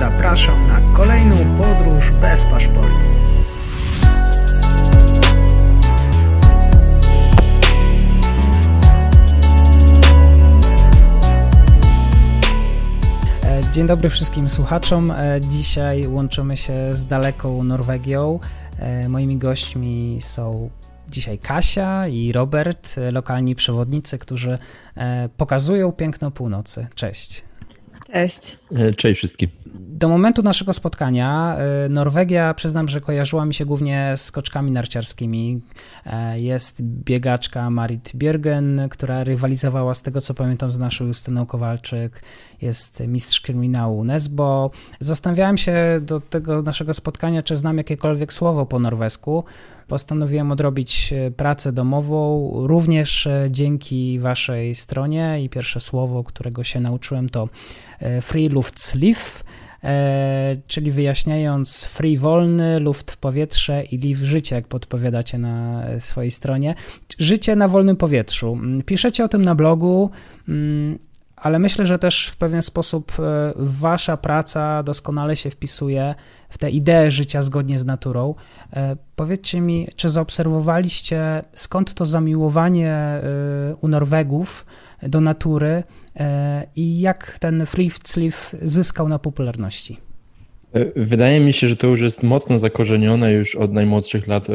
zapraszam 0.00 0.66
na 0.66 0.80
kolejną 0.80 1.36
podróż 1.58 2.10
bez 2.10 2.44
paszportu. 2.44 3.06
E, 13.44 13.70
dzień 13.70 13.86
dobry 13.86 14.08
wszystkim 14.08 14.46
słuchaczom. 14.46 15.10
E, 15.10 15.40
dzisiaj 15.40 16.08
łączymy 16.08 16.56
się 16.56 16.94
z 16.94 17.06
daleką 17.06 17.62
Norwegią. 17.62 18.40
E, 18.78 19.08
moimi 19.08 19.36
gośćmi 19.36 20.18
są 20.20 20.70
dzisiaj 21.08 21.38
Kasia 21.38 22.08
i 22.08 22.32
Robert, 22.32 22.96
lokalni 23.12 23.54
przewodnicy, 23.54 24.18
którzy 24.18 24.58
pokazują 25.36 25.92
piękno 25.92 26.30
północy. 26.30 26.86
Cześć. 26.94 27.49
Cześć. 28.12 28.58
Cześć 28.96 29.18
wszystkim. 29.18 29.50
Do 29.74 30.08
momentu 30.08 30.42
naszego 30.42 30.72
spotkania 30.72 31.56
e, 31.56 31.88
Norwegia, 31.88 32.54
przyznam, 32.54 32.88
że 32.88 33.00
kojarzyła 33.00 33.44
mi 33.46 33.54
się 33.54 33.66
głównie 33.66 34.12
z 34.16 34.24
skoczkami 34.24 34.72
narciarskimi. 34.72 35.60
E, 36.06 36.40
jest 36.40 36.82
biegaczka 36.82 37.70
Marit 37.70 38.12
Björgen, 38.14 38.88
która 38.88 39.24
rywalizowała 39.24 39.94
z 39.94 40.02
tego, 40.02 40.20
co 40.20 40.34
pamiętam, 40.34 40.70
z 40.70 40.78
naszą 40.78 41.06
Justyną 41.06 41.46
Kowalczyk. 41.46 42.22
Jest 42.62 43.02
mistrz 43.06 43.40
kryminału 43.40 44.04
Nesbo. 44.04 44.70
Zastanawiałem 45.00 45.58
się 45.58 46.00
do 46.02 46.20
tego 46.20 46.62
naszego 46.62 46.94
spotkania, 46.94 47.42
czy 47.42 47.56
znam 47.56 47.78
jakiekolwiek 47.78 48.32
słowo 48.32 48.66
po 48.66 48.78
norwesku 48.78 49.44
postanowiłem 49.90 50.52
odrobić 50.52 51.12
e, 51.12 51.30
pracę 51.30 51.72
domową, 51.72 52.50
również 52.66 53.28
dzięki 53.50 54.18
waszej 54.18 54.74
stronie 54.74 55.42
i 55.42 55.48
pierwsze 55.48 55.80
słowo, 55.80 56.24
którego 56.24 56.64
się 56.64 56.80
nauczyłem 56.80 57.28
to 57.28 57.48
Free 58.20 58.48
Luftsliv, 58.48 59.44
E, 59.84 60.56
czyli 60.66 60.90
wyjaśniając 60.90 61.84
free 61.84 62.18
wolny, 62.18 62.80
luft 62.80 63.10
w 63.10 63.16
powietrze 63.16 63.82
i 63.82 63.98
live 63.98 64.18
życie, 64.18 64.56
jak 64.56 64.66
podpowiadacie 64.66 65.38
na 65.38 65.84
swojej 65.98 66.30
stronie. 66.30 66.74
Życie 67.18 67.56
na 67.56 67.68
wolnym 67.68 67.96
powietrzu. 67.96 68.52
Mm, 68.52 68.82
piszecie 68.82 69.24
o 69.24 69.28
tym 69.28 69.42
na 69.42 69.54
blogu, 69.54 70.10
mm, 70.48 70.98
ale 71.40 71.58
myślę, 71.58 71.86
że 71.86 71.98
też 71.98 72.28
w 72.28 72.36
pewien 72.36 72.62
sposób 72.62 73.12
e, 73.18 73.52
wasza 73.56 74.16
praca 74.16 74.82
doskonale 74.82 75.36
się 75.36 75.50
wpisuje 75.50 76.14
w 76.48 76.58
tę 76.58 76.70
ideę 76.70 77.10
życia 77.10 77.42
zgodnie 77.42 77.78
z 77.78 77.84
naturą. 77.84 78.34
E, 78.72 78.96
powiedzcie 79.16 79.60
mi, 79.60 79.88
czy 79.96 80.08
zaobserwowaliście 80.08 81.42
skąd 81.52 81.94
to 81.94 82.04
zamiłowanie 82.04 83.20
u 83.80 83.88
Norwegów 83.88 84.66
do 85.02 85.20
natury 85.20 85.82
E, 86.16 86.66
i 86.76 87.00
jak 87.00 87.38
ten 87.38 87.66
Free 87.66 87.90
Sleeve 88.04 88.56
zyskał 88.62 89.08
na 89.08 89.18
popularności? 89.18 89.96
E, 90.72 91.04
wydaje 91.04 91.40
mi 91.40 91.52
się, 91.52 91.68
że 91.68 91.76
to 91.76 91.86
już 91.86 92.00
jest 92.00 92.22
mocno 92.22 92.58
zakorzenione 92.58 93.32
już 93.32 93.56
od 93.56 93.72
najmłodszych 93.72 94.26
lat 94.26 94.50
e, 94.50 94.52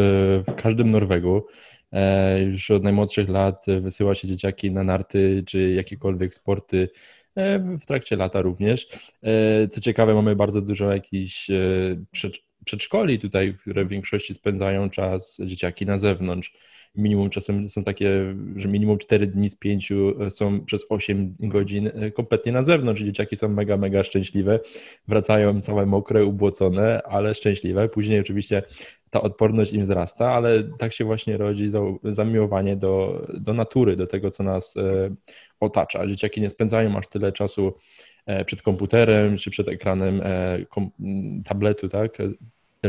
w 0.48 0.56
każdym 0.64 0.92
Norwegu. 0.92 1.42
Już 2.52 2.72
od 2.72 2.84
najmłodszych 2.84 3.30
lat 3.30 3.66
wysyła 3.82 4.16
się 4.16 4.28
dzieciaki 4.28 4.72
na 4.72 4.84
narty 4.84 5.44
czy 5.48 5.72
jakiekolwiek 5.72 6.36
sporty 6.36 6.90
w 7.82 7.86
trakcie 7.86 8.16
lata 8.16 8.42
również. 8.42 8.88
Co 9.72 9.82
ciekawe, 9.82 10.14
mamy 10.14 10.36
bardzo 10.36 10.62
dużo 10.62 10.94
jakichś 10.94 11.52
przedszkoli 12.66 13.20
tutaj, 13.20 13.54
które 13.62 13.86
w 13.86 13.90
większości 13.90 14.34
spędzają 14.34 14.90
czas 14.90 15.38
dzieciaki 15.46 15.86
na 15.86 15.98
zewnątrz 15.98 16.54
minimum 16.98 17.30
czasem 17.30 17.70
są 17.70 17.84
takie, 17.84 18.36
że 18.56 18.68
minimum 18.68 18.98
4 18.98 19.28
dni 19.28 19.50
z 19.50 19.56
5 19.56 19.92
e, 19.92 20.32
są 20.32 20.66
przez 20.66 20.86
8 20.90 21.36
godzin 21.40 21.88
e, 21.94 22.12
kompletnie 22.12 22.52
na 22.52 22.64
zewnątrz. 22.64 23.02
Dzieciaki 23.02 23.36
są 23.36 23.50
mega, 23.50 23.78
mega 23.78 24.04
szczęśliwe, 24.04 24.60
wracają 25.08 25.62
całe 25.62 25.86
mokre, 25.86 26.26
ubłocone, 26.26 27.02
ale 27.04 27.36
szczęśliwe. 27.36 27.90
Później 27.90 28.20
oczywiście 28.20 28.64
ta 29.10 29.22
odporność 29.22 29.74
im 29.74 29.84
wzrasta, 29.84 30.32
ale 30.32 30.64
tak 30.64 30.94
się 30.94 31.06
właśnie 31.06 31.38
rodzi 31.38 31.68
zamiłowanie 32.04 32.76
do, 32.76 33.26
do 33.34 33.54
natury, 33.54 33.96
do 33.96 34.08
tego, 34.08 34.32
co 34.32 34.44
nas 34.44 34.78
e, 34.78 35.16
otacza. 35.60 36.08
Dzieciaki 36.08 36.42
nie 36.42 36.50
spędzają 36.50 36.98
aż 36.98 37.08
tyle 37.08 37.32
czasu 37.32 37.74
przed 38.46 38.62
komputerem 38.62 39.38
czy 39.38 39.52
przed 39.52 39.68
ekranem 39.68 40.22
tabletu, 41.46 41.90
tak? 41.90 42.18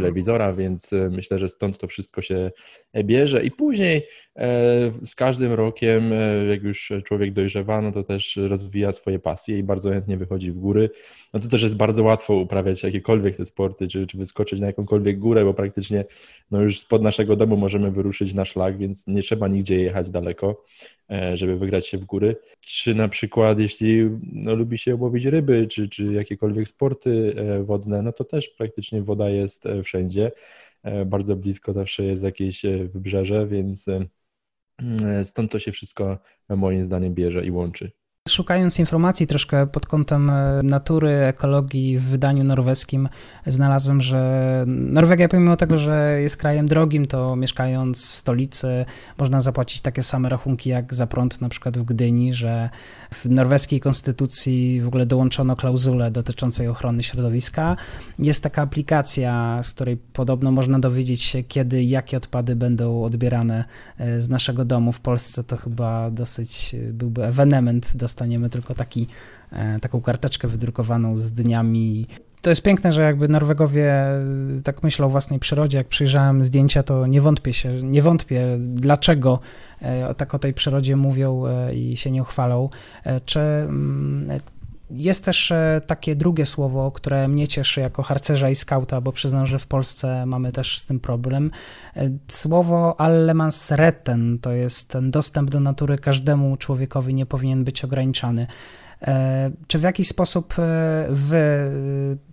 Telewizora, 0.01 0.53
więc 0.53 0.93
e, 0.93 1.09
myślę, 1.11 1.39
że 1.39 1.49
stąd 1.49 1.79
to 1.79 1.87
wszystko 1.87 2.23
się 2.23 2.51
bierze. 3.05 3.45
I 3.45 3.51
później 3.51 4.07
z 5.05 5.15
każdym 5.17 5.53
rokiem, 5.53 6.11
jak 6.51 6.63
już 6.63 6.93
człowiek 7.05 7.33
dojrzewa, 7.33 7.83
no 7.83 7.93
to 7.93 8.03
też 8.03 8.39
rozwija 8.49 8.93
swoje 8.93 9.19
pasje 9.19 9.59
i 9.59 9.63
bardzo 9.63 9.91
chętnie 9.91 10.17
wychodzi 10.17 10.51
w 10.51 10.59
góry. 10.59 10.91
No 11.35 11.41
to 11.41 11.49
też 11.49 11.63
jest 11.63 11.77
bardzo 11.77 12.03
łatwo 12.03 12.35
uprawiać 12.35 12.83
jakiekolwiek 12.83 13.37
te 13.37 13.45
sporty, 13.45 13.89
czy, 13.89 14.07
czy 14.07 14.19
wyskoczyć 14.19 14.61
na 14.61 14.67
jakąkolwiek 14.67 15.19
górę, 15.19 15.45
bo 15.45 15.55
praktycznie 15.55 16.05
no 16.51 16.63
już 16.63 16.81
spod 16.81 17.03
naszego 17.03 17.37
domu 17.37 17.57
możemy 17.57 17.91
wyruszyć 17.91 18.35
na 18.35 18.45
szlak, 18.45 18.79
więc 18.79 19.07
nie 19.07 19.23
trzeba 19.23 19.49
nigdzie 19.49 19.81
jechać 19.81 20.11
daleko. 20.11 20.65
E, 21.11 21.37
żeby 21.37 21.57
wygrać 21.57 21.87
się 21.87 21.99
w 21.99 22.05
góry. 22.05 22.37
Czy 22.61 22.95
na 22.95 23.09
przykład, 23.09 23.59
jeśli 23.59 24.11
no, 24.33 24.55
lubi 24.55 24.79
się 24.79 24.97
łowić 24.97 25.25
ryby, 25.25 25.67
czy, 25.67 25.89
czy 25.89 26.05
jakiekolwiek 26.05 26.69
sporty 26.69 27.35
e, 27.37 27.63
wodne, 27.63 28.03
no 28.03 28.13
to 28.13 28.25
też 28.25 28.49
praktycznie 28.49 29.03
woda 29.03 29.31
jest 29.31 29.67
e, 29.67 29.83
wszędzie. 29.83 30.33
Bardzo 31.07 31.37
blisko 31.37 31.73
zawsze 31.73 32.05
jest 32.05 32.23
jakieś 32.23 32.63
wybrzeże, 32.93 33.47
więc 33.47 33.87
stąd 35.25 35.53
to 35.53 35.59
się 35.59 35.73
wszystko 35.73 36.19
moim 36.49 36.85
zdaniem 36.85 37.15
bierze 37.15 37.47
i 37.47 37.51
łączy. 37.51 37.93
Szukając 38.29 38.79
informacji 38.79 39.27
troszkę 39.27 39.67
pod 39.67 39.87
kątem 39.87 40.31
e, 40.31 40.61
natury, 40.63 41.11
ekologii 41.11 41.99
w 41.99 42.05
wydaniu 42.05 42.45
norweskim, 42.45 43.09
znalazłem, 43.47 44.01
że 44.01 44.65
Norwegia, 44.67 45.29
pomimo 45.29 45.57
tego, 45.57 45.79
że 45.79 46.19
jest 46.21 46.37
krajem 46.37 46.69
drogim, 46.69 47.07
to 47.07 47.37
mieszkając 47.37 48.13
w 48.13 48.15
stolicy 48.15 48.85
można 49.19 49.41
zapłacić 49.41 49.81
takie 49.81 50.03
same 50.03 50.29
rachunki 50.29 50.71
jak 50.71 50.95
za 50.95 51.07
prąd 51.07 51.41
na 51.41 51.49
przykład 51.49 51.79
w 51.79 51.85
Gdyni, 51.85 52.35
że 52.35 52.71
w 53.15 53.27
norweskiej 53.27 53.81
konstytucji 53.81 54.81
w 54.81 54.89
ogóle 54.89 55.07
dołączono 55.07 55.57
klauzulę 55.57 56.11
dotyczącej 56.11 56.69
ochrony 56.69 57.03
środowiska. 57.03 57.77
Jest 58.19 58.43
taka 58.43 58.63
aplikacja, 58.63 59.61
z 59.63 59.73
której 59.73 59.97
podobno 59.97 60.51
można 60.51 60.79
dowiedzieć 60.79 61.23
się, 61.23 61.43
kiedy 61.43 61.85
jakie 61.85 62.17
odpady 62.17 62.57
będą 62.57 63.05
odbierane 63.05 63.65
e, 63.99 64.21
z 64.21 64.29
naszego 64.29 64.65
domu. 64.65 64.93
W 64.93 65.01
Polsce 65.01 65.45
to 65.45 65.57
chyba 65.57 66.11
dosyć 66.11 66.75
e, 66.75 66.93
byłby 66.93 67.25
ewenement 67.25 67.97
dostępny 67.97 68.16
dostaniemy 68.17 68.51
tylko 68.51 68.75
taki, 68.75 69.07
e, 69.53 69.81
taką 69.81 70.01
karteczkę 70.01 70.49
wydrukowaną 70.49 71.17
z 71.17 71.33
dniami. 71.33 72.07
To 72.43 72.51
jest 72.51 72.63
piękne, 72.63 72.93
że 72.93 73.03
jakby 73.03 73.29
Norwegowie 73.29 73.93
e, 73.93 74.23
tak 74.65 74.83
myślą 74.83 75.07
o 75.07 75.09
własnej 75.09 75.41
przyrodzie. 75.41 75.79
Jak 75.79 75.89
przyjrzałem 75.89 76.45
zdjęcia, 76.45 76.83
to 76.83 77.07
nie 77.07 77.21
wątpię 77.21 77.53
się, 77.53 77.83
nie 77.83 78.03
wątpię, 78.03 78.59
dlaczego 78.59 79.41
e, 79.83 80.15
tak 80.15 80.35
o 80.35 80.39
tej 80.39 80.55
przyrodzie 80.55 80.97
mówią 80.97 81.45
i 81.75 81.97
się 81.97 82.11
nie 82.11 82.25
chwalą. 82.25 82.69
Czy 83.25 83.41
mm, 83.41 84.41
jest 84.91 85.25
też 85.25 85.53
e, 85.53 85.81
takie 85.87 86.17
drugie 86.17 86.47
słowo, 86.47 86.91
które 86.91 87.29
mnie 87.29 87.49
cieszy 87.49 87.81
jako 87.81 88.03
harcerza 88.03 88.51
i 88.51 88.55
skauta, 88.55 89.01
bo 89.01 89.13
przyznam, 89.13 89.47
że 89.47 89.59
w 89.59 89.67
Polsce 89.67 90.27
mamy 90.27 90.53
też 90.53 90.79
z 90.79 90.87
tym 90.87 91.01
problem. 91.01 91.51
E, 91.97 92.11
słowo 92.29 93.01
allemansretten 93.01 94.39
to 94.39 94.53
jest 94.53 94.91
ten 94.91 95.11
dostęp 95.11 95.51
do 95.51 95.61
natury 95.61 95.99
każdemu 95.99 96.57
człowiekowi 96.57 97.15
nie 97.15 97.27
powinien 97.27 97.65
być 97.65 97.85
ograniczany. 97.85 98.47
E, 99.03 99.51
czy 99.67 99.79
w 99.79 99.83
jakiś 99.83 100.09
sposób 100.09 100.55
wy, 101.09 101.71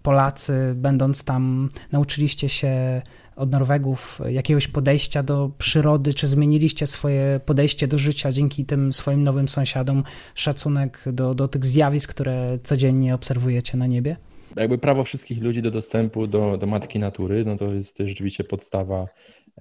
Polacy, 0.02 0.74
będąc 0.76 1.24
tam, 1.24 1.70
nauczyliście 1.92 2.50
się 2.50 3.02
od 3.36 3.52
Norwegów 3.52 4.22
jakiegoś 4.30 4.68
podejścia 4.68 5.24
do 5.24 5.52
przyrody? 5.58 6.14
Czy 6.14 6.28
zmieniliście 6.28 6.88
swoje 6.88 7.40
podejście 7.46 7.88
do 7.88 7.98
życia 7.98 8.32
dzięki 8.32 8.66
tym 8.66 8.94
swoim 8.94 9.24
nowym 9.24 9.48
sąsiadom? 9.48 10.04
Szacunek 10.36 11.04
do, 11.14 11.34
do 11.34 11.48
tych 11.48 11.66
zjawisk, 11.66 12.10
które 12.10 12.60
codziennie 12.64 13.16
obserwujecie 13.16 13.78
na 13.78 13.88
niebie? 13.88 14.18
Jakby 14.56 14.78
prawo 14.78 15.04
wszystkich 15.04 15.42
ludzi 15.42 15.62
do 15.62 15.72
dostępu 15.72 16.28
do, 16.28 16.58
do 16.58 16.68
matki 16.68 17.00
natury, 17.00 17.46
no 17.46 17.58
to 17.58 17.74
jest 17.74 17.98
rzeczywiście 17.98 18.44
podstawa 18.44 19.08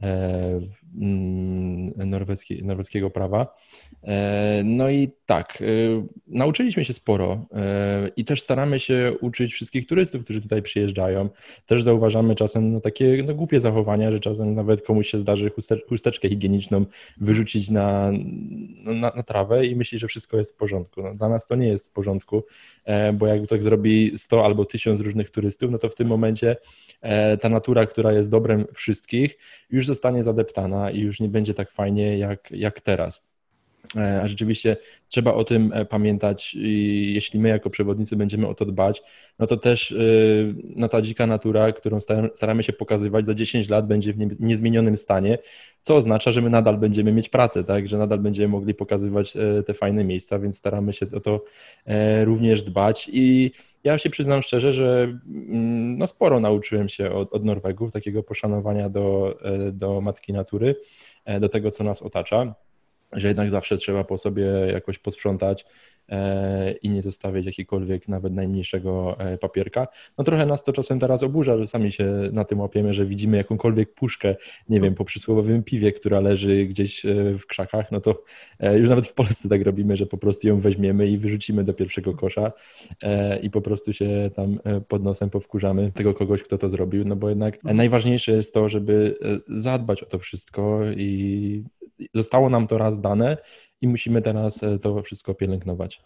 E, 0.00 0.60
mm, 1.00 2.10
norweski, 2.10 2.64
norweskiego 2.64 3.10
prawa. 3.10 3.54
E, 4.04 4.62
no 4.64 4.90
i 4.90 5.08
tak, 5.26 5.62
e, 5.62 5.64
nauczyliśmy 6.26 6.84
się 6.84 6.92
sporo 6.92 7.46
i 8.16 8.24
też 8.24 8.42
staramy 8.42 8.80
się 8.80 9.12
uczyć 9.20 9.52
wszystkich 9.52 9.86
turystów, 9.86 10.24
którzy 10.24 10.40
tutaj 10.40 10.62
przyjeżdżają. 10.62 11.28
Też 11.66 11.82
zauważamy 11.82 12.34
czasem 12.34 12.72
no, 12.72 12.80
takie 12.80 13.22
no, 13.26 13.34
głupie 13.34 13.60
zachowania, 13.60 14.10
że 14.10 14.20
czasem 14.20 14.54
nawet 14.54 14.82
komuś 14.82 15.10
się 15.10 15.18
zdarzy 15.18 15.50
chusteczkę 15.88 16.28
higieniczną 16.28 16.86
wyrzucić 17.20 17.70
na, 17.70 18.12
no, 18.84 18.94
na, 18.94 19.12
na 19.16 19.22
trawę 19.22 19.66
i 19.66 19.76
myśli, 19.76 19.98
że 19.98 20.08
wszystko 20.08 20.36
jest 20.36 20.52
w 20.52 20.56
porządku. 20.56 21.02
No, 21.02 21.14
dla 21.14 21.28
nas 21.28 21.46
to 21.46 21.54
nie 21.54 21.68
jest 21.68 21.88
w 21.88 21.92
porządku, 21.92 22.44
bo 23.14 23.26
jakby 23.26 23.46
tak 23.46 23.62
zrobi 23.62 24.12
100 24.16 24.44
albo 24.44 24.64
1000 24.64 25.00
różnych 25.00 25.30
turystów, 25.30 25.70
no 25.70 25.78
to 25.78 25.88
w 25.88 25.94
tym 25.94 26.08
momencie 26.08 26.56
ta 27.40 27.48
natura, 27.48 27.86
która 27.86 28.12
jest 28.12 28.30
dobrem 28.30 28.64
wszystkich, 28.74 29.38
już 29.70 29.86
zostanie 29.86 30.22
zadeptana 30.22 30.90
i 30.90 31.00
już 31.00 31.20
nie 31.20 31.28
będzie 31.28 31.54
tak 31.54 31.70
fajnie 31.70 32.18
jak, 32.18 32.50
jak 32.50 32.80
teraz. 32.80 33.31
A 34.22 34.28
rzeczywiście 34.28 34.76
trzeba 35.08 35.34
o 35.34 35.44
tym 35.44 35.72
pamiętać 35.90 36.54
i 36.54 37.12
jeśli 37.14 37.40
my 37.40 37.48
jako 37.48 37.70
przewodnicy 37.70 38.16
będziemy 38.16 38.48
o 38.48 38.54
to 38.54 38.64
dbać, 38.64 39.02
no 39.38 39.46
to 39.46 39.56
też 39.56 39.94
no 40.76 40.88
ta 40.88 41.02
dzika 41.02 41.26
natura, 41.26 41.72
którą 41.72 41.98
staramy 42.34 42.62
się 42.62 42.72
pokazywać 42.72 43.26
za 43.26 43.34
10 43.34 43.68
lat 43.68 43.86
będzie 43.86 44.12
w 44.12 44.40
niezmienionym 44.40 44.96
stanie, 44.96 45.38
co 45.80 45.96
oznacza, 45.96 46.30
że 46.30 46.40
my 46.40 46.50
nadal 46.50 46.78
będziemy 46.78 47.12
mieć 47.12 47.28
pracę, 47.28 47.64
tak, 47.64 47.88
że 47.88 47.98
nadal 47.98 48.18
będziemy 48.18 48.48
mogli 48.48 48.74
pokazywać 48.74 49.34
te 49.66 49.74
fajne 49.74 50.04
miejsca, 50.04 50.38
więc 50.38 50.58
staramy 50.58 50.92
się 50.92 51.06
o 51.16 51.20
to 51.20 51.44
również 52.24 52.62
dbać. 52.62 53.10
I 53.12 53.50
ja 53.84 53.98
się 53.98 54.10
przyznam 54.10 54.42
szczerze, 54.42 54.72
że 54.72 55.02
mm, 55.02 55.98
no 55.98 56.06
sporo 56.06 56.40
nauczyłem 56.40 56.88
się 56.88 57.12
od, 57.12 57.32
od 57.32 57.44
Norwegów, 57.44 57.92
takiego 57.92 58.22
poszanowania 58.22 58.88
do, 58.88 59.38
e, 59.42 59.72
do 59.72 60.00
matki 60.00 60.32
natury, 60.32 60.76
e, 61.24 61.40
do 61.40 61.48
tego, 61.48 61.70
co 61.70 61.84
nas 61.84 62.02
otacza 62.02 62.54
że 63.12 63.28
jednak 63.28 63.50
zawsze 63.50 63.76
trzeba 63.76 64.04
po 64.04 64.18
sobie 64.18 64.44
jakoś 64.72 64.98
posprzątać 64.98 65.66
e, 66.08 66.72
i 66.72 66.90
nie 66.90 67.02
zostawiać 67.02 67.46
jakiegokolwiek 67.46 68.08
nawet 68.08 68.32
najmniejszego 68.32 69.16
e, 69.18 69.38
papierka. 69.38 69.88
No 70.18 70.24
trochę 70.24 70.46
nas 70.46 70.64
to 70.64 70.72
czasem 70.72 71.00
teraz 71.00 71.22
oburza, 71.22 71.58
że 71.58 71.66
sami 71.66 71.92
się 71.92 72.28
na 72.32 72.44
tym 72.44 72.60
łapiemy, 72.60 72.94
że 72.94 73.06
widzimy 73.06 73.36
jakąkolwiek 73.36 73.94
puszkę, 73.94 74.36
nie 74.68 74.80
wiem, 74.80 74.94
po 74.94 75.04
przysłowiowym 75.04 75.62
piwie, 75.62 75.92
która 75.92 76.20
leży 76.20 76.64
gdzieś 76.64 77.06
e, 77.06 77.38
w 77.38 77.46
krzakach, 77.46 77.92
no 77.92 78.00
to 78.00 78.22
już 78.74 78.88
nawet 78.88 79.06
w 79.06 79.14
Polsce 79.14 79.48
tak 79.48 79.62
robimy, 79.62 79.96
że 79.96 80.06
po 80.06 80.18
prostu 80.18 80.48
ją 80.48 80.60
weźmiemy 80.60 81.08
i 81.08 81.18
wyrzucimy 81.18 81.64
do 81.64 81.74
pierwszego 81.74 82.14
kosza 82.14 82.52
i 83.42 83.50
po 83.50 83.60
prostu 83.60 83.92
się 83.92 84.30
tam 84.36 84.58
pod 84.88 85.02
nosem 85.02 85.30
powkurzamy 85.30 85.92
tego 85.92 86.14
kogoś, 86.14 86.42
kto 86.42 86.58
to 86.58 86.68
zrobił, 86.68 87.04
no 87.04 87.16
bo 87.16 87.28
jednak 87.28 87.64
najważniejsze 87.64 88.32
jest 88.32 88.54
to, 88.54 88.68
żeby 88.68 89.18
zadbać 89.48 90.02
o 90.02 90.06
to 90.06 90.18
wszystko 90.18 90.80
i 90.96 91.64
zostało 92.14 92.50
nam 92.50 92.66
to 92.66 92.78
raz 92.78 93.00
dane 93.00 93.36
i 93.82 93.88
musimy 93.88 94.22
teraz 94.22 94.62
e, 94.62 94.78
to 94.78 95.02
wszystko 95.02 95.34
pielęgnować. 95.34 96.02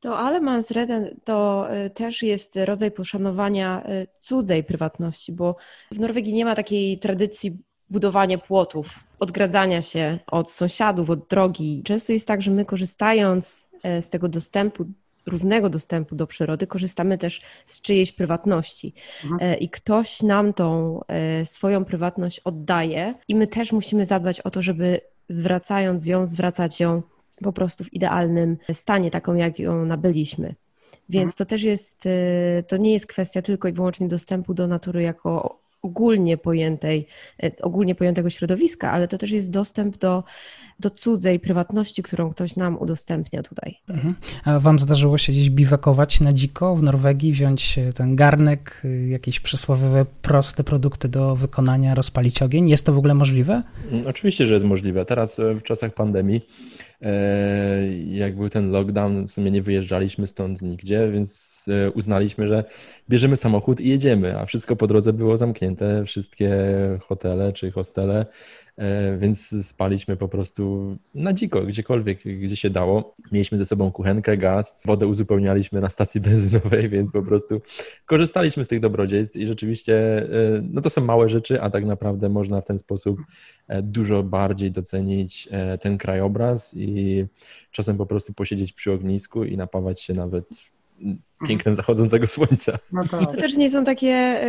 To 0.00 0.18
Alemansreden 0.18 1.16
to 1.24 1.66
e, 1.70 1.90
też 1.90 2.22
jest 2.22 2.56
rodzaj 2.64 2.90
poszanowania 2.90 3.82
e, 3.82 4.06
cudzej 4.18 4.64
prywatności, 4.64 5.32
bo 5.32 5.56
w 5.92 5.98
Norwegii 5.98 6.32
nie 6.32 6.44
ma 6.44 6.54
takiej 6.54 6.98
tradycji 6.98 7.58
budowania 7.90 8.38
płotów, 8.38 8.98
odgradzania 9.18 9.82
się 9.82 10.18
od 10.26 10.50
sąsiadów, 10.50 11.10
od 11.10 11.28
drogi. 11.28 11.82
Często 11.84 12.12
jest 12.12 12.26
tak, 12.26 12.42
że 12.42 12.50
my 12.50 12.64
korzystając 12.64 13.70
z 14.00 14.10
tego 14.10 14.28
dostępu, 14.28 14.84
równego 15.26 15.68
dostępu 15.68 16.14
do 16.14 16.26
przyrody, 16.26 16.66
korzystamy 16.66 17.18
też 17.18 17.40
z 17.64 17.80
czyjejś 17.80 18.12
prywatności. 18.12 18.94
Mhm. 19.24 19.58
I 19.58 19.68
ktoś 19.68 20.22
nam 20.22 20.52
tą 20.52 21.00
swoją 21.44 21.84
prywatność 21.84 22.40
oddaje, 22.40 23.14
i 23.28 23.34
my 23.34 23.46
też 23.46 23.72
musimy 23.72 24.06
zadbać 24.06 24.40
o 24.40 24.50
to, 24.50 24.62
żeby 24.62 25.00
zwracając 25.30 26.06
ją, 26.06 26.26
zwracać 26.26 26.80
ją 26.80 27.02
po 27.42 27.52
prostu 27.52 27.84
w 27.84 27.92
idealnym 27.92 28.56
stanie, 28.72 29.10
taką 29.10 29.34
jak 29.34 29.58
ją 29.58 29.84
nabyliśmy. 29.84 30.54
Więc 31.08 31.30
mhm. 31.30 31.36
to 31.36 31.44
też 31.44 31.62
jest, 31.62 32.06
y, 32.06 32.64
to 32.68 32.76
nie 32.76 32.92
jest 32.92 33.06
kwestia 33.06 33.42
tylko 33.42 33.68
i 33.68 33.72
wyłącznie 33.72 34.08
dostępu 34.08 34.54
do 34.54 34.66
natury 34.66 35.02
jako 35.02 35.60
ogólnie 35.82 36.36
pojętej, 36.36 37.06
y, 37.44 37.52
ogólnie 37.62 37.94
pojętego 37.94 38.30
środowiska, 38.30 38.92
ale 38.92 39.08
to 39.08 39.18
też 39.18 39.30
jest 39.30 39.50
dostęp 39.50 39.98
do, 39.98 40.24
do 40.80 40.90
cudzej 40.90 41.40
prywatności, 41.40 42.02
którą 42.02 42.30
ktoś 42.30 42.56
nam 42.56 42.78
udostępnia 42.78 43.42
tutaj. 43.42 43.76
Mhm. 43.88 44.14
A 44.44 44.58
wam 44.58 44.78
zdarzyło 44.78 45.18
się 45.18 45.32
gdzieś 45.32 45.50
biwakować 45.50 46.20
na 46.20 46.32
dziko 46.32 46.76
w 46.76 46.82
Norwegii, 46.82 47.32
wziąć 47.32 47.78
y, 47.78 47.92
ten 47.92 48.16
garnek, 48.16 48.82
jakieś 49.08 49.40
przysłowiowe, 49.40 50.06
proste 50.22 50.64
produkty 50.64 51.08
do 51.08 51.36
wykonania, 51.36 51.94
rozpalić 51.94 52.42
ogień? 52.42 52.68
Jest 52.68 52.86
to 52.86 52.92
w 52.92 52.98
ogóle 52.98 53.14
możliwe? 53.14 53.62
Mm, 53.92 54.06
oczywiście, 54.06 54.46
że 54.46 54.54
jest 54.54 54.66
możliwe. 54.66 55.04
Teraz 55.04 55.38
e, 55.38 55.54
w 55.54 55.62
czasach 55.62 55.94
pandemii 55.94 56.40
E, 57.02 57.96
jak 57.96 58.36
był 58.36 58.48
ten 58.48 58.70
lockdown, 58.70 59.28
w 59.28 59.32
sumie 59.32 59.50
nie 59.50 59.62
wyjeżdżaliśmy 59.62 60.26
stąd 60.26 60.62
nigdzie, 60.62 61.10
więc 61.12 61.49
e, 61.68 61.90
uznaliśmy, 61.90 62.48
że 62.48 62.64
bierzemy 63.08 63.36
samochód 63.36 63.80
i 63.80 63.88
jedziemy, 63.88 64.38
a 64.38 64.46
wszystko 64.46 64.76
po 64.76 64.86
drodze 64.86 65.12
było 65.12 65.36
zamknięte, 65.36 66.04
wszystkie 66.04 66.50
hotele 67.00 67.52
czy 67.52 67.70
hostele 67.70 68.26
E, 68.80 69.18
więc 69.18 69.66
spaliśmy 69.66 70.16
po 70.16 70.28
prostu 70.28 70.96
na 71.14 71.32
dziko, 71.32 71.62
gdziekolwiek, 71.62 72.18
gdzie 72.18 72.56
się 72.56 72.70
dało. 72.70 73.14
Mieliśmy 73.32 73.58
ze 73.58 73.66
sobą 73.66 73.92
kuchenkę, 73.92 74.36
gaz, 74.36 74.76
wodę 74.84 75.06
uzupełnialiśmy 75.06 75.80
na 75.80 75.88
stacji 75.88 76.20
benzynowej, 76.30 76.88
więc 76.88 77.12
po 77.12 77.22
prostu 77.22 77.60
korzystaliśmy 78.06 78.64
z 78.64 78.68
tych 78.68 78.80
dobrodziejstw 78.80 79.36
i 79.36 79.46
rzeczywiście 79.46 80.22
e, 80.22 80.26
no 80.62 80.80
to 80.80 80.90
są 80.90 81.04
małe 81.04 81.28
rzeczy, 81.28 81.62
a 81.62 81.70
tak 81.70 81.84
naprawdę 81.84 82.28
można 82.28 82.60
w 82.60 82.64
ten 82.64 82.78
sposób 82.78 83.20
dużo 83.82 84.22
bardziej 84.22 84.70
docenić 84.72 85.48
ten 85.80 85.98
krajobraz 85.98 86.74
i 86.76 87.24
czasem 87.70 87.96
po 87.96 88.06
prostu 88.06 88.32
posiedzieć 88.32 88.72
przy 88.72 88.92
ognisku 88.92 89.44
i 89.44 89.56
napawać 89.56 90.00
się 90.00 90.12
nawet 90.12 90.44
pięknem 91.48 91.76
zachodzącego 91.76 92.26
słońca. 92.26 92.78
No 92.92 93.08
to... 93.08 93.26
to 93.26 93.32
też 93.32 93.56
nie 93.56 93.70
są 93.70 93.84
takie 93.84 94.40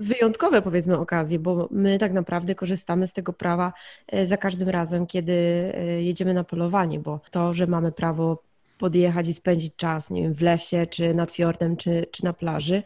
wyjątkowe 0.00 0.62
powiedzmy 0.62 0.98
okazje, 0.98 1.38
bo 1.38 1.68
my 1.70 1.98
tak 1.98 2.12
naprawdę 2.12 2.54
korzystamy 2.54 3.06
z 3.06 3.12
tego 3.12 3.32
prawa 3.32 3.72
e, 4.08 4.26
za 4.26 4.36
każdym 4.36 4.68
razem, 4.68 5.06
kiedy 5.06 5.32
e, 5.32 6.02
jedziemy 6.02 6.34
na 6.34 6.44
polowanie, 6.44 6.98
bo 6.98 7.20
to, 7.30 7.54
że 7.54 7.66
mamy 7.66 7.92
prawo 7.92 8.42
podjechać 8.78 9.28
i 9.28 9.34
spędzić 9.34 9.76
czas, 9.76 10.10
nie 10.10 10.22
wiem, 10.22 10.34
w 10.34 10.42
lesie, 10.42 10.86
czy 10.90 11.14
nad 11.14 11.30
fiordem, 11.30 11.76
czy, 11.76 12.06
czy 12.10 12.24
na 12.24 12.32
plaży 12.32 12.82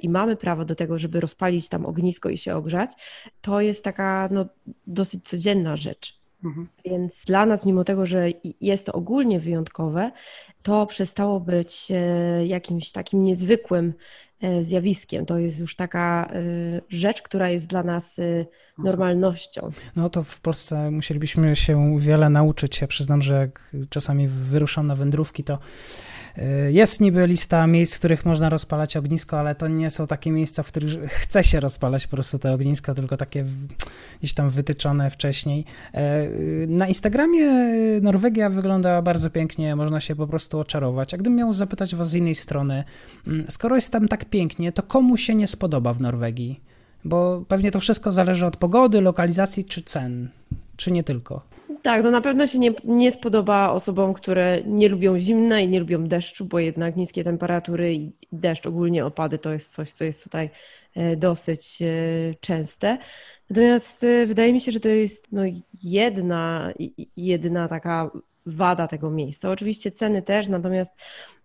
i 0.00 0.08
mamy 0.08 0.36
prawo 0.36 0.64
do 0.64 0.74
tego, 0.74 0.98
żeby 0.98 1.20
rozpalić 1.20 1.68
tam 1.68 1.86
ognisko 1.86 2.28
i 2.28 2.36
się 2.36 2.56
ogrzać, 2.56 2.90
to 3.40 3.60
jest 3.60 3.84
taka 3.84 4.28
no, 4.32 4.46
dosyć 4.86 5.28
codzienna 5.28 5.76
rzecz. 5.76 6.23
Mhm. 6.44 6.68
Więc 6.84 7.24
dla 7.24 7.46
nas, 7.46 7.64
mimo 7.64 7.84
tego, 7.84 8.06
że 8.06 8.28
jest 8.60 8.86
to 8.86 8.92
ogólnie 8.92 9.40
wyjątkowe, 9.40 10.10
to 10.62 10.86
przestało 10.86 11.40
być 11.40 11.92
jakimś 12.44 12.92
takim 12.92 13.22
niezwykłym 13.22 13.94
E, 14.44 14.62
zjawiskiem. 14.62 15.26
To 15.26 15.38
jest 15.38 15.58
już 15.58 15.76
taka 15.76 16.30
e, 16.32 16.40
rzecz, 16.88 17.22
która 17.22 17.48
jest 17.50 17.66
dla 17.66 17.82
nas 17.82 18.18
e, 18.18 18.46
normalnością. 18.78 19.70
No 19.96 20.10
to 20.10 20.22
w 20.22 20.40
Polsce 20.40 20.90
musielibyśmy 20.90 21.56
się 21.56 21.98
wiele 21.98 22.30
nauczyć. 22.30 22.80
Ja 22.80 22.86
przyznam, 22.86 23.22
że 23.22 23.34
jak 23.34 23.74
czasami 23.90 24.28
wyruszam 24.28 24.86
na 24.86 24.96
wędrówki, 24.96 25.44
to 25.44 25.58
jest 26.70 27.00
niby 27.00 27.26
lista 27.26 27.66
miejsc, 27.66 27.94
w 27.94 27.98
których 27.98 28.24
można 28.24 28.48
rozpalać 28.48 28.96
ognisko, 28.96 29.38
ale 29.38 29.54
to 29.54 29.68
nie 29.68 29.90
są 29.90 30.06
takie 30.06 30.30
miejsca, 30.30 30.62
w 30.62 30.66
których 30.66 31.10
chce 31.12 31.44
się 31.44 31.60
rozpalać 31.60 32.06
po 32.06 32.16
prostu 32.16 32.38
te 32.38 32.52
ogniska, 32.52 32.94
tylko 32.94 33.16
takie 33.16 33.44
gdzieś 34.18 34.34
tam 34.34 34.48
wytyczone 34.48 35.10
wcześniej. 35.10 35.64
E, 35.92 36.26
na 36.66 36.88
Instagramie 36.88 37.50
Norwegia 38.00 38.50
wygląda 38.50 39.02
bardzo 39.02 39.30
pięknie, 39.30 39.76
można 39.76 40.00
się 40.00 40.16
po 40.16 40.26
prostu 40.26 40.58
oczarować. 40.58 41.14
A 41.14 41.16
gdybym 41.16 41.38
miał 41.38 41.52
zapytać 41.52 41.94
was 41.94 42.10
z 42.10 42.14
innej 42.14 42.34
strony, 42.34 42.84
mm, 43.26 43.46
skoro 43.48 43.74
jest 43.74 43.92
tam 43.92 44.08
tak 44.08 44.24
pięknie, 44.24 44.72
to 44.72 44.82
komu 44.82 45.16
się 45.16 45.34
nie 45.34 45.46
spodoba 45.46 45.94
w 45.94 46.00
Norwegii? 46.00 46.60
Bo 47.04 47.44
pewnie 47.48 47.70
to 47.70 47.80
wszystko 47.80 48.12
zależy 48.12 48.46
od 48.46 48.56
pogody, 48.56 49.00
lokalizacji 49.00 49.64
czy 49.64 49.82
cen, 49.82 50.28
czy 50.76 50.92
nie 50.92 51.04
tylko. 51.04 51.53
Tak, 51.82 52.04
no 52.04 52.10
na 52.10 52.20
pewno 52.20 52.46
się 52.46 52.58
nie, 52.58 52.72
nie 52.84 53.12
spodoba 53.12 53.70
osobom, 53.70 54.14
które 54.14 54.62
nie 54.66 54.88
lubią 54.88 55.18
zimna 55.18 55.60
i 55.60 55.68
nie 55.68 55.80
lubią 55.80 56.04
deszczu, 56.04 56.44
bo 56.44 56.58
jednak 56.58 56.96
niskie 56.96 57.24
temperatury 57.24 57.94
i 57.94 58.12
deszcz, 58.32 58.66
ogólnie 58.66 59.06
opady 59.06 59.38
to 59.38 59.52
jest 59.52 59.72
coś, 59.72 59.92
co 59.92 60.04
jest 60.04 60.24
tutaj 60.24 60.50
e, 60.94 61.16
dosyć 61.16 61.82
e, 61.82 61.86
częste. 62.40 62.98
Natomiast 63.50 64.04
e, 64.04 64.26
wydaje 64.26 64.52
mi 64.52 64.60
się, 64.60 64.72
że 64.72 64.80
to 64.80 64.88
jest 64.88 65.32
no, 65.32 65.42
jedna, 65.82 66.72
jedyna 67.16 67.68
taka 67.68 68.10
wada 68.46 68.88
tego 68.88 69.10
miejsca. 69.10 69.50
Oczywiście 69.50 69.90
ceny 69.90 70.22
też, 70.22 70.48
natomiast 70.48 70.92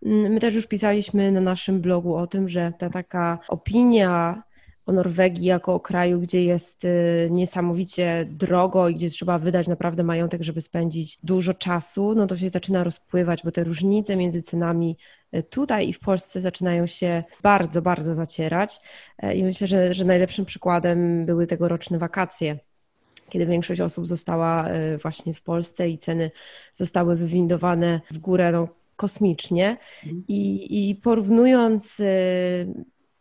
mm, 0.06 0.34
my 0.34 0.40
też 0.40 0.56
już 0.56 0.68
pisaliśmy 0.68 1.32
na 1.32 1.42
naszym 1.42 1.82
blogu 1.82 2.16
o 2.16 2.28
tym, 2.28 2.50
że 2.50 2.74
ta 2.80 2.90
taka 2.90 3.40
opinia 3.48 4.44
o 4.90 4.92
Norwegii 4.92 5.46
jako 5.46 5.74
o 5.74 5.80
kraju, 5.80 6.20
gdzie 6.20 6.44
jest 6.44 6.86
y, 6.86 7.28
niesamowicie 7.32 8.28
drogo 8.30 8.90
i 8.90 8.96
gdzie 8.96 9.10
trzeba 9.10 9.40
wydać 9.40 9.68
naprawdę 9.68 10.04
majątek, 10.04 10.44
żeby 10.44 10.62
spędzić 10.62 11.20
dużo 11.24 11.54
czasu, 11.54 12.16
no 12.16 12.28
to 12.28 12.38
się 12.38 12.50
zaczyna 12.50 12.84
rozpływać, 12.84 13.42
bo 13.44 13.52
te 13.52 13.64
różnice 13.64 14.16
między 14.16 14.42
cenami 14.42 14.98
y, 15.34 15.44
tutaj 15.44 15.90
i 15.90 15.94
w 15.94 16.00
Polsce 16.00 16.42
zaczynają 16.42 16.88
się 16.88 17.24
bardzo, 17.42 17.82
bardzo 17.82 18.16
zacierać. 18.16 18.82
E, 19.18 19.36
I 19.36 19.44
myślę, 19.44 19.68
że, 19.68 19.94
że 19.94 20.06
najlepszym 20.06 20.46
przykładem 20.46 21.26
były 21.26 21.48
tegoroczne 21.48 21.98
wakacje 21.98 22.60
kiedy 23.30 23.46
większość 23.46 23.82
osób 23.82 24.08
została 24.08 24.72
y, 24.72 24.98
właśnie 24.98 25.34
w 25.34 25.42
Polsce 25.42 25.90
i 25.90 25.98
ceny 25.98 26.32
zostały 26.74 27.16
wywindowane 27.16 28.02
w 28.12 28.18
górę 28.18 28.52
no, 28.52 28.68
kosmicznie. 28.96 29.78
Mhm. 30.04 30.24
I, 30.28 30.90
I 30.90 30.96
porównując 30.96 32.02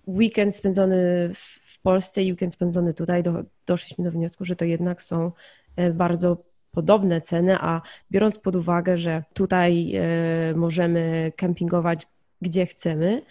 weekend 0.09 0.57
spędzony 0.57 1.31
w 1.35 1.81
Polsce 1.83 2.23
i 2.23 2.33
weekend 2.33 2.53
spędzony 2.53 2.95
tutaj, 2.95 3.23
do, 3.23 3.45
doszliśmy 3.67 4.05
do 4.05 4.11
wniosku, 4.11 4.45
że 4.45 4.57
to 4.57 4.65
jednak 4.65 5.03
są 5.03 5.33
e, 5.77 5.91
bardzo 5.91 6.45
podobne 6.71 7.21
ceny, 7.21 7.57
a 7.61 7.83
biorąc 8.11 8.39
pod 8.39 8.57
uwagę, 8.57 8.97
że 8.97 9.25
tutaj 9.35 9.95
e, 9.95 10.01
możemy 10.55 11.33
kempingować 11.37 12.07
gdzie 12.43 12.67
chcemy, 12.67 13.23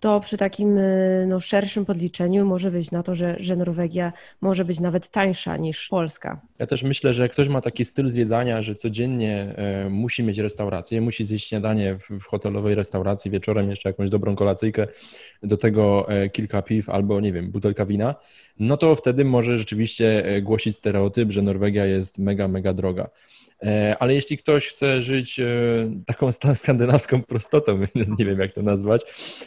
to 0.00 0.20
przy 0.20 0.36
takim 0.36 0.78
y, 0.78 1.24
no, 1.28 1.40
szerszym 1.40 1.84
podliczeniu 1.84 2.46
może 2.46 2.70
wyjść 2.70 2.90
na 2.90 3.02
to, 3.02 3.14
że, 3.14 3.36
że 3.38 3.56
Norwegia 3.56 4.12
może 4.40 4.64
być 4.64 4.80
nawet 4.80 5.08
tańsza 5.08 5.56
niż 5.56 5.88
Polska. 5.88 6.40
Ja 6.58 6.66
też 6.66 6.82
myślę, 6.82 7.14
że 7.14 7.28
ktoś 7.28 7.48
ma 7.48 7.60
taki 7.60 7.84
styl 7.84 8.08
zwiedzania, 8.08 8.62
że 8.62 8.74
codziennie 8.74 9.54
e, 9.56 9.88
musi 9.90 10.22
mieć 10.22 10.38
restaurację, 10.38 11.00
musi 11.00 11.24
zjeść 11.24 11.48
śniadanie 11.48 11.98
w, 11.98 12.20
w 12.20 12.24
hotelowej 12.24 12.74
restauracji, 12.74 13.30
wieczorem 13.30 13.70
jeszcze 13.70 13.88
jakąś 13.88 14.10
dobrą 14.10 14.36
kolacyjkę, 14.36 14.86
do 15.42 15.56
tego 15.56 16.08
e, 16.08 16.30
kilka 16.30 16.62
piw 16.62 16.88
albo, 16.88 17.20
nie 17.20 17.32
wiem, 17.32 17.50
butelka 17.50 17.86
wina, 17.86 18.14
no 18.60 18.76
to 18.76 18.94
wtedy 18.94 19.24
może 19.24 19.58
rzeczywiście 19.58 20.24
e, 20.24 20.42
głosić 20.42 20.76
stereotyp, 20.76 21.30
że 21.30 21.42
Norwegia 21.42 21.86
jest 21.86 22.18
mega, 22.18 22.48
mega 22.48 22.72
droga. 22.72 23.08
E, 23.62 23.96
ale 23.98 24.14
jeśli 24.14 24.38
ktoś 24.38 24.68
chce 24.68 25.02
żyć 25.02 25.40
e, 25.40 25.44
taką 26.06 26.30
skandynawską 26.54 27.22
prostotą, 27.22 27.80
więc 27.94 28.18
nie 28.18 28.24
wiem 28.24 28.38
jak 28.40 28.52
to 28.52 28.62
nazwać, 28.62 29.02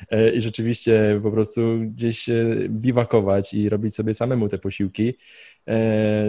e, 0.09 0.31
i 0.31 0.41
rzeczywiście 0.41 1.19
po 1.23 1.31
prostu 1.31 1.61
gdzieś 1.79 2.29
biwakować 2.69 3.53
i 3.53 3.69
robić 3.69 3.95
sobie 3.95 4.13
samemu 4.13 4.49
te 4.49 4.57
posiłki, 4.57 5.13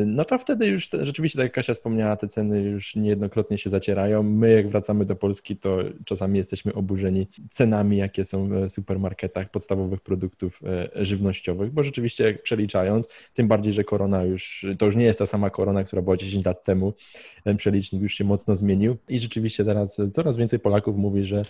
no 0.06 0.24
to 0.24 0.38
wtedy 0.38 0.66
już 0.66 0.88
rzeczywiście, 1.00 1.36
tak 1.36 1.44
jak 1.44 1.52
Kasia 1.52 1.74
wspomniała, 1.74 2.16
te 2.16 2.28
ceny 2.28 2.60
już 2.60 2.96
niejednokrotnie 2.96 3.58
się 3.58 3.70
zacierają. 3.70 4.22
My, 4.22 4.52
jak 4.52 4.68
wracamy 4.68 5.04
do 5.04 5.16
Polski, 5.16 5.56
to 5.56 5.78
czasami 6.04 6.38
jesteśmy 6.38 6.74
oburzeni 6.74 7.28
cenami, 7.50 7.96
jakie 7.96 8.24
są 8.24 8.48
w 8.48 8.72
supermarketach 8.72 9.50
podstawowych 9.50 10.00
produktów 10.00 10.60
e, 10.94 11.04
żywnościowych, 11.04 11.72
bo 11.72 11.82
rzeczywiście 11.82 12.38
przeliczając, 12.42 13.08
tym 13.34 13.48
bardziej, 13.48 13.72
że 13.72 13.84
korona 13.84 14.24
już, 14.24 14.66
to 14.78 14.86
już 14.86 14.96
nie 14.96 15.04
jest 15.04 15.18
ta 15.18 15.26
sama 15.26 15.50
korona, 15.50 15.84
która 15.84 16.02
była 16.02 16.16
10 16.16 16.46
lat 16.46 16.64
temu, 16.64 16.92
ten 17.44 17.56
przelicznik 17.56 18.02
już 18.02 18.14
się 18.14 18.24
mocno 18.24 18.56
zmienił 18.56 18.96
i 19.08 19.20
rzeczywiście 19.20 19.64
teraz 19.64 19.96
coraz 20.12 20.36
więcej 20.36 20.58
Polaków 20.58 20.96
mówi, 20.96 21.24
że, 21.24 21.44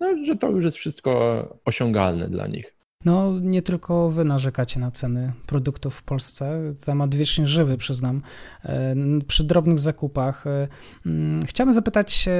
no, 0.00 0.24
że 0.24 0.36
to 0.36 0.50
już 0.50 0.64
jest 0.64 0.76
wszystko 0.76 1.58
osiągalne 1.64 2.28
dla 2.28 2.46
nich. 2.46 2.77
No, 3.04 3.40
nie 3.40 3.62
tylko 3.62 4.10
wy 4.10 4.24
narzekacie 4.24 4.80
na 4.80 4.90
ceny 4.90 5.32
produktów 5.46 5.94
w 5.94 6.02
Polsce. 6.02 6.60
Temat 6.84 7.14
wiecznie 7.14 7.46
żywy, 7.46 7.76
przyznam. 7.76 8.22
E, 8.64 8.94
przy 9.26 9.44
drobnych 9.44 9.78
zakupach. 9.78 10.46
E, 10.46 10.68
mm, 11.06 11.42
chciałbym 11.46 11.74
zapytać 11.74 12.28
e, 12.28 12.32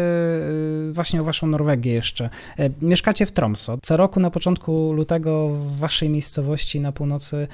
właśnie 0.92 1.20
o 1.20 1.24
waszą 1.24 1.46
Norwegię 1.46 1.92
jeszcze. 1.92 2.30
Mieszkacie 2.82 3.26
w 3.26 3.32
Tromso. 3.32 3.78
Co 3.82 3.96
roku 3.96 4.20
na 4.20 4.30
początku 4.30 4.92
lutego 4.92 5.48
w 5.48 5.78
waszej 5.78 6.08
miejscowości 6.08 6.80
na 6.80 6.92
północy 6.92 7.48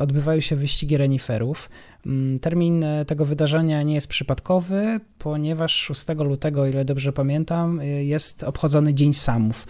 odbywają 0.00 0.40
się 0.40 0.56
wyścigi 0.56 0.96
reniferów. 0.96 1.70
Mm, 2.06 2.38
termin 2.38 2.84
tego 3.06 3.24
wydarzenia 3.24 3.82
nie 3.82 3.94
jest 3.94 4.06
przypadkowy, 4.06 5.00
ponieważ 5.18 5.72
6 5.72 6.06
lutego, 6.18 6.60
o 6.62 6.66
ile 6.66 6.84
dobrze 6.84 7.12
pamiętam, 7.12 7.80
jest 8.00 8.44
obchodzony 8.44 8.94
Dzień 8.94 9.14
Samów. 9.14 9.66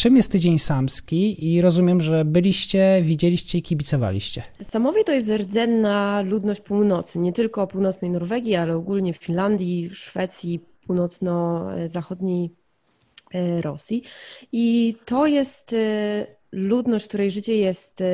Czym 0.00 0.16
jest 0.16 0.32
tydzień 0.32 0.58
samski 0.58 1.52
i 1.54 1.60
rozumiem, 1.60 2.00
że 2.00 2.24
byliście, 2.24 3.00
widzieliście 3.02 3.58
i 3.58 3.62
kibicowaliście? 3.62 4.42
Samowie 4.62 5.04
to 5.04 5.12
jest 5.12 5.28
rdzenna 5.28 6.22
ludność 6.22 6.60
północy, 6.60 7.18
nie 7.18 7.32
tylko 7.32 7.66
północnej 7.66 8.10
Norwegii, 8.10 8.54
ale 8.54 8.76
ogólnie 8.76 9.14
w 9.14 9.16
Finlandii, 9.16 9.90
Szwecji, 9.92 10.60
północno-zachodniej 10.86 12.50
e, 13.34 13.62
Rosji. 13.62 14.02
I 14.52 14.96
to 15.04 15.26
jest 15.26 15.72
e, 15.72 16.26
ludność, 16.52 17.06
której 17.06 17.30
życie 17.30 17.56
jest 17.56 18.00
e, 18.00 18.04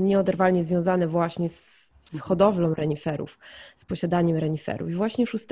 nieoderwalnie 0.00 0.64
związane 0.64 1.08
właśnie 1.08 1.48
z 1.48 1.87
z 2.08 2.20
hodowlą 2.20 2.74
reniferów, 2.74 3.38
z 3.76 3.84
posiadaniem 3.84 4.36
reniferów. 4.36 4.90
I 4.90 4.94
właśnie 4.94 5.26
6 5.26 5.46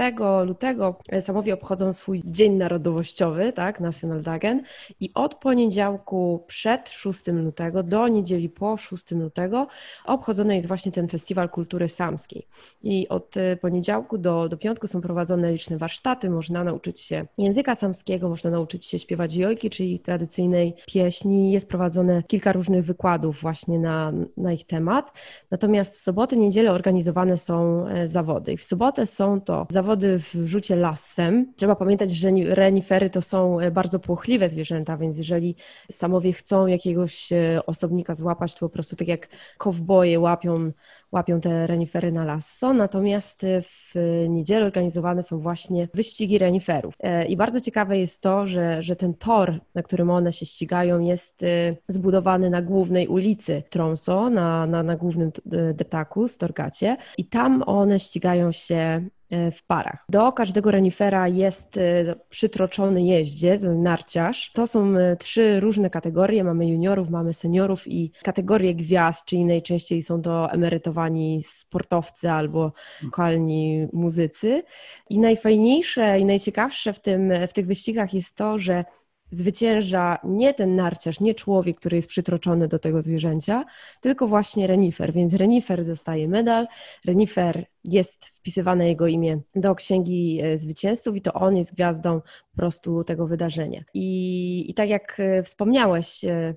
lutego 0.47 0.97
Samowie 1.21 1.55
obchodzą 1.55 1.93
swój 1.93 2.23
Dzień 2.25 2.53
Narodowościowy, 2.53 3.53
tak, 3.53 3.81
National 3.81 4.23
Dagen 4.23 4.63
i 5.01 5.11
od 5.15 5.35
poniedziałku 5.35 6.45
przed 6.47 6.89
6 6.89 7.27
lutego 7.27 7.83
do 7.83 8.09
niedzieli 8.09 8.49
po 8.49 8.77
6 8.77 9.11
lutego 9.11 9.67
obchodzony 10.05 10.55
jest 10.55 10.69
właśnie 10.69 10.93
ten 10.93 11.09
Festiwal 11.09 11.49
Kultury 11.49 11.89
Samskiej. 11.89 12.47
I 12.83 13.09
od 13.09 13.37
e, 13.37 13.57
poniedziałku 13.57 14.19
do, 14.19 14.49
do 14.49 14.57
piątku 14.57 14.87
są 14.87 15.01
prowadzone 15.01 15.53
liczne 15.53 15.79
warsztaty, 15.79 16.31
można 16.31 16.65
nauczyć 16.65 17.01
się 17.01 17.27
języka 17.39 17.75
samskiego, 17.75 18.29
można 18.29 18.51
nauczyć 18.51 18.85
się 18.85 18.99
śpiewać 18.99 19.35
jojki, 19.35 19.71
czyli 19.71 20.01
tradycyjnej 20.01 20.75
pieśni. 20.87 21.53
Jest 21.53 21.69
prowadzone 21.69 22.23
kilka 22.23 22.53
różnych 22.53 22.85
wykładów 22.85 23.41
właśnie 23.41 23.79
na, 23.79 24.13
na 24.37 24.53
ich 24.53 24.67
temat. 24.67 25.13
Natomiast 25.51 25.97
w 25.97 26.01
soboty, 26.01 26.37
niedzielę 26.47 26.73
organizowane 26.73 27.37
są 27.37 27.89
e, 27.89 28.09
zawody. 28.09 28.57
W 28.57 28.63
sobotę 28.63 29.07
są 29.07 29.41
to 29.41 29.67
zawody 29.71 30.19
w 30.19 30.35
rzucie 30.35 30.77
lasem. 30.77 31.53
Trzeba 31.57 31.77
pamiętać, 31.77 32.11
że 32.11 32.31
renifery 32.45 33.11
to 33.11 33.23
są 33.23 33.61
e, 33.61 33.71
bardzo 33.71 33.99
płochliwe 33.99 34.49
zwierzęta, 34.49 34.97
więc 34.97 35.19
jeżeli 35.19 35.57
samowie 35.91 36.33
chcą 36.33 36.67
jakiegoś 36.67 37.33
e, 37.33 37.61
osobnika 37.67 38.15
złapać, 38.15 38.55
to 38.55 38.61
po 38.61 38.69
prostu 38.69 38.97
tak 38.97 39.09
jak 39.09 39.29
kowboje 39.59 40.21
łapią 40.21 40.73
łapią 41.13 41.41
te 41.41 41.67
renifery 41.67 42.13
na 42.13 42.25
lasso, 42.25 42.73
natomiast 42.73 43.43
w 43.63 43.95
niedzielę 44.29 44.67
organizowane 44.67 45.23
są 45.23 45.39
właśnie 45.39 45.89
wyścigi 45.95 46.39
reniferów. 46.39 46.95
I 47.29 47.37
bardzo 47.37 47.61
ciekawe 47.61 47.99
jest 47.99 48.23
to, 48.23 48.47
że, 48.47 48.83
że 48.83 48.97
ten 48.97 49.15
tor, 49.15 49.61
na 49.75 49.83
którym 49.83 50.11
one 50.11 50.33
się 50.33 50.47
ścigają, 50.47 51.01
jest 51.01 51.41
zbudowany 51.89 52.51
na 52.51 52.63
głównej 52.63 53.09
ulicy 53.09 53.63
Tromso, 53.71 54.31
na, 54.31 54.67
na, 54.67 54.83
na 54.83 54.97
głównym 54.97 55.33
deptaku, 55.75 56.29
Storgacie 56.29 56.97
i 57.19 57.25
tam 57.25 57.63
one 57.67 58.01
ścigają 58.01 58.53
się 58.53 58.75
e, 58.75 59.11
w 59.31 59.67
parach. 59.67 60.05
Do 60.09 60.33
każdego 60.33 60.71
renifera 60.71 61.29
jest 61.29 61.77
e, 61.77 62.15
przytroczony 62.29 63.03
jeździec, 63.03 63.63
narciarz. 63.63 64.51
To 64.55 64.67
są 64.67 64.97
e, 64.97 65.17
trzy 65.17 65.61
różne 65.61 65.91
kategorie. 65.91 66.45
Mamy 66.45 66.69
juniorów, 66.69 67.11
mamy 67.11 67.35
seniorów 67.35 67.89
i 67.89 68.13
kategorie 68.23 68.75
gwiazd, 68.75 69.25
czyli 69.25 69.45
najczęściej 69.45 70.03
są 70.03 70.23
to 70.23 70.53
emerytowani 70.53 71.43
sportowcy 71.47 72.31
albo 72.31 72.73
lokalni 73.03 73.89
muzycy. 73.93 74.63
I 75.11 75.19
najfajniejsze 75.19 76.21
i 76.21 76.25
najciekawsze 76.25 76.93
w, 76.93 77.01
tym, 77.01 77.33
w 77.49 77.53
tych 77.53 77.67
wyścigach 77.67 78.15
jest 78.15 78.37
to, 78.37 78.59
że 78.59 78.85
zwycięża 79.31 80.19
nie 80.25 80.55
ten 80.55 80.77
narciarz, 80.77 81.21
nie 81.21 81.35
człowiek, 81.35 81.77
który 81.77 81.97
jest 81.97 82.09
przytroczony 82.09 82.69
do 82.69 82.79
tego 82.79 83.03
zwierzęcia, 83.03 83.65
tylko 84.01 84.29
właśnie 84.29 84.67
renifer. 84.67 85.13
Więc 85.13 85.35
renifer 85.35 85.87
dostaje 85.87 86.29
medal, 86.29 86.67
renifer 87.05 87.67
jest 87.85 88.27
wpisywane 88.27 88.89
jego 88.89 89.07
imię 89.07 89.41
do 89.55 89.75
księgi 89.75 90.41
e, 90.43 90.59
zwycięzców 90.59 91.17
i 91.17 91.21
to 91.21 91.33
on 91.33 91.57
jest 91.57 91.75
gwiazdą 91.75 92.21
po 92.21 92.57
prostu 92.57 93.05
tego 93.05 93.27
wydarzenia. 93.27 93.85
I, 93.95 94.71
i 94.71 94.75
tak 94.75 94.89
jak 94.89 95.17
e, 95.21 95.43
wspomniałeś, 95.43 96.25
e, 96.25 96.55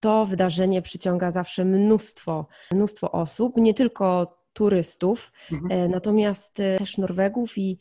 to 0.00 0.26
wydarzenie 0.26 0.82
przyciąga 0.82 1.30
zawsze 1.30 1.64
mnóstwo, 1.64 2.46
mnóstwo 2.72 3.12
osób, 3.12 3.56
nie 3.56 3.74
tylko 3.74 4.36
turystów, 4.52 5.32
mhm. 5.52 5.90
natomiast 5.90 6.54
też 6.54 6.98
Norwegów 6.98 7.58
i 7.58 7.78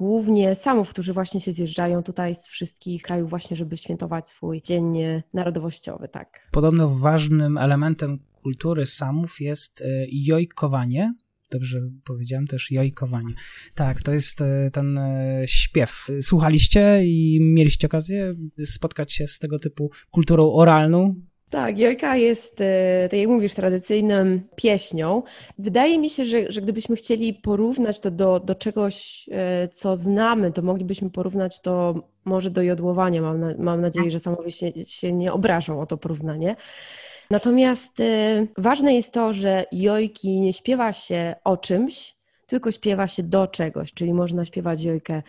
głównie 0.00 0.54
Samów, 0.54 0.90
którzy 0.90 1.12
właśnie 1.12 1.40
się 1.40 1.52
zjeżdżają 1.52 2.02
tutaj 2.02 2.34
z 2.34 2.46
wszystkich 2.46 3.02
krajów 3.02 3.30
właśnie, 3.30 3.56
żeby 3.56 3.76
świętować 3.76 4.28
swój 4.28 4.62
dzień 4.62 4.94
narodowościowy, 5.34 6.08
tak. 6.08 6.48
Podobno 6.50 6.88
ważnym 6.88 7.58
elementem 7.58 8.18
kultury 8.42 8.86
Samów 8.86 9.40
jest 9.40 9.80
e, 9.80 9.84
jojkowanie, 10.08 11.14
Dobrze 11.50 11.80
powiedziałem 12.04 12.46
też 12.46 12.70
jojkowanie. 12.70 13.34
Tak, 13.74 14.02
to 14.02 14.12
jest 14.12 14.40
e, 14.40 14.70
ten 14.72 14.98
e, 14.98 15.42
śpiew. 15.46 16.06
Słuchaliście 16.22 17.00
i 17.04 17.38
mieliście 17.40 17.86
okazję 17.86 18.34
spotkać 18.64 19.12
się 19.12 19.26
z 19.26 19.38
tego 19.38 19.58
typu 19.58 19.90
kulturą 20.10 20.52
oralną, 20.52 21.14
tak, 21.50 21.78
jojka 21.78 22.16
jest, 22.16 22.60
e, 22.60 23.08
tak 23.10 23.20
jak 23.20 23.28
mówisz, 23.28 23.54
tradycyjną 23.54 24.40
pieśnią. 24.56 25.22
Wydaje 25.58 25.98
mi 25.98 26.10
się, 26.10 26.24
że, 26.24 26.52
że 26.52 26.60
gdybyśmy 26.60 26.96
chcieli 26.96 27.34
porównać 27.34 28.00
to 28.00 28.10
do, 28.10 28.40
do 28.40 28.54
czegoś, 28.54 29.28
e, 29.32 29.68
co 29.68 29.96
znamy, 29.96 30.52
to 30.52 30.62
moglibyśmy 30.62 31.10
porównać 31.10 31.60
to 31.60 31.94
może 32.24 32.50
do 32.50 32.62
jodłowania. 32.62 33.22
Mam, 33.22 33.40
na, 33.40 33.54
mam 33.58 33.80
nadzieję, 33.80 34.10
że 34.10 34.20
samowie 34.20 34.50
się, 34.50 34.72
się 34.86 35.12
nie 35.12 35.32
obrażą 35.32 35.80
o 35.80 35.86
to 35.86 35.96
porównanie. 35.96 36.56
Natomiast 37.30 38.00
e, 38.00 38.46
ważne 38.58 38.94
jest 38.94 39.12
to, 39.12 39.32
że 39.32 39.64
jojki 39.72 40.40
nie 40.40 40.52
śpiewa 40.52 40.92
się 40.92 41.34
o 41.44 41.56
czymś, 41.56 42.16
tylko 42.46 42.72
śpiewa 42.72 43.06
się 43.06 43.22
do 43.22 43.46
czegoś, 43.46 43.92
czyli 43.94 44.14
można 44.14 44.44
śpiewać 44.44 44.82
jojkę 44.82 45.22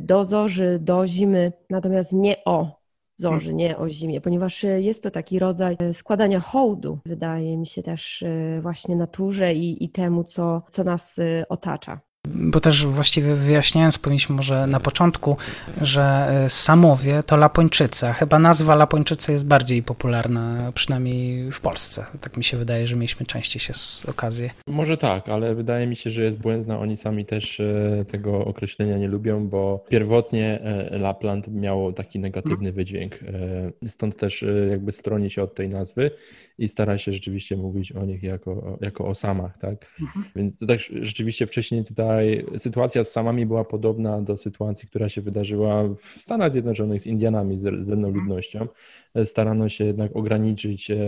do 0.00 0.24
zorzy, 0.24 0.78
do 0.80 1.06
zimy, 1.06 1.52
natomiast 1.70 2.12
nie 2.12 2.36
o 2.44 2.85
zorzy, 3.16 3.54
nie 3.54 3.78
o 3.78 3.88
zimie, 3.88 4.20
ponieważ 4.20 4.64
e, 4.64 4.80
jest 4.80 5.02
to 5.02 5.10
taki 5.10 5.38
rodzaj 5.38 5.76
e, 5.78 5.94
składania 5.94 6.40
hołdu, 6.40 6.98
wydaje 7.06 7.56
mi 7.58 7.66
się 7.66 7.82
też 7.82 8.22
e, 8.22 8.60
właśnie 8.60 8.96
naturze 8.96 9.54
i, 9.54 9.84
i 9.84 9.88
temu, 9.90 10.24
co, 10.24 10.62
co 10.70 10.84
nas 10.84 11.20
otacza. 11.48 12.00
Bo 12.34 12.60
też 12.60 12.86
właściwie 12.86 13.34
wyjaśniając, 13.34 13.98
powinniśmy 13.98 14.36
może 14.36 14.66
na 14.66 14.80
początku, 14.80 15.36
że 15.80 16.02
e, 16.44 16.48
Samowie 16.48 17.22
to 17.22 17.36
Lapończycy, 17.36 18.06
a 18.06 18.12
chyba 18.12 18.38
nazwa 18.38 18.74
Lapończycy 18.74 19.32
jest 19.32 19.46
bardziej 19.46 19.82
popularna, 19.82 20.72
przynajmniej 20.74 21.52
w 21.52 21.60
Polsce. 21.60 22.04
Tak 22.20 22.36
mi 22.36 22.44
się 22.44 22.56
wydaje, 22.56 22.86
że 22.86 22.96
mieliśmy 22.96 23.26
częściej 23.26 23.60
się 23.60 23.74
z 23.74 24.06
okazji. 24.08 24.50
Może 24.66 24.96
tak, 24.96 25.28
ale 25.28 25.54
wydaje 25.54 25.86
mi 25.86 25.96
się, 25.96 26.10
że 26.10 26.24
jest 26.24 26.38
błędna. 26.38 26.80
Oni 26.80 26.96
sami 26.96 27.26
też 27.26 27.60
e, 27.60 28.04
tego 28.08 28.44
określenia 28.44 28.98
nie 28.98 29.08
lubią, 29.08 29.48
bo 29.48 29.84
pierwotnie 29.88 30.60
e, 30.60 30.98
Lapland 30.98 31.48
miało 31.48 31.92
taki 31.92 32.18
negatywny 32.18 32.72
wydźwięk. 32.72 33.18
Stąd 33.86 34.16
też 34.16 34.44
jakby 34.70 34.92
stroni 34.92 35.30
się 35.30 35.42
od 35.42 35.54
tej 35.54 35.68
nazwy 35.68 36.10
i 36.58 36.68
stara 36.68 36.98
się 36.98 37.12
rzeczywiście 37.12 37.56
mówić 37.56 37.92
o 37.92 38.04
nich 38.04 38.22
jako, 38.22 38.78
jako 38.80 39.06
o 39.06 39.14
samach, 39.14 39.58
tak? 39.58 39.86
Mhm. 40.00 40.24
Więc 40.36 40.58
to 40.58 40.66
tak 40.66 40.80
rzeczywiście 41.02 41.46
wcześniej 41.46 41.84
tutaj 41.84 42.15
sytuacja 42.56 43.04
z 43.04 43.12
samami 43.12 43.46
była 43.46 43.64
podobna 43.64 44.22
do 44.22 44.36
sytuacji, 44.36 44.88
która 44.88 45.08
się 45.08 45.20
wydarzyła 45.20 45.82
w 45.88 46.22
Stanach 46.22 46.50
Zjednoczonych 46.50 47.02
z 47.02 47.06
Indianami, 47.06 47.58
z 47.58 47.66
rdzenną 47.66 48.08
mhm. 48.08 48.14
ludnością. 48.14 48.66
Starano 49.24 49.68
się 49.68 49.84
jednak 49.84 50.16
ograniczyć 50.16 50.90
e, 50.90 50.94
e, 50.94 51.06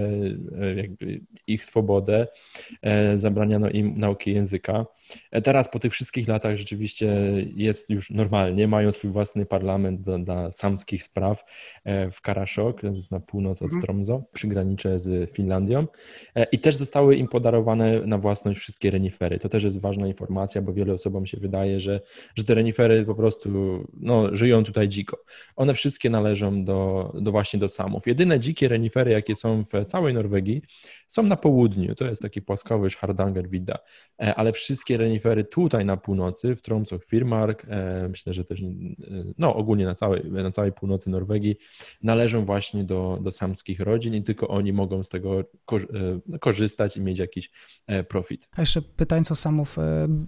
ich 1.47 1.65
swobodę, 1.65 2.27
e, 2.83 3.19
zabraniano 3.19 3.71
im 3.71 3.99
nauki 3.99 4.35
języka. 4.35 4.87
Teraz 5.45 5.71
po 5.71 5.79
tych 5.79 5.93
wszystkich 5.93 6.29
latach 6.29 6.57
rzeczywiście 6.57 7.09
jest 7.55 7.91
już 7.91 8.11
normalnie, 8.11 8.69
mają 8.69 8.93
swój 8.93 9.11
własny 9.11 9.47
parlament 9.47 10.00
do, 10.00 10.19
dla 10.19 10.53
samskich 10.53 11.05
spraw 11.05 11.45
w 12.12 12.21
Karaszok, 12.21 12.81
to 12.81 12.87
jest 12.87 13.11
na 13.11 13.21
północ 13.21 13.62
od 13.62 13.73
mhm. 13.73 13.83
Tromso, 13.83 14.23
przy 14.33 14.49
granicze 14.49 15.00
z 15.00 15.33
Finlandią 15.33 15.87
i 16.53 16.59
też 16.59 16.77
zostały 16.77 17.17
im 17.17 17.29
podarowane 17.29 18.00
na 18.00 18.19
własność 18.19 18.59
wszystkie 18.59 18.91
renifery. 18.91 19.38
To 19.38 19.49
też 19.49 19.65
jest 19.65 19.81
ważna 19.81 20.07
informacja, 20.07 20.62
bo 20.62 20.73
wiele 20.73 20.95
osobom 20.95 21.27
się 21.27 21.37
wydaje, 21.37 21.81
że, 21.81 22.00
że 22.35 22.45
te 22.45 22.55
renifery 22.55 23.05
po 23.05 23.15
prostu 23.15 23.49
no, 24.00 24.37
żyją 24.37 24.65
tutaj 24.65 24.88
dziko. 24.88 25.19
One 25.57 25.75
wszystkie 25.75 26.11
należą 26.11 26.65
do, 26.65 27.12
do 27.21 27.31
właśnie 27.31 27.61
do 27.61 27.69
samów. 27.99 28.07
Jedyne 28.07 28.40
dzikie 28.40 28.69
renifery, 28.69 29.11
jakie 29.11 29.37
są 29.37 29.64
w 29.64 29.85
całej 29.87 30.14
Norwegii, 30.14 30.62
są 31.09 31.23
na 31.23 31.37
południu. 31.37 31.95
To 31.95 32.05
jest 32.05 32.23
taki 32.23 32.43
płaskowyż 32.43 32.97
Hardanger 32.97 33.49
Widda, 33.49 33.78
e, 34.21 34.35
ale 34.35 34.52
wszystkie 34.52 34.97
renifery 34.97 35.45
tutaj 35.45 35.85
na 35.85 35.97
północy, 35.97 36.57
w 36.57 36.62
Tromsø, 36.62 36.99
Firmark, 36.99 37.64
e, 37.69 38.09
myślę, 38.09 38.33
że 38.33 38.45
też, 38.45 38.61
e, 38.61 38.64
no 39.38 39.55
ogólnie 39.55 39.87
na 39.87 39.95
całej, 39.95 40.25
na 40.25 40.50
całej 40.50 40.73
północy 40.73 41.11
Norwegii, 41.11 41.57
należą 42.02 42.45
właśnie 42.45 42.85
do, 42.85 43.19
do 43.23 43.33
samskich 43.33 43.81
rodzin 43.81 44.14
i 44.14 44.23
tylko 44.23 44.49
oni 44.49 44.73
mogą 44.73 45.05
z 45.05 45.09
tego 45.09 45.45
korzystać 46.40 46.97
i 46.97 47.00
mieć 47.00 47.19
jakiś 47.19 47.50
profit. 48.09 48.49
A 48.57 48.61
jeszcze 48.62 48.83
pytając 48.83 49.33
o 49.33 49.35
samów, 49.35 49.76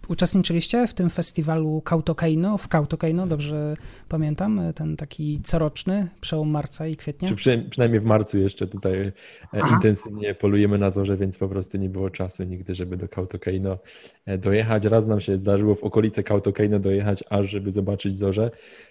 uczestniczyliście 0.09 0.87
w 0.87 0.95
tym 0.95 1.11
festiwalu 1.11 1.83
Kautokeino, 1.83 2.59
w 2.59 2.69
Kautokeino, 2.69 3.27
dobrze 3.27 3.77
pamiętam, 4.09 4.61
ten 4.75 4.97
taki 4.97 5.41
coroczny, 5.43 6.09
przełom 6.21 6.51
marca 6.51 6.87
i 6.87 6.97
kwietnia? 6.97 7.29
Czy 7.29 7.35
przynajmniej 7.63 8.01
w 8.01 8.05
marcu 8.05 8.39
jeszcze 8.39 8.67
tutaj 8.67 9.13
Aha. 9.53 9.75
intensywnie 9.75 10.35
polujemy 10.35 10.79
na 10.79 10.91
zorze, 10.91 11.17
więc 11.17 11.39
po 11.39 11.49
prostu 11.49 11.79
nie 11.79 11.89
było 11.89 12.11
czasu 12.11 12.45
nigdy, 12.45 12.75
żeby 12.75 12.97
do 12.97 13.09
Kautokeino 13.09 13.79
e, 14.27 14.39
dojechać. 14.39 14.85
Raz 14.85 15.07
nam 15.07 15.21
się 15.21 15.39
zdarzyło 15.39 15.75
w 15.75 15.85
okolice 15.85 16.23
Kautokeino 16.23 16.79
dojechać, 16.79 17.25
aż 17.31 17.51
żeby 17.51 17.73
zobaczyć 17.73 18.17
zorze, 18.17 18.51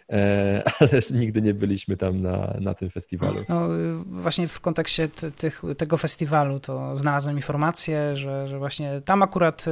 e, 0.09 0.63
ale 0.79 0.89
nigdy 1.11 1.41
nie 1.41 1.53
byliśmy 1.53 1.97
tam 1.97 2.21
na, 2.21 2.57
na 2.61 2.73
tym 2.73 2.89
festiwalu. 2.89 3.45
No, 3.49 3.67
właśnie 4.05 4.47
w 4.47 4.59
kontekście 4.59 5.07
tych, 5.37 5.61
tego 5.77 5.97
festiwalu 5.97 6.59
to 6.59 6.95
znalazłem 6.95 7.35
informację, 7.35 8.15
że, 8.15 8.47
że 8.47 8.59
właśnie 8.59 9.01
tam 9.05 9.23
akurat 9.23 9.65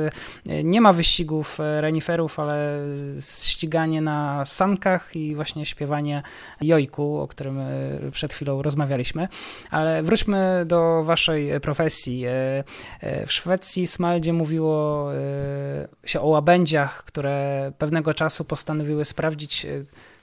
e, 0.49 0.63
nie 0.63 0.81
ma 0.81 0.93
wyścigów 0.93 1.57
reniferów, 1.79 2.39
ale 2.39 2.79
ściganie 3.43 4.01
na 4.01 4.45
sankach 4.45 5.15
i 5.15 5.35
właśnie 5.35 5.65
śpiewanie 5.65 6.23
jojku, 6.61 7.17
o 7.17 7.27
którym 7.27 7.59
przed 8.11 8.33
chwilą 8.33 8.61
rozmawialiśmy. 8.61 8.86
Ale 9.71 10.03
wróćmy 10.03 10.63
do 10.65 11.03
waszej 11.03 11.59
profesji. 11.59 12.25
E, 12.25 12.63
e, 13.01 13.25
w 13.25 13.31
Szwecji 13.31 13.87
Smaldzie 13.87 14.33
mówiło 14.33 15.09
e, 15.13 15.87
się 16.05 16.21
o 16.21 16.27
łabędziach, 16.27 17.03
które 17.03 17.71
pewnego 17.77 18.13
czasu 18.13 18.45
postanowiły 18.45 19.05
sprawdzić, 19.05 19.65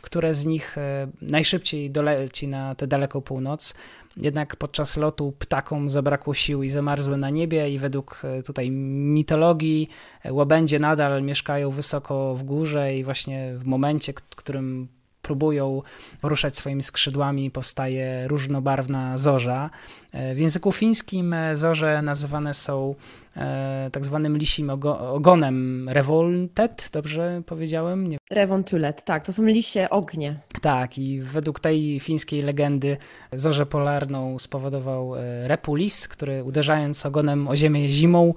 które 0.02 0.34
z 0.34 0.46
nich 0.46 0.76
najszybciej 1.22 1.90
doleci 1.90 2.48
na 2.48 2.74
tę 2.74 2.86
daleką 2.86 3.20
północ. 3.20 3.74
Jednak 4.16 4.56
podczas 4.56 4.96
lotu 4.96 5.32
ptakom 5.38 5.90
zabrakło 5.90 6.34
sił 6.34 6.62
i 6.62 6.68
zamarzły 6.68 7.16
na 7.16 7.30
niebie 7.30 7.70
i 7.70 7.78
według 7.78 8.22
tutaj 8.44 8.70
mitologii 8.70 9.88
łabędzie 10.30 10.78
nadal 10.78 11.22
mieszkają 11.22 11.70
wysoko 11.70 12.34
w 12.34 12.42
górze 12.42 12.96
i 12.96 13.04
właśnie 13.04 13.54
w 13.56 13.64
momencie, 13.64 14.12
w 14.12 14.36
którym 14.36 14.88
próbują 15.24 15.82
ruszać 16.22 16.56
swoimi 16.56 16.82
skrzydłami, 16.82 17.50
powstaje 17.50 18.28
różnobarwna 18.28 19.18
zorza. 19.18 19.70
E, 20.12 20.34
w 20.34 20.38
języku 20.38 20.72
fińskim 20.72 21.32
e, 21.32 21.56
zorze 21.56 22.02
nazywane 22.02 22.54
są 22.54 22.94
e, 23.36 23.90
tak 23.92 24.04
zwanym 24.04 24.36
lisim 24.36 24.70
ogonem 24.70 25.88
revoltet, 25.88 26.90
dobrze 26.92 27.42
powiedziałem? 27.46 28.06
Nie. 28.06 28.18
Revontulet, 28.30 29.04
tak, 29.04 29.26
to 29.26 29.32
są 29.32 29.44
lisie 29.44 29.90
ognie. 29.90 30.36
Tak, 30.60 30.98
i 30.98 31.20
według 31.20 31.60
tej 31.60 32.00
fińskiej 32.00 32.42
legendy 32.42 32.96
zorzę 33.32 33.66
polarną 33.66 34.38
spowodował 34.38 35.12
repulis, 35.44 36.08
który 36.08 36.44
uderzając 36.44 37.06
ogonem 37.06 37.48
o 37.48 37.56
ziemię 37.56 37.88
zimą 37.88 38.34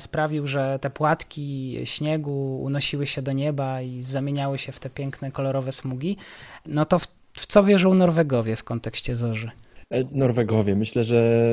sprawił, 0.00 0.46
że 0.46 0.78
te 0.80 0.90
płatki 0.90 1.78
śniegu 1.84 2.62
unosiły 2.62 3.06
się 3.06 3.22
do 3.22 3.32
nieba 3.32 3.82
i 3.82 4.02
zamieniały 4.02 4.58
się 4.58 4.72
w 4.72 4.80
te 4.80 4.90
piękne, 4.90 5.30
kolorowe 5.30 5.72
smugi. 5.72 6.16
No 6.66 6.84
to 6.84 6.98
w, 6.98 7.06
w 7.32 7.46
co 7.46 7.64
wierzą 7.64 7.94
Norwegowie 7.94 8.56
w 8.56 8.64
kontekście 8.64 9.16
zorzy? 9.16 9.50
E, 9.90 10.04
Norwegowie. 10.12 10.76
Myślę, 10.76 11.04
że 11.04 11.48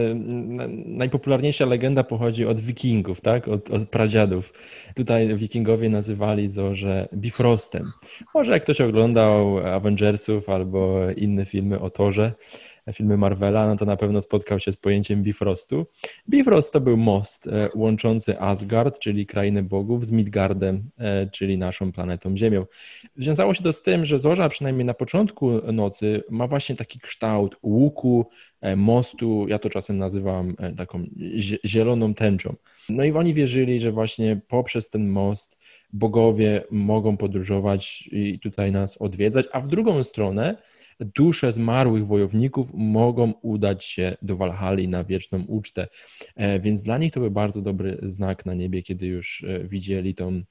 najpopularniejsza 0.85 1.65
legenda 1.65 2.03
pochodzi 2.03 2.45
od 2.45 2.59
wikingów, 2.59 3.21
tak? 3.21 3.47
od, 3.47 3.71
od 3.71 3.89
pradziadów. 3.89 4.53
Tutaj 4.95 5.35
wikingowie 5.35 5.89
nazywali 5.89 6.49
zorze 6.49 7.07
Bifrostem. 7.13 7.91
Może 8.33 8.51
jak 8.51 8.63
ktoś 8.63 8.81
oglądał 8.81 9.57
Avengersów 9.57 10.49
albo 10.49 11.09
inne 11.11 11.45
filmy 11.45 11.79
o 11.79 11.89
Torze, 11.89 12.33
filmy 12.93 13.17
Marvela, 13.17 13.67
no 13.67 13.75
to 13.75 13.85
na 13.85 13.97
pewno 13.97 14.21
spotkał 14.21 14.59
się 14.59 14.71
z 14.71 14.77
pojęciem 14.77 15.23
Bifrostu. 15.23 15.85
Bifrost 16.29 16.73
to 16.73 16.81
był 16.81 16.97
most 16.97 17.47
e, 17.47 17.69
łączący 17.75 18.39
Asgard, 18.39 18.99
czyli 18.99 19.25
krainę 19.25 19.63
bogów, 19.63 20.05
z 20.05 20.11
Midgardem, 20.11 20.89
e, 20.97 21.27
czyli 21.29 21.57
naszą 21.57 21.91
planetą 21.91 22.37
Ziemią. 22.37 22.65
Związało 23.15 23.53
się 23.53 23.63
to 23.63 23.73
z 23.73 23.81
tym, 23.81 24.05
że 24.05 24.19
zorza 24.19 24.49
przynajmniej 24.49 24.85
na 24.85 24.93
początku 24.93 25.51
nocy 25.73 26.23
ma 26.29 26.47
właśnie 26.47 26.75
taki 26.75 26.99
kształt 26.99 27.57
łuku, 27.63 28.29
e, 28.61 28.75
mostu, 28.75 29.45
ja 29.47 29.59
to 29.59 29.69
czasem 29.69 29.97
nazywam 29.97 30.55
taką 30.77 31.03
zieloną 31.65 32.13
tęczą. 32.13 32.55
No 32.89 33.03
i 33.03 33.11
oni 33.11 33.33
wierzyli, 33.33 33.79
że 33.79 33.91
właśnie 33.91 34.39
poprzez 34.47 34.89
ten 34.89 35.07
most 35.07 35.57
bogowie 35.93 36.63
mogą 36.71 37.17
podróżować 37.17 38.09
i 38.11 38.39
tutaj 38.39 38.71
nas 38.71 38.97
odwiedzać, 38.97 39.45
a 39.51 39.61
w 39.61 39.67
drugą 39.67 40.03
stronę 40.03 40.57
dusze 40.99 41.51
zmarłych 41.51 42.07
wojowników 42.07 42.71
mogą 42.73 43.33
udać 43.41 43.85
się 43.85 44.17
do 44.21 44.35
Walhali 44.35 44.87
na 44.87 45.03
wieczną 45.03 45.43
ucztę. 45.47 45.87
E, 46.35 46.59
więc 46.59 46.83
dla 46.83 46.97
nich 46.97 47.11
to 47.11 47.19
był 47.19 47.31
bardzo 47.31 47.61
dobry 47.61 47.97
znak 48.01 48.45
na 48.45 48.53
niebie, 48.53 48.83
kiedy 48.83 49.07
już 49.07 49.43
e, 49.43 49.63
widzieli 49.63 50.15
tą 50.15 50.41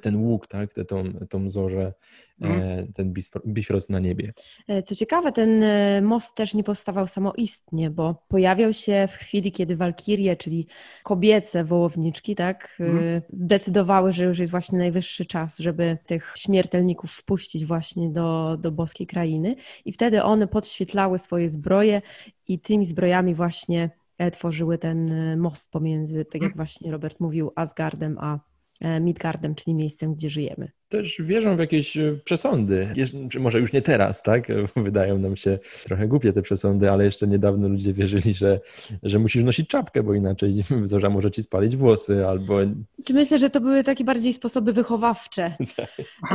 ten 0.00 0.16
łuk, 0.16 0.46
tak, 0.46 0.70
tą, 0.88 1.12
tą 1.12 1.50
zorzę, 1.50 1.92
mhm. 2.40 2.92
ten 2.92 3.14
bifrost 3.46 3.90
na 3.90 3.98
niebie. 3.98 4.32
E, 4.68 4.82
co 4.82 4.94
ciekawe, 4.94 5.32
ten 5.32 5.62
e, 5.62 6.02
most 6.02 6.34
też 6.34 6.54
nie 6.54 6.64
powstawał 6.64 7.06
samoistnie, 7.06 7.90
bo 7.90 8.24
pojawiał 8.28 8.72
się 8.72 9.08
w 9.10 9.14
chwili, 9.14 9.52
kiedy 9.52 9.76
walkirie, 9.76 10.36
czyli 10.36 10.66
kobiece 11.02 11.64
wołowniczki, 11.64 12.34
tak, 12.34 12.76
mhm. 12.80 13.22
zdecydowały, 13.30 14.12
że 14.12 14.24
już 14.24 14.38
jest 14.38 14.50
właśnie 14.50 14.78
najwyższy 14.78 15.26
czas, 15.26 15.58
żeby 15.58 15.98
tych 16.06 16.34
śmiertelników 16.36 17.12
wpuścić 17.12 17.66
właśnie 17.66 18.10
do, 18.10 18.56
do 18.60 18.72
boskiej 18.72 19.06
krainy 19.06 19.56
i 19.84 19.92
wtedy 19.92 20.22
one 20.22 20.48
podświetlały 20.48 21.18
swoje 21.18 21.50
zbroje 21.50 22.02
i 22.48 22.58
tymi 22.58 22.84
zbrojami 22.84 23.34
właśnie 23.34 23.90
tworzyły 24.32 24.78
ten 24.78 25.10
most 25.38 25.70
pomiędzy, 25.70 26.24
tak 26.24 26.34
jak 26.34 26.52
mhm. 26.52 26.56
właśnie 26.56 26.92
Robert 26.92 27.20
mówił, 27.20 27.52
Asgardem 27.54 28.18
a 28.20 28.34
E, 28.34 28.55
Midgardem, 29.00 29.54
czyli 29.54 29.74
miejscem, 29.74 30.14
gdzie 30.14 30.30
żyjemy. 30.30 30.68
Też 30.88 31.22
wierzą 31.22 31.56
w 31.56 31.58
jakieś 31.58 31.96
e, 31.96 32.18
przesądy. 32.24 32.94
Może 33.38 33.60
już 33.60 33.72
nie 33.72 33.82
teraz, 33.82 34.22
tak? 34.22 34.48
Wydają 34.76 35.18
nam 35.18 35.36
się 35.36 35.58
trochę 35.84 36.08
głupie 36.08 36.32
te 36.32 36.42
przesądy, 36.42 36.90
ale 36.90 37.04
jeszcze 37.04 37.26
niedawno 37.26 37.68
ludzie 37.68 37.92
wierzyli, 37.92 38.34
że, 38.34 38.60
że 39.02 39.18
musisz 39.18 39.44
nosić 39.44 39.68
czapkę, 39.68 40.02
bo 40.02 40.14
inaczej 40.14 40.62
zorza 40.84 41.10
może 41.10 41.30
ci 41.30 41.42
spalić 41.42 41.76
włosy 41.76 42.26
albo... 42.26 42.58
Czy 43.04 43.14
myślę, 43.14 43.38
że 43.38 43.50
to 43.50 43.60
były 43.60 43.84
takie 43.84 44.04
bardziej 44.04 44.32
sposoby 44.32 44.72
wychowawcze, 44.72 45.56
tak. 45.76 45.88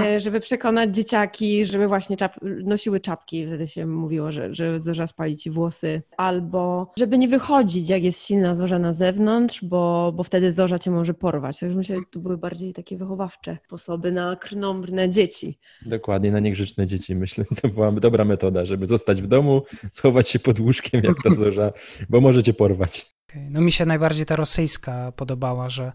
e, 0.06 0.20
żeby 0.20 0.40
przekonać 0.40 0.96
dzieciaki, 0.96 1.66
żeby 1.66 1.88
właśnie 1.88 2.18
czap 2.18 2.36
nosiły 2.42 3.00
czapki. 3.00 3.48
Wtedy 3.48 3.68
się 3.68 3.86
mówiło, 3.86 4.32
że, 4.32 4.56
że 4.56 4.80
zorza 4.80 5.08
spali 5.08 5.38
ci 5.38 5.52
włosy. 5.52 6.02
Albo 6.18 6.92
żeby 6.98 7.18
nie 7.18 7.28
wychodzić, 7.28 7.90
jak 7.90 8.04
jest 8.04 8.26
silna 8.26 8.56
zorza 8.56 8.80
na 8.80 8.94
zewnątrz, 8.94 9.66
bo, 9.66 10.14
bo 10.16 10.24
wtedy 10.24 10.52
zorza 10.52 10.80
cię 10.80 10.92
może 10.92 11.14
porwać. 11.14 11.60
Także 11.60 11.78
myślę, 11.78 11.96
że 11.96 12.02
to 12.12 12.20
były 12.20 12.38
bardziej 12.38 12.74
takie 12.74 12.98
wychowawcze 12.98 13.58
sposoby 13.66 14.12
na 14.12 14.36
krnąbrne 14.41 15.10
dzieci. 15.10 15.60
Dokładnie, 15.86 16.32
na 16.32 16.39
niegrzeczne 16.39 16.88
dzieci. 16.88 17.15
Myślę, 17.15 17.45
to 17.62 17.67
była 17.67 17.91
dobra 17.91 18.25
metoda, 18.25 18.65
żeby 18.65 18.88
zostać 18.88 19.21
w 19.21 19.27
domu, 19.27 19.63
schować 19.91 20.30
się 20.30 20.39
pod 20.39 20.60
łóżkiem 20.60 21.01
jak 21.04 21.23
ta 21.23 21.36
zorza, 21.36 21.73
bo 22.10 22.21
możecie 22.21 22.54
porwać. 22.54 23.06
No 23.49 23.62
mi 23.62 23.71
się 23.71 23.86
najbardziej 23.86 24.25
ta 24.25 24.36
rosyjska 24.36 25.12
podobała, 25.15 25.69
że 25.69 25.91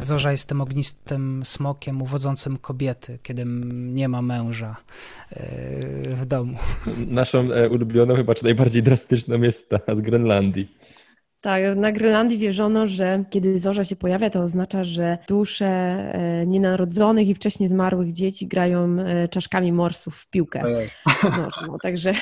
Zorza 0.00 0.30
jest 0.30 0.48
tym 0.48 0.60
ognistym 0.60 1.44
smokiem 1.44 2.02
uwodzącym 2.02 2.56
kobiety, 2.58 3.18
kiedy 3.22 3.44
nie 3.72 4.08
ma 4.08 4.22
męża 4.22 4.76
e, 5.30 5.36
w 6.16 6.26
domu. 6.26 6.58
Naszą 7.06 7.52
e, 7.52 7.68
ulubioną, 7.68 8.16
chyba 8.16 8.34
czy 8.34 8.44
najbardziej 8.44 8.82
drastyczną 8.82 9.42
jest 9.42 9.68
ta 9.68 9.94
z 9.94 10.00
Grenlandii. 10.00 10.79
Tak, 11.40 11.62
na 11.76 11.92
Grenlandii 11.92 12.38
wierzono, 12.38 12.86
że 12.86 13.24
kiedy 13.30 13.58
zorza 13.58 13.84
się 13.84 13.96
pojawia, 13.96 14.30
to 14.30 14.42
oznacza, 14.42 14.84
że 14.84 15.18
dusze 15.28 15.66
e, 15.66 16.46
nienarodzonych 16.46 17.28
i 17.28 17.34
wcześniej 17.34 17.68
zmarłych 17.68 18.12
dzieci 18.12 18.46
grają 18.46 18.96
e, 18.98 19.28
czaszkami 19.28 19.72
morsów 19.72 20.16
w 20.16 20.30
piłkę. 20.30 20.62
No, 21.22 21.48
no, 21.66 21.78
także 21.82 22.12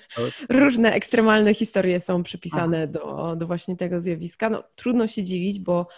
różne 0.48 0.92
ekstremalne 0.92 1.54
historie 1.54 2.00
są 2.00 2.22
przypisane 2.22 2.86
do, 2.86 3.36
do 3.36 3.46
właśnie 3.46 3.76
tego 3.76 4.00
zjawiska. 4.00 4.50
No, 4.50 4.64
trudno 4.74 5.06
się 5.06 5.22
dziwić, 5.22 5.60
bo, 5.60 5.88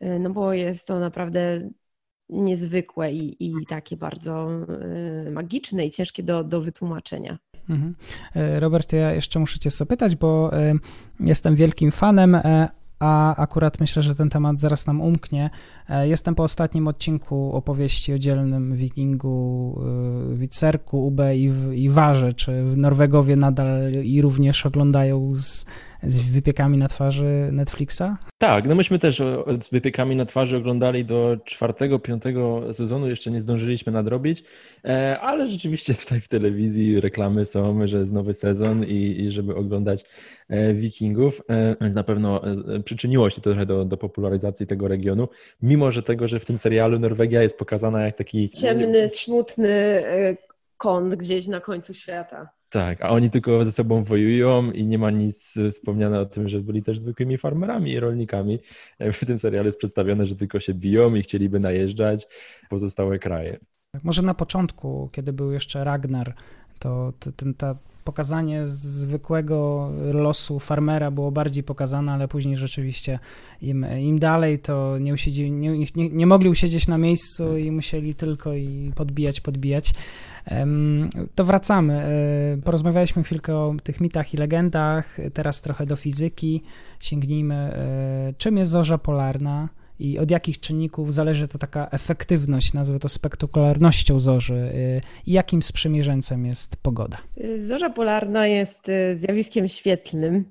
e, 0.00 0.18
no 0.18 0.30
bo 0.30 0.52
jest 0.52 0.86
to 0.86 1.00
naprawdę 1.00 1.70
niezwykłe 2.28 3.12
i, 3.12 3.46
i 3.46 3.66
takie 3.68 3.96
bardzo 3.96 4.48
magiczne 5.30 5.86
i 5.86 5.90
ciężkie 5.90 6.22
do, 6.22 6.44
do 6.44 6.60
wytłumaczenia. 6.60 7.38
Mhm. 7.68 7.94
E, 8.36 8.60
Robert, 8.60 8.92
ja 8.92 9.12
jeszcze 9.12 9.38
muszę 9.38 9.58
Cię 9.58 9.70
zapytać, 9.70 10.16
bo 10.16 10.50
e, 10.52 10.74
jestem 11.20 11.56
wielkim 11.56 11.90
fanem, 11.90 12.34
e, 12.34 12.68
a 12.98 13.36
akurat 13.36 13.80
myślę, 13.80 14.02
że 14.02 14.14
ten 14.14 14.30
temat 14.30 14.60
zaraz 14.60 14.86
nam 14.86 15.00
umknie. 15.00 15.50
Jestem 16.02 16.34
po 16.34 16.42
ostatnim 16.42 16.88
odcinku 16.88 17.52
opowieści 17.52 18.12
o 18.12 18.18
dzielnym 18.18 18.76
wikingu, 18.76 19.80
Wicerku, 20.34 21.06
Ube 21.06 21.36
i, 21.36 21.52
i 21.72 21.90
Warze. 21.90 22.32
Czy 22.32 22.64
Norwegowie 22.76 23.36
nadal 23.36 23.92
i 23.92 24.22
również 24.22 24.66
oglądają 24.66 25.32
z 25.34 25.66
z 26.02 26.32
wypiekami 26.32 26.78
na 26.78 26.88
twarzy 26.88 27.48
Netflixa? 27.52 28.02
Tak, 28.38 28.66
no 28.66 28.74
myśmy 28.74 28.98
też 28.98 29.16
z 29.60 29.70
wypiekami 29.72 30.16
na 30.16 30.26
twarzy 30.26 30.56
oglądali 30.56 31.04
do 31.04 31.36
czwartego, 31.44 31.98
piątego 31.98 32.72
sezonu, 32.72 33.08
jeszcze 33.08 33.30
nie 33.30 33.40
zdążyliśmy 33.40 33.92
nadrobić, 33.92 34.44
e, 34.84 35.20
ale 35.20 35.48
rzeczywiście 35.48 35.94
tutaj 35.94 36.20
w 36.20 36.28
telewizji 36.28 37.00
reklamy 37.00 37.44
są, 37.44 37.86
że 37.86 37.98
jest 37.98 38.12
nowy 38.12 38.34
sezon 38.34 38.84
i, 38.84 39.20
i 39.20 39.30
żeby 39.30 39.54
oglądać 39.54 40.04
e, 40.48 40.74
Wikingów, 40.74 41.42
e, 41.50 41.76
więc 41.80 41.94
na 41.94 42.04
pewno 42.04 42.42
przyczyniło 42.84 43.30
się 43.30 43.40
to 43.40 43.50
trochę 43.50 43.66
do, 43.66 43.84
do 43.84 43.96
popularyzacji 43.96 44.66
tego 44.66 44.88
regionu, 44.88 45.28
mimo 45.62 45.90
że 45.90 46.02
tego, 46.02 46.28
że 46.28 46.40
w 46.40 46.44
tym 46.44 46.58
serialu 46.58 46.98
Norwegia 46.98 47.42
jest 47.42 47.58
pokazana 47.58 48.02
jak 48.02 48.16
taki... 48.16 48.50
Ciemny, 48.50 49.08
smutny 49.08 50.02
kąt 50.76 51.14
gdzieś 51.14 51.46
na 51.46 51.60
końcu 51.60 51.94
świata. 51.94 52.59
Tak, 52.70 53.02
a 53.02 53.08
oni 53.08 53.30
tylko 53.30 53.64
ze 53.64 53.72
sobą 53.72 54.02
wojują 54.02 54.70
i 54.70 54.86
nie 54.86 54.98
ma 54.98 55.10
nic 55.10 55.54
wspomniane 55.70 56.20
o 56.20 56.26
tym, 56.26 56.48
że 56.48 56.60
byli 56.60 56.82
też 56.82 56.98
zwykłymi 56.98 57.38
farmerami 57.38 57.92
i 57.92 58.00
rolnikami. 58.00 58.58
W 59.12 59.26
tym 59.26 59.38
serialu 59.38 59.66
jest 59.66 59.78
przedstawione, 59.78 60.26
że 60.26 60.36
tylko 60.36 60.60
się 60.60 60.74
biją 60.74 61.14
i 61.14 61.22
chcieliby 61.22 61.60
najeżdżać 61.60 62.28
pozostałe 62.68 63.18
kraje. 63.18 63.58
Tak, 63.92 64.04
może 64.04 64.22
na 64.22 64.34
początku, 64.34 65.08
kiedy 65.12 65.32
był 65.32 65.52
jeszcze 65.52 65.84
Ragnar, 65.84 66.34
to 66.78 67.12
ten, 67.36 67.54
ta 67.54 67.76
pokazanie 68.04 68.66
zwykłego 68.66 69.90
losu 70.12 70.58
farmera 70.58 71.10
było 71.10 71.32
bardziej 71.32 71.62
pokazane, 71.62 72.12
ale 72.12 72.28
później 72.28 72.56
rzeczywiście 72.56 73.18
im, 73.62 73.86
im 74.00 74.18
dalej 74.18 74.58
to 74.58 74.98
nie, 74.98 75.14
usiedzi, 75.14 75.52
nie, 75.52 75.78
nie, 75.78 76.08
nie 76.10 76.26
mogli 76.26 76.48
usiedzieć 76.48 76.88
na 76.88 76.98
miejscu 76.98 77.58
i 77.58 77.70
musieli 77.70 78.14
tylko 78.14 78.54
i 78.54 78.92
podbijać, 78.94 79.40
podbijać. 79.40 79.94
To 81.34 81.44
wracamy. 81.44 81.94
E, 82.58 82.62
porozmawialiśmy 82.62 83.22
chwilkę 83.22 83.56
o 83.56 83.74
tych 83.82 84.00
mitach 84.00 84.34
i 84.34 84.36
legendach, 84.36 85.16
teraz 85.34 85.62
trochę 85.62 85.86
do 85.86 85.96
fizyki. 85.96 86.62
Sięgnijmy. 87.00 87.54
E, 87.54 88.32
czym 88.38 88.56
jest 88.56 88.70
zorza 88.70 88.98
polarna? 88.98 89.68
i 89.98 90.18
od 90.18 90.30
jakich 90.30 90.60
czynników 90.60 91.14
zależy 91.14 91.48
to 91.48 91.58
taka 91.58 91.88
efektywność, 91.90 92.72
nazwę 92.72 92.98
to 92.98 93.08
spektakularnością 93.08 94.18
zorzy 94.18 94.54
e, 94.54 95.00
i 95.26 95.32
jakim 95.32 95.62
sprzymierzeńcem 95.62 96.46
jest 96.46 96.76
pogoda? 96.76 97.16
Zorza 97.66 97.90
polarna 97.90 98.46
jest 98.46 98.90
zjawiskiem 99.14 99.68
świetlnym, 99.68 100.44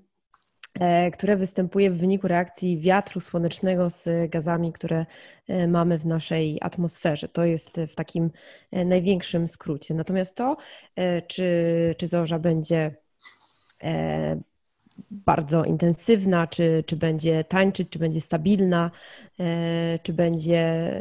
które 1.14 1.38
występuje 1.38 1.92
w 1.92 1.98
wyniku 1.98 2.28
reakcji 2.28 2.80
wiatru 2.80 3.22
słonecznego 3.22 3.90
z 3.90 4.30
gazami, 4.30 4.74
które 4.74 5.06
e, 5.48 5.68
mamy 5.68 5.98
w 5.98 6.06
naszej 6.06 6.58
atmosferze. 6.62 7.30
To 7.30 7.46
jest 7.46 7.80
w 7.92 7.96
takim 7.96 8.32
e, 8.72 8.86
największym 8.86 9.48
skrócie. 9.48 9.94
Natomiast 9.94 10.36
to, 10.36 10.58
czy, 11.28 11.46
czy 11.98 12.08
zorza 12.08 12.40
będzie 12.40 12.96
bardzo 15.12 15.64
intensywna, 15.64 16.48
czy, 16.48 16.84
czy 16.88 16.96
będzie 16.96 17.44
tańczyć, 17.44 17.90
czy 17.90 18.00
będzie 18.00 18.22
stabilna, 18.22 18.92
czy 20.04 20.14
będzie 20.14 20.92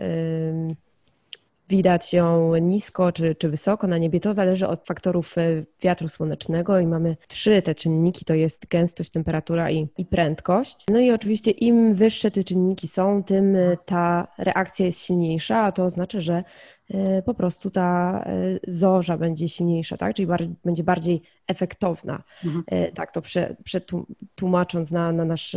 widać 1.68 2.12
ją 2.12 2.56
nisko 2.56 3.12
czy, 3.12 3.34
czy 3.34 3.48
wysoko 3.48 3.86
na 3.86 3.98
niebie, 3.98 4.20
to 4.20 4.34
zależy 4.34 4.66
od 4.66 4.86
faktorów 4.86 5.38
e, 5.38 5.42
wiatru 5.82 6.08
słonecznego 6.08 6.78
i 6.78 6.86
mamy 6.86 7.16
trzy 7.28 7.62
te 7.62 7.74
czynniki, 7.74 8.24
to 8.24 8.34
jest 8.34 8.68
gęstość, 8.68 9.10
temperatura 9.10 9.70
i, 9.70 9.88
i 9.98 10.04
prędkość. 10.04 10.84
No 10.90 10.98
i 10.98 11.10
oczywiście 11.10 11.50
im 11.50 11.94
wyższe 11.94 12.30
te 12.30 12.44
czynniki 12.44 12.88
są, 12.88 13.22
tym 13.22 13.56
e, 13.56 13.76
ta 13.84 14.28
reakcja 14.38 14.86
jest 14.86 15.00
silniejsza, 15.00 15.58
a 15.58 15.72
to 15.72 15.84
oznacza, 15.84 16.20
że 16.20 16.44
e, 16.90 17.22
po 17.22 17.34
prostu 17.34 17.70
ta 17.70 18.24
zorza 18.66 19.18
będzie 19.18 19.48
silniejsza, 19.48 19.96
tak? 19.96 20.14
czyli 20.14 20.26
bardziej, 20.26 20.54
będzie 20.64 20.84
bardziej 20.84 21.22
efektowna, 21.46 22.22
mhm. 22.44 22.92
tak 22.94 23.12
to 23.12 23.22
przetłumacząc 23.64 24.90
na, 24.90 25.12
na 25.12 25.24
nasz 25.24 25.56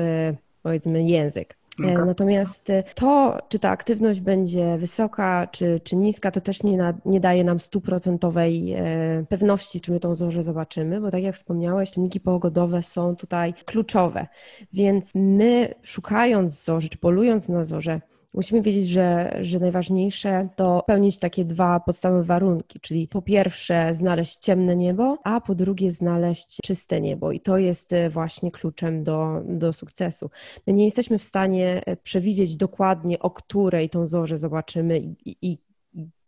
powiedzmy 0.63 1.03
język. 1.03 1.60
Okay. 1.79 1.91
E, 1.91 2.05
natomiast 2.05 2.69
e, 2.69 2.83
to, 2.95 3.37
czy 3.49 3.59
ta 3.59 3.69
aktywność 3.69 4.19
będzie 4.19 4.77
wysoka, 4.77 5.47
czy, 5.51 5.81
czy 5.83 5.95
niska, 5.95 6.31
to 6.31 6.41
też 6.41 6.63
nie, 6.63 6.77
na, 6.77 6.93
nie 7.05 7.19
daje 7.19 7.43
nam 7.43 7.59
stuprocentowej 7.59 8.73
e, 8.73 9.25
pewności, 9.29 9.81
czy 9.81 9.91
my 9.91 9.99
tą 9.99 10.15
zorzę 10.15 10.43
zobaczymy, 10.43 11.01
bo 11.01 11.11
tak 11.11 11.23
jak 11.23 11.35
wspomniałeś, 11.35 11.91
czynniki 11.91 12.19
pogodowe 12.19 12.83
są 12.83 13.15
tutaj 13.15 13.53
kluczowe. 13.65 14.27
Więc 14.73 15.11
my 15.15 15.73
szukając 15.83 16.63
zorzy, 16.63 16.89
czy 16.89 16.97
polując 16.97 17.49
na 17.49 17.65
zorze, 17.65 18.01
Musimy 18.33 18.61
wiedzieć, 18.61 18.87
że, 18.89 19.37
że 19.41 19.59
najważniejsze 19.59 20.49
to 20.55 20.81
spełnić 20.83 21.19
takie 21.19 21.45
dwa 21.45 21.79
podstawowe 21.79 22.23
warunki, 22.23 22.79
czyli 22.79 23.07
po 23.07 23.21
pierwsze 23.21 23.93
znaleźć 23.93 24.37
ciemne 24.37 24.75
niebo, 24.75 25.17
a 25.23 25.41
po 25.41 25.55
drugie 25.55 25.91
znaleźć 25.91 26.57
czyste 26.63 27.01
niebo. 27.01 27.31
I 27.31 27.39
to 27.39 27.57
jest 27.57 27.93
e, 27.93 28.09
właśnie 28.09 28.51
kluczem 28.51 29.03
do, 29.03 29.41
do 29.45 29.73
sukcesu. 29.73 30.29
My 30.67 30.73
nie 30.73 30.85
jesteśmy 30.85 31.19
w 31.19 31.23
stanie 31.23 31.81
e, 31.85 31.97
przewidzieć 31.97 32.55
dokładnie, 32.55 33.19
o 33.19 33.31
której 33.31 33.89
tą 33.89 34.07
zorzę 34.07 34.37
zobaczymy 34.37 34.99
i, 34.99 35.37
i 35.41 35.57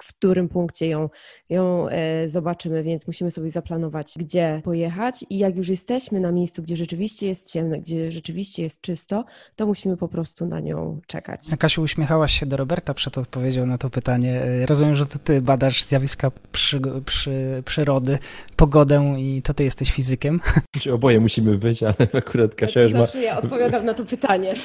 w 0.03 0.13
którym 0.13 0.49
punkcie 0.49 0.87
ją, 0.87 1.09
ją 1.49 1.89
e, 1.89 2.27
zobaczymy, 2.29 2.83
więc 2.83 3.07
musimy 3.07 3.31
sobie 3.31 3.49
zaplanować, 3.49 4.13
gdzie 4.15 4.61
pojechać 4.63 5.25
i 5.29 5.37
jak 5.37 5.55
już 5.55 5.69
jesteśmy 5.69 6.19
na 6.19 6.31
miejscu, 6.31 6.63
gdzie 6.63 6.75
rzeczywiście 6.75 7.27
jest 7.27 7.51
ciemno, 7.51 7.77
gdzie 7.77 8.11
rzeczywiście 8.11 8.63
jest 8.63 8.81
czysto, 8.81 9.25
to 9.55 9.65
musimy 9.65 9.97
po 9.97 10.07
prostu 10.07 10.45
na 10.45 10.59
nią 10.59 11.01
czekać. 11.07 11.41
Kasiu, 11.59 11.81
uśmiechałaś 11.81 12.39
się 12.39 12.45
do 12.45 12.57
Roberta 12.57 12.93
przed 12.93 13.17
odpowiedzią 13.17 13.65
na 13.65 13.77
to 13.77 13.89
pytanie. 13.89 14.41
E, 14.41 14.65
rozumiem, 14.65 14.95
że 14.95 15.05
to 15.05 15.19
ty 15.19 15.41
badasz 15.41 15.83
zjawiska 15.83 16.31
przy, 16.51 16.81
przy, 17.05 17.63
przyrody, 17.65 18.17
pogodę 18.55 19.15
i 19.17 19.41
to 19.41 19.53
ty 19.53 19.63
jesteś 19.63 19.91
fizykiem. 19.91 20.39
Czy 20.81 20.93
oboje 20.93 21.19
musimy 21.19 21.57
być, 21.57 21.83
ale 21.83 21.95
akurat 22.13 22.55
Kasia 22.55 22.81
już 22.81 22.93
ma... 22.93 23.07
ja 23.21 23.37
odpowiadam 23.37 23.85
na 23.85 23.93
to 23.93 24.05
pytanie. 24.05 24.55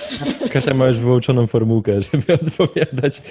Kasia 0.52 0.74
ma 0.74 0.86
już 0.86 0.98
wyłączoną 0.98 1.46
formułkę, 1.46 2.02
żeby 2.02 2.34
odpowiadać 2.46 3.22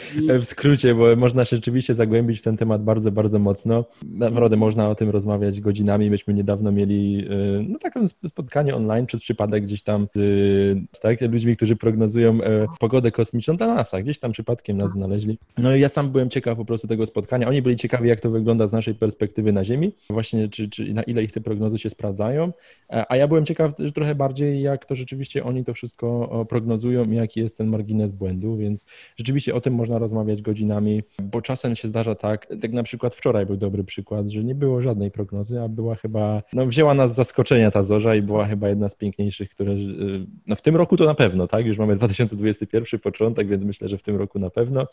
w 0.41 0.45
skrócie, 0.45 0.95
bo 0.95 1.15
można 1.15 1.45
się 1.45 1.55
rzeczywiście 1.55 1.93
zagłębić 1.97 2.39
w 2.39 2.43
ten 2.43 2.57
temat 2.57 2.83
bardzo, 2.83 3.11
bardzo 3.11 3.39
mocno. 3.39 3.85
Naprawdę 4.05 4.57
można 4.57 4.89
o 4.89 4.95
tym 4.95 5.09
rozmawiać 5.09 5.61
godzinami. 5.61 6.09
Myśmy 6.09 6.33
niedawno 6.33 6.71
mieli 6.71 7.27
e, 7.29 7.63
no, 7.69 7.79
takie 7.79 7.99
spotkanie 8.27 8.75
online 8.75 9.05
przez 9.05 9.21
przypadek 9.21 9.63
gdzieś 9.63 9.83
tam 9.83 10.07
z 10.95 10.99
tak, 10.99 11.21
ludźmi, 11.21 11.55
którzy 11.55 11.75
prognozują 11.75 12.41
e, 12.41 12.67
pogodę 12.79 13.11
kosmiczną 13.11 13.57
dla 13.57 13.67
NASA. 13.67 14.01
Gdzieś 14.01 14.19
tam 14.19 14.31
przypadkiem 14.31 14.77
nas 14.77 14.91
znaleźli. 14.91 15.37
No 15.57 15.75
i 15.75 15.79
ja 15.79 15.89
sam 15.89 16.11
byłem 16.11 16.29
ciekaw 16.29 16.57
po 16.57 16.65
prostu 16.65 16.87
tego 16.87 17.05
spotkania. 17.05 17.47
Oni 17.47 17.61
byli 17.61 17.75
ciekawi, 17.75 18.09
jak 18.09 18.21
to 18.21 18.29
wygląda 18.29 18.67
z 18.67 18.71
naszej 18.71 18.95
perspektywy 18.95 19.53
na 19.53 19.63
Ziemi, 19.63 19.91
właśnie 20.09 20.47
czy, 20.47 20.69
czy 20.69 20.93
na 20.93 21.03
ile 21.03 21.23
ich 21.23 21.31
te 21.31 21.41
prognozy 21.41 21.79
się 21.79 21.89
sprawdzają. 21.89 22.51
A 23.09 23.15
ja 23.15 23.27
byłem 23.27 23.45
ciekaw 23.45 23.75
też 23.75 23.93
trochę 23.93 24.15
bardziej, 24.15 24.61
jak 24.61 24.85
to 24.85 24.95
rzeczywiście 24.95 25.43
oni 25.43 25.63
to 25.65 25.73
wszystko 25.73 26.45
prognozują 26.49 27.11
i 27.11 27.15
jaki 27.15 27.39
jest 27.39 27.57
ten 27.57 27.67
margines 27.67 28.11
błędu, 28.11 28.57
więc 28.57 28.85
rzeczywiście 29.17 29.55
o 29.55 29.61
tym 29.61 29.73
można 29.73 29.97
rozmawiać 29.97 30.41
godzinami, 30.41 31.03
bo 31.23 31.41
czasem 31.41 31.75
się 31.75 31.86
zdarza 31.87 32.15
tak, 32.15 32.47
tak 32.61 32.73
na 32.73 32.83
przykład 32.83 33.15
wczoraj 33.15 33.45
był 33.45 33.57
dobry 33.57 33.83
przykład, 33.83 34.29
że 34.29 34.43
nie 34.43 34.55
było 34.55 34.81
żadnej 34.81 35.11
prognozy, 35.11 35.61
a 35.61 35.67
była 35.67 35.95
chyba, 35.95 36.43
no 36.53 36.65
wzięła 36.65 36.93
nas 36.93 37.13
z 37.13 37.15
zaskoczenia 37.15 37.71
ta 37.71 37.83
zorza 37.83 38.15
i 38.15 38.21
była 38.21 38.45
chyba 38.45 38.69
jedna 38.69 38.89
z 38.89 38.95
piękniejszych, 38.95 39.49
które, 39.49 39.75
no 40.47 40.55
w 40.55 40.61
tym 40.61 40.75
roku 40.75 40.97
to 40.97 41.05
na 41.05 41.13
pewno, 41.13 41.47
tak, 41.47 41.65
już 41.65 41.77
mamy 41.77 41.95
2021 41.95 42.99
początek, 42.99 43.47
więc 43.47 43.63
myślę, 43.63 43.87
że 43.87 43.97
w 43.97 44.03
tym 44.03 44.15
roku 44.15 44.39
na 44.39 44.49
pewno 44.49 44.87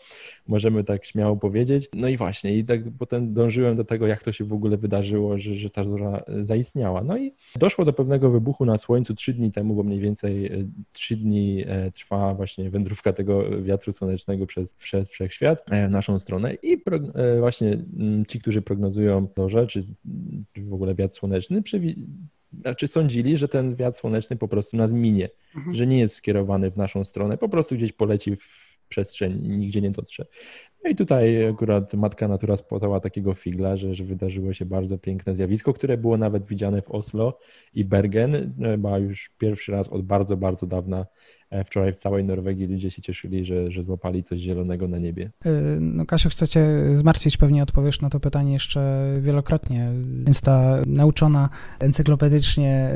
możemy 0.47 0.85
tak 0.85 1.07
śmiało 1.07 1.37
powiedzieć. 1.37 1.89
No 1.95 2.09
i 2.09 2.17
właśnie, 2.17 2.57
i 2.57 2.65
tak 2.65 2.81
potem 2.99 3.33
dążyłem 3.33 3.77
do 3.77 3.85
tego, 3.85 4.07
jak 4.07 4.23
to 4.23 4.33
się 4.33 4.45
w 4.45 4.53
ogóle 4.53 4.77
wydarzyło, 4.77 5.39
że, 5.39 5.55
że 5.55 5.71
ta 5.71 5.85
zorza 5.85 6.23
zaistniała. 6.43 7.05
No 7.05 7.19
i 7.19 7.33
doszło 7.57 7.85
do 7.85 7.93
pewnego 7.93 8.31
wybuchu 8.31 8.65
na 8.65 8.79
Słońcu 8.79 9.15
trzy 9.15 9.33
dni 9.33 9.53
temu, 9.53 9.75
bo 9.75 9.83
mniej 9.83 10.01
więcej 10.01 10.47
e, 10.47 10.51
trzy 10.93 11.17
dni 11.17 11.65
trwa 11.95 12.35
właśnie 12.35 12.71
wędrówka 12.71 13.13
tego 13.13 13.63
wiatru 13.63 13.93
słonecznego 13.93 14.47
przez, 14.47 14.73
przez 14.73 15.09
wszechświat 15.09 15.65
naszą 15.91 16.19
stronę 16.19 16.55
i 16.55 16.74
właśnie 17.41 17.73
mm, 17.73 18.27
ci, 18.27 18.41
którzy 18.41 18.63
prognozują 18.63 19.29
zorze, 19.37 19.67
czy, 19.67 19.85
w 20.57 20.73
ogóle 20.73 20.95
wiatr 20.95 21.15
słoneczny, 21.15 21.63
znaczy 22.61 22.89
sądzili, 22.89 23.37
że 23.37 23.49
ten 23.49 23.77
wiatr 23.77 23.99
słoneczny 23.99 24.37
po 24.37 24.49
prostu 24.49 24.77
nas 24.77 24.93
minie, 24.93 25.29
mhm. 25.57 25.75
że 25.75 25.87
nie 25.87 25.99
jest 25.99 26.15
skierowany 26.15 26.71
w 26.71 26.77
naszą 26.77 27.05
stronę, 27.05 27.39
po 27.39 27.49
prostu 27.49 27.75
gdzieś 27.75 27.93
poleci 27.93 28.37
w 28.37 28.75
przestrzeń 28.89 29.47
i 29.47 29.49
nigdzie 29.49 29.81
nie 29.81 29.91
dotrze. 29.91 30.27
No 30.85 30.91
i 30.91 30.97
tutaj 30.97 31.49
akurat 31.49 31.95
matka 31.95 32.29
natura 32.29 32.57
spotała 32.57 33.01
takiego 33.01 33.35
figla, 33.35 33.77
że, 33.77 33.95
że 33.95 34.05
wydarzyło 34.05 34.53
się 34.53 34.65
bardzo 34.65 34.99
piękne 34.99 35.35
zjawisko, 35.35 35.73
które 35.73 35.97
było 35.99 36.17
nawet 36.17 36.47
widziane 36.47 36.83
w 36.83 36.91
Oslo 36.91 37.39
i 37.75 37.85
Bergen, 37.85 38.55
chyba 38.63 38.99
już 38.99 39.31
pierwszy 39.39 39.73
raz 39.73 39.89
od 39.89 40.03
bardzo, 40.03 40.37
bardzo 40.37 40.67
dawna 40.67 41.07
E, 41.44 41.44
wczoraj 41.65 41.93
w 41.93 41.99
całej 41.99 42.25
Norwegii 42.25 42.67
ludzie 42.67 42.91
się 42.91 43.03
cieszyli, 43.03 43.45
że, 43.45 43.71
że 43.71 43.83
złapali 43.83 44.23
coś 44.23 44.41
zielonego 44.41 44.89
na 44.89 44.99
niebie. 44.99 45.31
E, 45.45 45.51
no 45.81 46.07
Kasiu, 46.07 46.29
chcecie 46.29 46.67
zmartwić, 46.95 47.37
pewnie 47.37 47.63
odpowiesz 47.63 48.01
na 48.01 48.11
to 48.11 48.21
pytanie 48.21 48.53
jeszcze 48.53 49.05
wielokrotnie, 49.21 49.91
więc 50.25 50.41
ta 50.41 50.77
nauczona 50.87 51.49
encyklopedycznie 51.79 52.91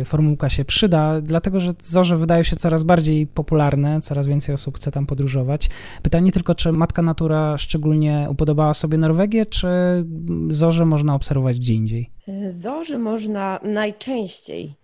e, 0.00 0.04
formułka 0.04 0.48
się 0.48 0.64
przyda, 0.64 1.20
dlatego 1.20 1.60
że 1.60 1.74
zorze 1.82 2.16
wydają 2.16 2.42
się 2.42 2.56
coraz 2.56 2.82
bardziej 2.82 3.26
popularne, 3.26 4.00
coraz 4.00 4.26
więcej 4.26 4.54
osób 4.54 4.76
chce 4.76 4.90
tam 4.90 5.06
podróżować. 5.06 5.70
Pytanie 6.02 6.32
tylko, 6.32 6.54
czy 6.54 6.72
Matka 6.72 7.02
Natura 7.02 7.58
szczególnie 7.58 8.26
upodobała 8.30 8.74
sobie 8.74 8.98
Norwegię, 8.98 9.46
czy 9.46 9.68
zorze 10.48 10.86
można 10.86 11.14
obserwować 11.14 11.58
gdzie 11.58 11.74
indziej? 11.74 12.10
Zorze 12.50 12.98
można 12.98 13.60
najczęściej 13.62 14.83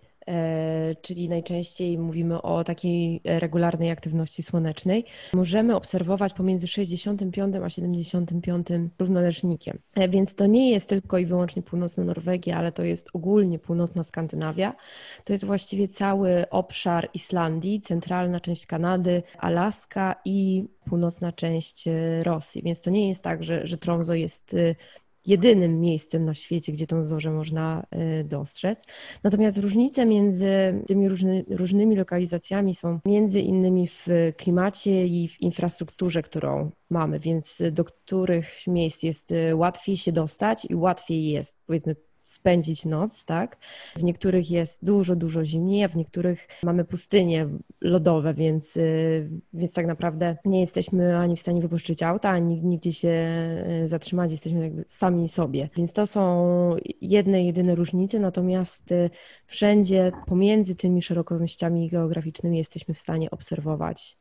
czyli 1.01 1.29
najczęściej 1.29 1.97
mówimy 1.97 2.41
o 2.41 2.63
takiej 2.63 3.21
regularnej 3.23 3.91
aktywności 3.91 4.43
słonecznej, 4.43 5.05
możemy 5.33 5.75
obserwować 5.75 6.33
pomiędzy 6.33 6.67
65 6.67 7.55
a 7.55 7.69
75 7.69 8.67
równoleżnikiem. 8.99 9.79
E, 9.95 10.09
więc 10.09 10.35
to 10.35 10.45
nie 10.45 10.71
jest 10.71 10.89
tylko 10.89 11.17
i 11.17 11.25
wyłącznie 11.25 11.61
północna 11.61 12.03
Norwegia, 12.03 12.57
ale 12.57 12.71
to 12.71 12.83
jest 12.83 13.09
ogólnie 13.13 13.59
północna 13.59 14.03
Skandynawia. 14.03 14.75
To 15.23 15.33
jest 15.33 15.45
właściwie 15.45 15.87
cały 15.87 16.49
obszar 16.49 17.09
Islandii, 17.13 17.81
centralna 17.81 18.39
część 18.39 18.65
Kanady, 18.65 19.23
Alaska 19.37 20.15
i 20.25 20.65
północna 20.85 21.31
część 21.31 21.87
e, 21.87 22.23
Rosji. 22.23 22.63
Więc 22.63 22.81
to 22.81 22.89
nie 22.89 23.09
jest 23.09 23.23
tak, 23.23 23.43
że, 23.43 23.67
że 23.67 23.77
Tromso 23.77 24.13
jest 24.13 24.55
jedynym 25.25 25.79
miejscem 25.79 26.25
na 26.25 26.33
świecie, 26.33 26.71
gdzie 26.71 26.87
tą 26.87 27.05
zorzę 27.05 27.31
można 27.31 27.85
y, 28.19 28.23
dostrzec. 28.23 28.83
Natomiast 29.23 29.57
różnice 29.57 30.05
między 30.05 30.47
tymi 30.87 31.09
różny, 31.09 31.45
różnymi 31.49 31.95
lokalizacjami 31.95 32.75
są 32.75 32.99
między 33.05 33.39
innymi 33.39 33.87
w 33.87 34.07
klimacie 34.37 35.07
i 35.07 35.27
w 35.27 35.41
infrastrukturze, 35.41 36.23
którą 36.23 36.71
mamy, 36.89 37.19
więc 37.19 37.63
do 37.71 37.85
których 37.85 38.67
miejsc 38.67 39.03
jest 39.03 39.31
y, 39.31 39.55
łatwiej 39.55 39.97
się 39.97 40.11
dostać 40.11 40.65
i 40.69 40.75
łatwiej 40.75 41.29
jest, 41.29 41.57
powiedzmy, 41.65 41.95
spędzić 42.31 42.85
noc, 42.85 43.25
tak? 43.25 43.57
W 43.95 44.03
niektórych 44.03 44.51
jest 44.51 44.85
dużo, 44.85 45.15
dużo 45.15 45.45
zimniej, 45.45 45.83
a 45.83 45.87
w 45.87 45.95
niektórych 45.95 46.47
mamy 46.63 46.85
pustynie 46.85 47.47
lodowe, 47.81 48.33
więc, 48.33 48.77
y, 48.77 49.29
więc 49.53 49.73
tak 49.73 49.85
naprawdę 49.85 50.37
nie 50.45 50.59
jesteśmy 50.61 51.17
ani 51.17 51.35
w 51.35 51.39
stanie 51.39 51.61
wypuszczyć 51.61 52.03
auta, 52.03 52.29
ani 52.29 52.61
nigdzie 52.61 52.93
się 52.93 53.13
y, 53.83 53.87
zatrzymać, 53.87 54.31
jesteśmy 54.31 54.59
jakby 54.59 54.85
sami 54.87 55.27
sobie. 55.27 55.69
Więc 55.77 55.93
to 55.93 56.07
są 56.07 56.75
jedne, 57.01 57.45
jedyne 57.45 57.75
różnice, 57.75 58.19
natomiast 58.19 58.91
y, 58.91 59.09
wszędzie 59.45 60.11
pomiędzy 60.27 60.75
tymi 60.75 61.01
szerokościami 61.01 61.89
geograficznymi 61.89 62.57
jesteśmy 62.57 62.93
w 62.93 62.99
stanie 62.99 63.31
obserwować 63.31 64.17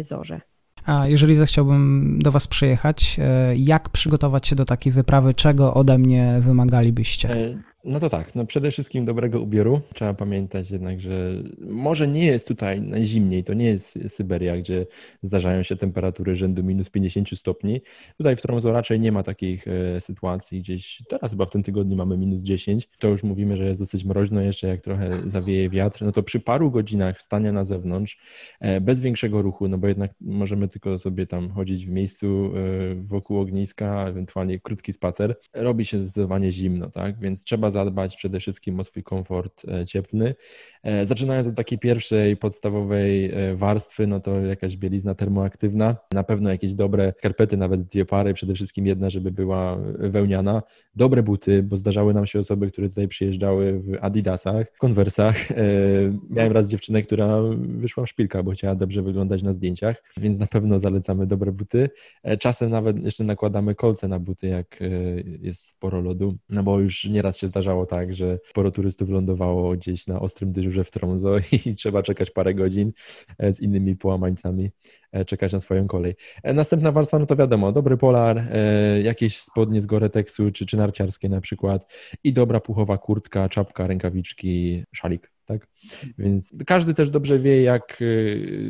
zorze. 0.00 0.40
A 0.86 1.08
jeżeli 1.08 1.34
zechciałbym 1.34 2.18
do 2.22 2.32
Was 2.32 2.46
przyjechać, 2.46 3.16
e, 3.22 3.56
jak 3.56 3.88
przygotować 3.88 4.48
się 4.48 4.56
do 4.56 4.64
takiej 4.64 4.92
wyprawy? 4.92 5.34
Czego 5.34 5.74
ode 5.74 5.98
mnie 5.98 6.40
wymagalibyście? 6.40 7.56
No 7.84 8.00
to 8.00 8.10
tak, 8.10 8.34
no 8.34 8.46
przede 8.46 8.70
wszystkim 8.70 9.04
dobrego 9.04 9.40
ubioru. 9.40 9.80
Trzeba 9.94 10.14
pamiętać 10.14 10.70
jednak, 10.70 11.00
że 11.00 11.42
może 11.60 12.08
nie 12.08 12.26
jest 12.26 12.48
tutaj 12.48 12.80
najzimniej, 12.80 13.44
to 13.44 13.54
nie 13.54 13.66
jest 13.66 13.98
Syberia, 14.08 14.56
gdzie 14.56 14.86
zdarzają 15.22 15.62
się 15.62 15.76
temperatury 15.76 16.36
rzędu 16.36 16.64
minus 16.64 16.90
50 16.90 17.30
stopni. 17.38 17.80
Tutaj 18.16 18.36
w 18.36 18.42
Tromso 18.42 18.72
raczej 18.72 19.00
nie 19.00 19.12
ma 19.12 19.22
takich 19.22 19.64
e, 19.68 20.00
sytuacji, 20.00 20.60
gdzieś 20.60 21.02
teraz 21.08 21.30
chyba 21.30 21.46
w 21.46 21.50
tym 21.50 21.62
tygodniu 21.62 21.96
mamy 21.96 22.16
minus 22.18 22.42
10, 22.42 22.88
to 22.98 23.08
już 23.08 23.22
mówimy, 23.22 23.56
że 23.56 23.64
jest 23.64 23.80
dosyć 23.80 24.04
mroźno 24.04 24.40
jeszcze, 24.40 24.66
jak 24.66 24.80
trochę 24.80 25.10
zawieje 25.26 25.70
wiatr, 25.70 26.02
no 26.04 26.12
to 26.12 26.22
przy 26.22 26.40
paru 26.40 26.70
godzinach 26.70 27.22
stania 27.22 27.52
na 27.52 27.64
zewnątrz, 27.64 28.18
e, 28.60 28.80
bez 28.80 29.00
większego 29.00 29.42
ruchu, 29.42 29.68
no 29.68 29.78
bo 29.78 29.88
jednak 29.88 30.10
możemy 30.20 30.68
tylko 30.68 30.98
sobie 30.98 31.26
tam 31.26 31.50
chodzić 31.50 31.86
w 31.86 31.90
miejscu 31.90 32.26
e, 32.26 32.94
wokół 32.94 33.38
ogniska, 33.38 34.06
ewentualnie 34.08 34.60
krótki 34.60 34.92
spacer, 34.92 35.36
robi 35.54 35.84
się 35.84 35.98
zdecydowanie 35.98 36.52
zimno, 36.52 36.90
tak, 36.90 37.18
więc 37.18 37.44
trzeba 37.44 37.70
zadbać 37.74 38.16
przede 38.16 38.40
wszystkim 38.40 38.80
o 38.80 38.84
swój 38.84 39.02
komfort 39.02 39.62
e, 39.68 39.86
cieplny. 39.86 40.34
E, 40.82 41.06
zaczynając 41.06 41.48
od 41.48 41.54
takiej 41.54 41.78
pierwszej, 41.78 42.36
podstawowej 42.36 43.30
e, 43.32 43.56
warstwy, 43.56 44.06
no 44.06 44.20
to 44.20 44.40
jakaś 44.40 44.76
bielizna 44.76 45.14
termoaktywna, 45.14 45.96
na 46.12 46.22
pewno 46.22 46.50
jakieś 46.50 46.74
dobre 46.74 47.12
skarpety, 47.18 47.56
nawet 47.56 47.82
dwie 47.82 48.04
pary, 48.04 48.34
przede 48.34 48.54
wszystkim 48.54 48.86
jedna, 48.86 49.10
żeby 49.10 49.30
była 49.30 49.78
wełniana, 49.98 50.62
dobre 50.94 51.22
buty, 51.22 51.62
bo 51.62 51.76
zdarzały 51.76 52.14
nam 52.14 52.26
się 52.26 52.38
osoby, 52.38 52.70
które 52.70 52.88
tutaj 52.88 53.08
przyjeżdżały 53.08 53.80
w 53.80 53.98
adidasach, 54.00 54.76
konwersach. 54.78 55.36
Miałem 56.30 56.52
raz 56.52 56.68
dziewczynę, 56.68 57.02
która 57.02 57.42
wyszła 57.56 58.04
w 58.04 58.08
szpilka, 58.08 58.42
bo 58.42 58.50
chciała 58.50 58.74
dobrze 58.74 59.02
wyglądać 59.02 59.42
na 59.42 59.52
zdjęciach, 59.52 60.02
więc 60.16 60.38
na 60.38 60.46
pewno 60.46 60.78
zalecamy 60.78 61.26
dobre 61.26 61.52
buty. 61.52 61.90
Czasem 62.40 62.70
nawet 62.70 63.04
jeszcze 63.04 63.24
nakładamy 63.24 63.74
kolce 63.74 64.08
na 64.08 64.18
buty, 64.18 64.46
jak 64.46 64.80
jest 65.40 65.68
sporo 65.68 66.00
lodu, 66.00 66.36
no 66.48 66.62
bo 66.62 66.80
już 66.80 67.04
nieraz 67.04 67.36
się 67.36 67.46
zdarza 67.46 67.63
zdarzało 67.64 67.86
tak, 67.86 68.14
że 68.14 68.38
sporo 68.50 68.70
turystów 68.70 69.08
lądowało 69.08 69.72
gdzieś 69.72 70.06
na 70.06 70.20
ostrym 70.20 70.52
dyżurze 70.52 70.84
w 70.84 70.90
Tromso 70.90 71.36
i 71.66 71.74
trzeba 71.74 72.02
czekać 72.02 72.30
parę 72.30 72.54
godzin 72.54 72.92
e, 73.38 73.52
z 73.52 73.60
innymi 73.60 73.96
połamańcami, 73.96 74.70
e, 75.12 75.24
czekać 75.24 75.52
na 75.52 75.60
swoją 75.60 75.86
kolej. 75.86 76.14
E, 76.42 76.52
następna 76.52 76.92
warstwa, 76.92 77.18
no 77.18 77.26
to 77.26 77.36
wiadomo, 77.36 77.72
dobry 77.72 77.96
polar, 77.96 78.44
jakieś 79.02 79.40
spodnie 79.40 79.82
z 79.82 79.86
Goreteksu 79.86 80.50
czy, 80.50 80.66
czy 80.66 80.76
narciarskie 80.76 81.28
na 81.28 81.40
przykład 81.40 81.92
i 82.24 82.32
dobra 82.32 82.60
puchowa 82.60 82.98
kurtka, 82.98 83.48
czapka, 83.48 83.86
rękawiczki, 83.86 84.84
szalik 84.92 85.33
tak? 85.44 85.68
Więc 86.18 86.54
każdy 86.66 86.94
też 86.94 87.10
dobrze 87.10 87.38
wie, 87.38 87.62
jak, 87.62 88.02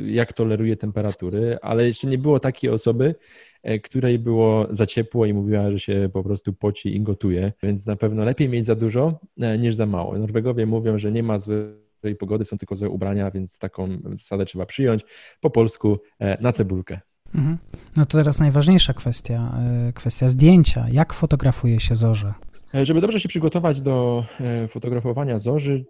jak 0.07 0.33
toleruje 0.33 0.77
temperatury, 0.77 1.59
ale 1.63 1.87
jeszcze 1.87 2.07
nie 2.07 2.19
było 2.19 2.41
takiej 2.41 2.71
osoby, 2.71 3.15
e, 3.63 3.79
której 3.79 4.19
było 4.19 4.67
za 4.71 4.87
ciepło 4.87 5.27
i 5.27 5.35
mówiła, 5.35 5.71
że 5.71 5.79
się 5.79 6.11
po 6.13 6.23
prostu 6.23 6.53
poci 6.53 6.97
i 6.97 7.01
gotuje, 7.01 7.53
więc 7.63 7.87
na 7.87 7.97
pewno 7.97 8.25
lepiej 8.25 8.49
mieć 8.49 8.67
za 8.67 8.75
dużo 8.75 9.21
e, 9.41 9.59
niż 9.59 9.75
za 9.75 9.87
mało. 9.87 10.19
Norwegowie 10.19 10.67
mówią, 10.67 10.99
że 10.99 11.13
nie 11.13 11.23
ma 11.23 11.39
złej 11.39 12.17
pogody, 12.19 12.45
są 12.45 12.59
tylko 12.59 12.77
złe 12.77 12.89
ubrania, 12.89 13.31
więc 13.31 13.59
taką 13.59 13.89
zasadę 14.05 14.45
trzeba 14.45 14.67
przyjąć 14.67 15.03
po 15.41 15.51
polsku 15.51 15.99
e, 16.19 16.43
na 16.43 16.53
cebulkę. 16.53 17.01
Mhm. 17.35 17.59
No 17.97 18.07
to 18.07 18.19
teraz 18.19 18.41
najważniejsza 18.41 18.95
kwestia, 18.95 19.59
kwestia 19.95 20.29
zdjęcia. 20.29 20.87
Jak 20.93 21.13
fotografuje 21.13 21.81
się 21.81 21.95
zorze? 21.95 22.35
Żeby 22.83 23.01
dobrze 23.01 23.21
się 23.21 23.29
przygotować 23.29 23.81
do 23.81 24.25
fotografowania 24.69 25.39
zorzy, 25.39 25.85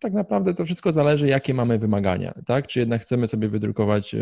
tak 0.00 0.12
naprawdę 0.12 0.54
to 0.54 0.64
wszystko 0.64 0.92
zależy, 0.92 1.28
jakie 1.28 1.54
mamy 1.54 1.78
wymagania, 1.78 2.34
tak? 2.46 2.66
Czy 2.66 2.80
jednak 2.80 3.02
chcemy 3.02 3.28
sobie 3.28 3.48
wydrukować 3.48 4.14
e, 4.14 4.18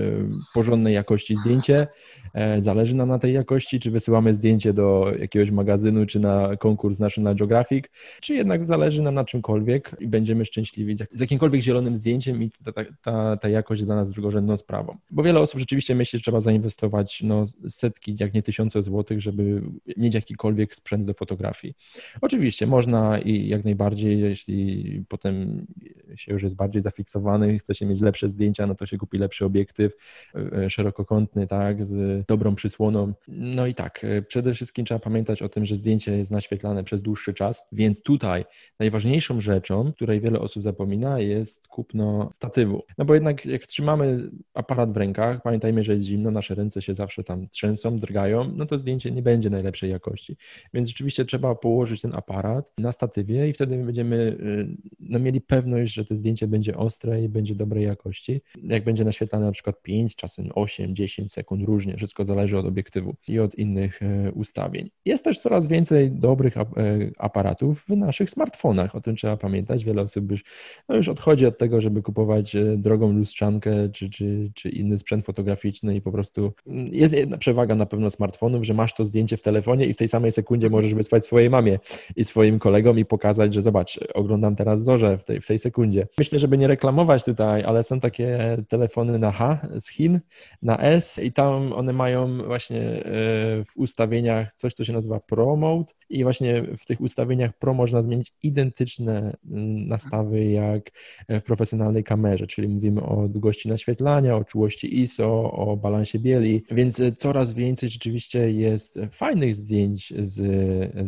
porządnej 0.55 0.95
jakości 0.95 1.35
zdjęcie, 1.35 1.87
e, 2.35 2.63
zależy 2.63 2.97
nam 2.97 3.09
na 3.09 3.19
tej 3.19 3.35
jakości, 3.35 3.81
czy 3.81 3.91
wysyłamy 3.91 4.35
zdjęcie 4.35 4.73
do 4.73 5.13
jakiegoś 5.19 5.51
magazynu, 5.51 6.07
czy 6.07 6.21
na 6.21 6.57
konkurs 6.57 6.99
National 6.99 7.37
Geographic, 7.37 7.85
czy 8.21 8.35
jednak 8.35 8.67
zależy 8.67 9.03
nam 9.03 9.15
na 9.15 9.25
czymkolwiek 9.25 9.97
i 10.01 10.07
będziemy 10.07 10.45
szczęśliwi 10.45 10.95
z 10.95 11.21
jakimkolwiek 11.21 11.63
zielonym 11.63 11.97
zdjęciem 11.97 12.43
i 12.43 12.51
ta, 12.51 12.73
ta, 13.03 13.37
ta 13.37 13.49
jakość 13.49 13.85
dla 13.85 13.97
nas 13.97 14.11
drugorzędną 14.11 14.57
sprawą. 14.57 14.97
Bo 15.11 15.23
wiele 15.23 15.41
osób 15.41 15.61
rzeczywiście 15.61 15.95
myśli, 15.95 16.19
że 16.19 16.23
trzeba 16.23 16.41
zainwestować 16.41 17.23
no, 17.23 17.45
setki, 17.69 18.17
jak 18.21 18.35
nie 18.35 18.43
tysiące 18.43 18.83
złotych, 18.83 19.21
żeby 19.21 19.63
mieć 19.97 20.15
jakikolwiek 20.15 20.75
sprzęt 20.75 21.05
do 21.05 21.15
fotografii. 21.15 21.75
Oczywiście 22.21 22.67
można 22.67 23.19
i 23.19 23.49
jak 23.49 23.65
najbardziej, 23.65 24.21
jeśli 24.21 25.05
potem 25.09 25.62
się 26.17 26.33
już 26.33 26.43
jest 26.43 26.57
bardziej 26.57 26.83
zafiksowany 26.83 27.59
chce 27.59 27.75
się 27.75 27.87
mieć 27.87 28.01
lepsze 28.01 28.29
zdjęcia, 28.29 28.67
no 28.67 28.75
to 28.75 28.87
się 28.87 28.99
kupi 28.99 29.19
lepszy 29.19 29.45
obiektyw 29.45 29.93
e, 30.35 30.71
szerokokątny, 30.71 31.47
tak, 31.47 31.85
z 31.85 32.27
dobrą 32.27 32.55
przysłoną. 32.55 33.13
No 33.29 33.67
i 33.67 33.75
tak, 33.75 34.05
e, 34.05 34.23
przede 34.23 34.55
wszystkim 34.55 34.85
trzeba 34.85 35.01
pamiętać 35.01 35.43
o 35.43 35.49
tym, 35.49 35.67
że 35.67 35.77
zdjęcie 35.77 36.19
jest 36.19 36.31
naświetlane 36.31 36.85
przez 36.85 37.03
dłuższy 37.03 37.35
czas, 37.35 37.63
więc 37.73 38.03
tutaj 38.03 38.45
najważniejszą 38.79 39.41
rzeczą, 39.41 39.93
której 39.93 40.21
wiele 40.21 40.41
osób 40.41 40.63
zapomina, 40.63 41.19
jest 41.19 41.69
kupno 41.69 42.31
statywu. 42.33 42.83
No 42.99 43.05
bo 43.05 43.15
jednak 43.15 43.47
jak 43.47 43.67
trzymamy 43.67 44.31
aparat 44.55 44.93
w 44.93 44.97
rękach, 44.97 45.43
pamiętajmy, 45.43 45.85
że 45.85 45.93
jest 45.93 46.05
zimno, 46.05 46.31
nasze 46.31 46.55
ręce 46.55 46.83
się 46.83 46.95
zawsze 46.95 47.25
tam 47.25 47.49
trzęsą, 47.49 47.99
drgają, 47.99 48.53
no 48.57 48.67
to 48.67 48.79
zdjęcie 48.79 49.11
nie 49.11 49.23
będzie 49.23 49.51
najlepszej 49.51 49.91
jakości. 49.91 50.37
Więc 50.75 50.89
rzeczywiście 50.89 51.25
trzeba 51.25 51.55
położyć 51.55 52.01
ten 52.01 52.15
aparat 52.15 52.73
na 52.79 52.93
statywie 52.93 53.49
i 53.49 53.53
wtedy 53.53 53.77
będziemy 53.77 54.39
no, 55.01 55.19
mieli 55.19 55.41
pewność, 55.53 55.95
że 55.95 56.05
to 56.05 56.17
zdjęcie 56.17 56.47
będzie 56.47 56.77
ostre 56.77 57.23
i 57.23 57.29
będzie 57.29 57.55
dobrej 57.55 57.85
jakości. 57.85 58.41
Jak 58.63 58.85
będzie 58.85 59.05
naświetlane 59.05 59.47
na 59.47 59.53
przykład 59.53 59.83
5, 59.83 60.17
czasem 60.17 60.49
8, 60.55 60.97
10 60.97 61.33
sekund, 61.33 61.63
różnie, 61.63 61.97
wszystko 61.97 62.25
zależy 62.25 62.59
od 62.59 62.67
obiektywu 62.67 63.15
i 63.29 63.39
od 63.39 63.55
innych 63.55 64.03
y, 64.03 64.33
ustawień. 64.35 64.91
Jest 65.05 65.25
też 65.25 65.39
coraz 65.39 65.67
więcej 65.67 66.11
dobrych 66.11 66.57
y, 66.57 66.61
aparatów 67.19 67.85
w 67.85 67.97
naszych 67.97 68.31
smartfonach, 68.31 68.95
o 68.95 69.01
tym 69.01 69.17
trzeba 69.17 69.37
pamiętać. 69.37 69.85
Wiele 69.85 70.03
osób 70.03 70.31
już, 70.31 70.45
no 70.89 70.97
już 70.97 71.09
odchodzi 71.09 71.47
od 71.47 71.59
tego, 71.59 71.81
żeby 71.81 72.03
kupować 72.03 72.57
drogą 72.77 73.13
lustrzankę 73.13 73.89
czy, 73.89 74.11
czy, 74.11 74.51
czy 74.55 74.69
inny 74.69 74.99
sprzęt 74.99 75.25
fotograficzny 75.25 75.97
i 75.97 76.01
po 76.01 76.13
prostu 76.13 76.53
mm, 76.67 76.89
jest 76.93 77.15
jedna 77.15 77.39
przewaga 77.39 77.75
na 77.75 77.87
pewno 77.87 78.11
smartfonów, 78.11 78.65
że 78.65 78.75
masz 78.75 78.95
to 78.95 79.05
zdjęcie 79.05 79.37
w 79.37 79.43
telefonie 79.43 79.87
i 79.87 79.95
w 79.95 79.97
tej 79.97 80.09
samej 80.09 80.33
sekundzie 80.33 80.71
możesz 80.71 80.95
wysłać 80.95 81.27
swojej 81.27 81.51
mamie 81.51 81.79
i 82.17 82.25
swoim 82.25 82.59
kolegom 82.59 82.99
i 82.99 83.05
pokazać, 83.05 83.55
że 83.55 83.63
zobacz, 83.63 84.01
oglądam 84.15 84.57
teraz 84.57 84.85
zorzę 84.85 85.19
w 85.19 85.25
tej, 85.25 85.41
w 85.43 85.47
tej 85.47 85.59
sekundzie. 85.59 86.07
Myślę, 86.19 86.39
żeby 86.39 86.59
nie 86.59 86.67
reklamować 86.67 87.25
tutaj, 87.25 87.65
ale 87.65 87.83
są 87.83 88.01
takie 88.01 88.57
telefony 88.69 89.19
na 89.19 89.33
H 89.33 89.69
z 89.79 89.89
Chin, 89.89 90.21
na 90.63 90.79
S 90.79 91.19
i 91.19 91.33
tam 91.33 91.73
one 91.73 91.93
mają 91.93 92.47
właśnie 92.47 92.81
e, 92.81 93.03
w 93.65 93.77
ustawieniach 93.77 94.55
coś, 94.55 94.75
co 94.75 94.85
się 94.85 94.93
nazywa 94.93 95.21
Pro 95.21 95.57
Mode 95.57 95.93
i 96.11 96.23
właśnie 96.23 96.63
w 96.79 96.87
tych 96.87 97.01
ustawieniach 97.01 97.59
Pro 97.59 97.75
można 97.75 98.03
zmienić 98.03 98.33
identyczne 98.43 99.37
mm, 99.51 99.89
nastawy 99.89 100.45
jak 100.45 100.91
w 101.29 101.43
profesjonalnej 101.43 102.05
kamerze, 102.05 102.47
czyli 102.47 102.69
mówimy 102.69 103.03
o 103.03 103.29
długości 103.29 103.69
naświetlania, 103.69 104.37
o 104.37 104.45
czułości 104.45 105.01
ISO, 105.01 105.53
o 105.53 105.77
balansie 105.77 106.19
bieli, 106.19 106.65
więc 106.71 107.03
coraz 107.17 107.55
więcej 107.55 107.89
rzeczywiście 107.89 108.53
jest 108.53 108.99
fajnych 109.11 109.55
zdjęć 109.55 110.13
z, 110.19 110.39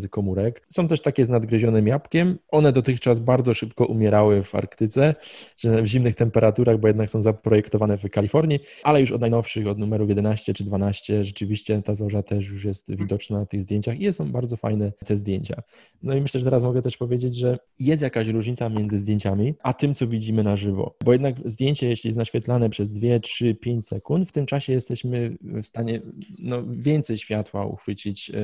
z 0.00 0.08
komórek. 0.08 0.66
Są 0.68 0.88
też 0.88 1.00
takie 1.00 1.24
z 1.24 1.28
nadgryzionym 1.28 1.86
jabłkiem. 1.86 2.38
One 2.48 2.72
dotychczas 2.72 3.20
bardzo 3.20 3.54
szybko 3.54 3.86
umierały 3.86 4.23
w 4.30 4.54
Arktyce, 4.54 5.14
w 5.64 5.86
zimnych 5.86 6.14
temperaturach, 6.14 6.78
bo 6.78 6.88
jednak 6.88 7.10
są 7.10 7.22
zaprojektowane 7.22 7.98
w 7.98 8.10
Kalifornii, 8.10 8.60
ale 8.82 9.00
już 9.00 9.12
od 9.12 9.20
najnowszych, 9.20 9.66
od 9.66 9.78
numerów 9.78 10.08
11 10.08 10.54
czy 10.54 10.64
12, 10.64 11.24
rzeczywiście 11.24 11.82
ta 11.82 11.94
zorza 11.94 12.22
też 12.22 12.48
już 12.48 12.64
jest 12.64 12.96
widoczna 12.96 13.38
na 13.38 13.46
tych 13.46 13.62
zdjęciach 13.62 14.00
i 14.00 14.12
są 14.12 14.32
bardzo 14.32 14.56
fajne 14.56 14.92
te 15.06 15.16
zdjęcia. 15.16 15.62
No 16.02 16.16
i 16.16 16.20
myślę, 16.20 16.40
że 16.40 16.44
teraz 16.44 16.62
mogę 16.62 16.82
też 16.82 16.96
powiedzieć, 16.96 17.36
że 17.36 17.58
jest 17.78 18.02
jakaś 18.02 18.28
różnica 18.28 18.68
między 18.68 18.98
zdjęciami, 18.98 19.54
a 19.62 19.72
tym, 19.72 19.94
co 19.94 20.06
widzimy 20.06 20.42
na 20.42 20.56
żywo. 20.56 20.96
Bo 21.04 21.12
jednak 21.12 21.34
zdjęcie, 21.44 21.88
jeśli 21.88 22.08
jest 22.08 22.18
naświetlane 22.18 22.70
przez 22.70 22.92
2, 22.92 23.18
3, 23.18 23.54
5 23.54 23.86
sekund, 23.86 24.28
w 24.28 24.32
tym 24.32 24.46
czasie 24.46 24.72
jesteśmy 24.72 25.36
w 25.40 25.66
stanie 25.66 26.00
no, 26.38 26.62
więcej 26.66 27.18
światła 27.18 27.66
uchwycić 27.66 28.30
e, 28.30 28.34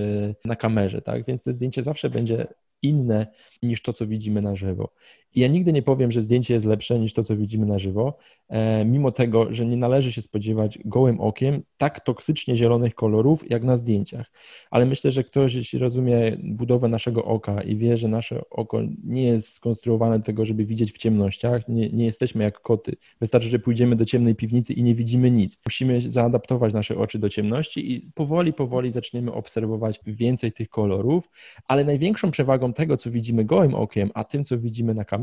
na 0.45 0.57
kamerze, 0.57 1.03
tak? 1.03 1.27
Więc 1.27 1.43
to 1.43 1.53
zdjęcie 1.53 1.83
zawsze 1.83 2.11
będzie 2.11 2.47
inne 2.83 3.27
niż 3.63 3.83
to, 3.83 3.93
co 3.93 4.07
widzimy 4.07 4.43
na 4.43 4.57
żywo. 4.57 4.93
I 5.35 5.41
ja 5.41 5.49
nigdy 5.49 5.73
nie 5.73 5.83
powiem, 5.83 6.13
że 6.13 6.21
zdjęcie 6.21 6.55
jest 6.55 6.67
lepsze 6.67 6.99
niż 6.99 7.13
to, 7.13 7.25
co 7.25 7.37
widzimy 7.37 7.67
na 7.67 7.79
żywo, 7.79 8.17
e, 8.49 8.85
mimo 8.85 9.13
tego, 9.13 9.53
że 9.53 9.67
nie 9.67 9.77
należy 9.77 10.13
się 10.13 10.23
spodziewać 10.23 10.79
gołym 10.85 11.21
okiem 11.21 11.63
tak 11.79 12.01
toksycznie 12.01 12.57
zielonych 12.57 12.95
kolorów, 12.95 13.51
jak 13.51 13.65
na 13.65 13.77
zdjęciach. 13.77 14.31
Ale 14.71 14.87
myślę, 14.87 15.11
że 15.11 15.25
ktoś, 15.25 15.55
jeśli 15.55 15.79
rozumie 15.79 16.37
budowę 16.43 16.89
naszego 16.89 17.25
oka 17.25 17.63
i 17.63 17.77
wie, 17.77 17.97
że 17.97 18.09
nasze 18.09 18.41
oko 18.51 18.81
nie 19.05 19.25
jest 19.25 19.53
skonstruowane 19.53 20.19
do 20.19 20.25
tego, 20.25 20.47
żeby 20.47 20.65
widzieć 20.65 20.93
w 20.93 20.99
ciemnościach, 20.99 21.69
nie, 21.69 21.89
nie 21.89 22.05
jesteśmy 22.05 22.45
jak 22.45 22.61
koty. 22.61 22.97
Wystarczy, 23.21 23.49
że 23.49 23.59
pójdziemy 23.59 23.97
do 23.97 24.05
ciemnej 24.05 24.35
piwnicy 24.35 24.73
i 24.73 24.83
nie 24.83 24.95
widzimy 24.95 25.31
nic. 25.31 25.59
Musimy 25.67 26.11
zaadaptować 26.11 26.73
nasze 26.73 26.99
oczy 26.99 27.19
do 27.19 27.29
ciemności 27.29 27.93
i 27.93 28.11
powoli, 28.15 28.53
powoli 28.53 28.91
zaczniemy 28.91 29.33
obserwować 29.33 30.01
więcej 30.07 30.53
tych 30.53 30.69
kolorów, 30.69 31.29
ale 31.69 31.85
największą 31.85 32.31
przewagą 32.31 32.73
tego, 32.73 32.97
co 32.97 33.11
widzimy 33.11 33.45
gołym 33.45 33.75
okiem, 33.75 34.11
a 34.15 34.25
tym, 34.25 34.45
co 34.45 34.59
widzimy 34.59 34.95
na 34.95 35.05
kamerze 35.05 35.20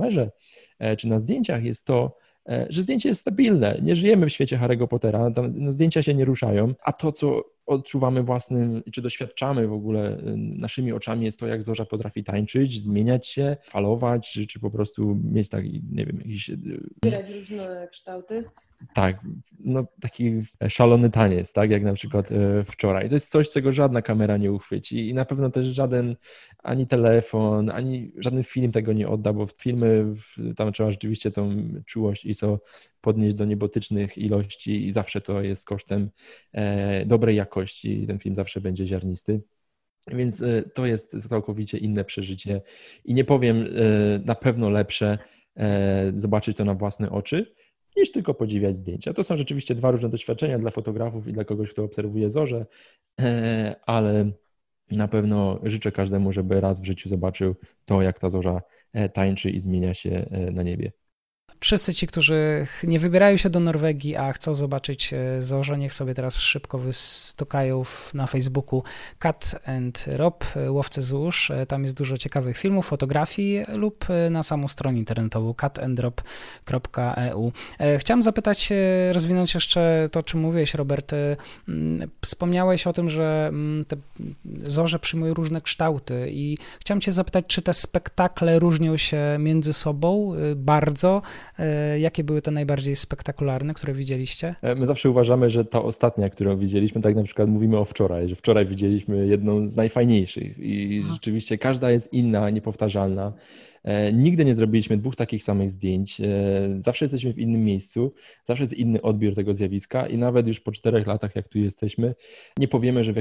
e, 0.79 0.95
czy 0.95 1.07
na 1.07 1.19
zdjęciach, 1.19 1.63
jest 1.63 1.86
to, 1.86 2.17
e, 2.49 2.67
że 2.69 2.81
zdjęcie 2.81 3.10
jest 3.10 3.21
stabilne. 3.21 3.79
Nie 3.81 3.95
żyjemy 3.95 4.25
w 4.25 4.29
świecie 4.29 4.57
Harry'ego 4.57 4.88
Pottera, 4.88 5.31
tam, 5.31 5.53
no, 5.55 5.71
zdjęcia 5.71 6.03
się 6.03 6.13
nie 6.13 6.25
ruszają, 6.25 6.73
a 6.83 6.93
to, 6.93 7.12
co 7.12 7.43
odczuwamy 7.65 8.23
własnym, 8.23 8.83
czy 8.93 9.01
doświadczamy 9.01 9.67
w 9.67 9.73
ogóle 9.73 10.17
e, 10.17 10.21
naszymi 10.38 10.93
oczami, 10.93 11.25
jest 11.25 11.39
to, 11.39 11.47
jak 11.47 11.63
zorza 11.63 11.86
potrafi 11.86 12.23
tańczyć, 12.23 12.81
zmieniać 12.81 13.27
się, 13.27 13.57
falować, 13.63 14.31
czy, 14.31 14.47
czy 14.47 14.60
po 14.60 14.71
prostu 14.71 15.17
mieć 15.23 15.49
taki, 15.49 15.81
nie 15.91 16.05
wiem, 16.05 16.17
jakiś... 16.17 16.51
Zbierać 16.97 17.29
różne 17.29 17.88
kształty. 17.91 18.43
Tak, 18.94 19.22
no 19.60 19.88
taki 20.02 20.42
szalony 20.70 21.10
taniec, 21.10 21.54
tak, 21.54 21.72
jak 21.72 21.84
na 21.84 21.94
przykład 21.94 22.32
e, 22.32 22.63
wczoraj. 22.63 23.10
To 23.10 23.16
jest 23.16 23.32
coś, 23.32 23.50
czego 23.50 23.72
żadna 23.72 24.02
kamera 24.02 24.38
nie 24.38 24.52
uchwyci 24.52 25.10
i 25.10 25.13
na 25.13 25.26
pewno 25.26 25.50
też 25.50 25.68
żaden 25.68 26.16
ani 26.63 26.88
telefon, 26.88 27.70
ani 27.70 28.12
żaden 28.18 28.44
film 28.44 28.72
tego 28.72 28.94
nie 28.94 29.08
odda, 29.10 29.34
bo 29.34 29.46
filmy, 29.46 30.06
tam 30.56 30.74
trzeba 30.74 30.92
rzeczywiście 30.92 31.32
tą 31.32 31.56
czułość 31.86 32.26
i 32.26 32.36
co 32.36 32.60
podnieść 33.02 33.36
do 33.36 33.46
niebotycznych 33.46 34.18
ilości 34.18 34.88
i 34.88 34.94
zawsze 34.94 35.22
to 35.22 35.42
jest 35.42 35.66
kosztem 35.66 36.10
e, 36.54 37.06
dobrej 37.06 37.36
jakości. 37.36 38.08
Ten 38.08 38.20
film 38.20 38.36
zawsze 38.36 38.62
będzie 38.62 38.86
ziarnisty. 38.86 39.42
Więc 40.08 40.42
e, 40.42 40.63
to 40.74 40.86
jest 40.86 41.28
całkowicie 41.30 41.78
inne 41.78 42.04
przeżycie 42.06 42.62
i 43.06 43.13
nie 43.13 43.24
powiem 43.24 43.68
na 44.26 44.36
pewno 44.36 44.70
lepsze 44.70 45.18
zobaczyć 46.16 46.58
to 46.58 46.66
na 46.66 46.74
własne 46.74 47.10
oczy, 47.10 47.56
niż 47.97 48.12
tylko 48.12 48.33
podziwiać 48.33 48.77
zdjęcia. 48.77 49.13
To 49.13 49.23
są 49.23 49.38
rzeczywiście 49.38 49.75
dwa 49.75 49.91
różne 49.91 50.10
doświadczenia 50.10 50.60
dla 50.60 50.71
fotografów 50.71 51.27
i 51.27 51.33
dla 51.33 51.43
kogoś, 51.43 51.69
kto 51.69 51.83
obserwuje 51.83 52.29
zorze, 52.29 52.65
e, 53.19 53.75
ale 53.86 54.31
na 54.91 55.07
pewno 55.07 55.60
życzę 55.63 55.91
każdemu, 55.91 56.31
żeby 56.31 56.62
raz 56.62 56.81
w 56.81 56.86
życiu 56.86 57.10
zobaczył 57.10 57.55
to, 57.86 58.01
jak 58.01 58.19
ta 58.19 58.29
zorza 58.29 58.62
e, 58.93 59.10
tańczy 59.10 59.49
i 59.49 59.60
zmienia 59.60 59.93
się 59.93 60.25
e, 60.31 60.51
na 60.51 60.63
niebie. 60.63 60.91
Wszyscy 61.60 61.93
ci, 61.93 62.08
którzy 62.08 62.67
nie 62.84 63.00
wybierają 63.00 63.38
się 63.38 63.50
do 63.50 63.60
Norwegii, 63.60 64.15
a 64.15 64.34
chcą 64.34 64.56
zobaczyć 64.56 65.13
e, 65.13 65.43
zorze, 65.43 65.78
niech 65.78 65.93
sobie 65.93 66.13
teraz 66.13 66.38
szybko 66.38 66.78
wystukają 66.78 67.84
na 68.13 68.28
Facebooku 68.28 68.84
Cat 69.20 69.56
and 69.65 70.06
Rob, 70.08 70.46
e, 70.56 70.72
łowcy 70.72 71.02
złóż. 71.02 71.52
E, 71.52 71.65
tam 71.65 71.84
jest 71.84 71.98
dużo 71.98 72.17
ciekawych 72.17 72.58
filmów, 72.58 72.88
fotografii 72.88 73.65
lub 73.74 74.06
na 74.30 74.43
samą 74.43 74.67
stronę 74.67 74.98
internetową 74.98 75.54
catandrop.eu. 75.54 77.52
Chciałem 77.98 78.24
zapytać, 78.24 78.70
rozwinąć 79.12 79.54
jeszcze 79.54 80.10
to, 80.12 80.20
o 80.20 80.24
czym 80.24 80.39
mówiłeś, 80.39 80.74
Robert. 80.74 81.12
Wspomniałeś 82.22 82.88
o 82.88 82.93
tym, 82.93 83.10
że 83.10 83.52
te 83.88 83.96
zorze 84.65 85.00
przyjmują 85.00 85.34
różne 85.34 85.62
kształty 85.62 86.28
i 86.32 86.58
chciałem 86.80 87.02
cię 87.02 87.13
zapytać, 87.13 87.46
czy 87.48 87.62
te 87.62 87.74
spektakle 87.74 88.60
różnią 88.60 88.98
się 88.98 89.38
między 89.39 89.74
sobą 89.74 90.34
bardzo, 90.56 91.22
jakie 92.00 92.24
były 92.24 92.41
te 92.41 92.52
najbardziej 92.52 92.96
spektakularne, 92.96 93.74
które 93.74 93.93
widzieliście? 93.93 94.56
E, 94.62 94.76
my 94.76 94.86
zawsze 94.86 95.10
uważamy, 95.10 95.50
że 95.50 95.65
ta 95.65 95.82
ostatnia, 95.82 96.30
którą 96.30 96.58
widzieliśmy, 96.58 97.02
tak 97.02 97.15
na 97.15 97.24
przykład 97.24 97.50
mówimy 97.50 97.78
o 97.78 97.86
wczoraj, 97.86 98.30
że 98.30 98.36
wczoraj 98.36 98.65
widzieliśmy 98.65 99.28
jedną 99.28 99.67
z 99.67 99.76
najfajniejszych 99.76 100.60
i 100.60 101.04
rzeczywiście 101.13 101.58
każda 101.58 101.91
jest 101.91 102.13
inna, 102.13 102.50
niepowtarzalna. 102.50 103.34
E, 103.84 104.13
nigdy 104.13 104.46
nie 104.46 104.56
zrobiliśmy 104.56 104.98
dwóch 104.98 105.16
takich 105.16 105.44
samych 105.44 105.72
zdjęć. 105.72 106.22
E, 106.22 106.26
zawsze 106.80 107.06
jesteśmy 107.06 107.34
w 107.34 107.40
innym 107.40 107.66
miejscu, 107.66 108.13
zawsze 108.44 108.63
jest 108.63 108.74
inny 108.74 109.02
odbiór 109.02 109.36
tego 109.36 109.54
zjawiska 109.54 110.08
i 110.08 110.18
nawet 110.18 110.48
już 110.48 110.60
po 110.60 110.72
czterech 110.72 111.08
latach, 111.08 111.36
jak 111.36 111.48
tu 111.48 111.60
jesteśmy, 111.60 112.16
nie 112.58 112.68
powiemy, 112.68 113.04
że 113.04 113.13
w 113.13 113.16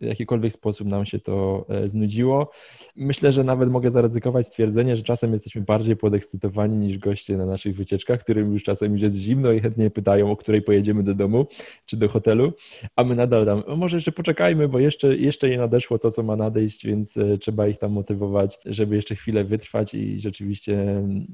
jakikolwiek 0.00 0.52
sposób 0.52 0.88
nam 0.88 1.06
się 1.06 1.18
to 1.18 1.66
e, 1.68 1.88
znudziło. 1.88 2.50
Myślę, 2.96 3.32
że 3.32 3.44
nawet 3.44 3.70
mogę 3.70 3.90
zaryzykować 3.90 4.46
stwierdzenie, 4.46 4.96
że 4.96 5.02
czasem 5.02 5.32
jesteśmy 5.32 5.60
bardziej 5.60 5.96
podekscytowani 5.96 6.76
niż 6.76 6.98
goście 6.98 7.36
na 7.36 7.46
naszych 7.46 7.76
wycieczkach, 7.76 8.20
którym 8.20 8.52
już 8.52 8.64
czasem 8.64 8.92
już 8.92 9.02
jest 9.02 9.16
zimno 9.16 9.52
i 9.52 9.60
chętnie 9.60 9.90
pytają, 9.90 10.30
o 10.30 10.36
której 10.36 10.62
pojedziemy 10.62 11.02
do 11.02 11.14
domu 11.14 11.46
czy 11.86 11.96
do 11.96 12.08
hotelu, 12.08 12.52
a 12.96 13.04
my 13.04 13.14
nadal 13.14 13.46
tam, 13.46 13.62
może 13.76 13.96
jeszcze 13.96 14.12
poczekajmy, 14.12 14.68
bo 14.68 14.78
jeszcze, 14.78 15.16
jeszcze 15.16 15.48
nie 15.48 15.58
nadeszło 15.58 15.98
to, 15.98 16.10
co 16.10 16.22
ma 16.22 16.36
nadejść, 16.36 16.86
więc 16.86 17.18
trzeba 17.40 17.68
ich 17.68 17.78
tam 17.78 17.92
motywować, 17.92 18.58
żeby 18.66 18.96
jeszcze 18.96 19.14
chwilę 19.14 19.44
wytrwać 19.44 19.94
i 20.00 20.20
rzeczywiście 20.20 20.80
mm, 20.80 21.26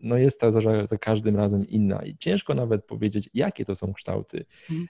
no 0.00 0.16
jest 0.16 0.40
ta 0.40 0.50
za, 0.50 0.86
za 0.86 0.98
każdym 0.98 1.36
razem 1.36 1.66
inna 1.68 2.02
i 2.04 2.16
ciężko 2.16 2.54
nawet 2.54 2.84
powiedzieć, 2.84 3.30
jakie 3.34 3.64
to 3.64 3.76
są 3.76 3.92
kształty. 3.92 4.44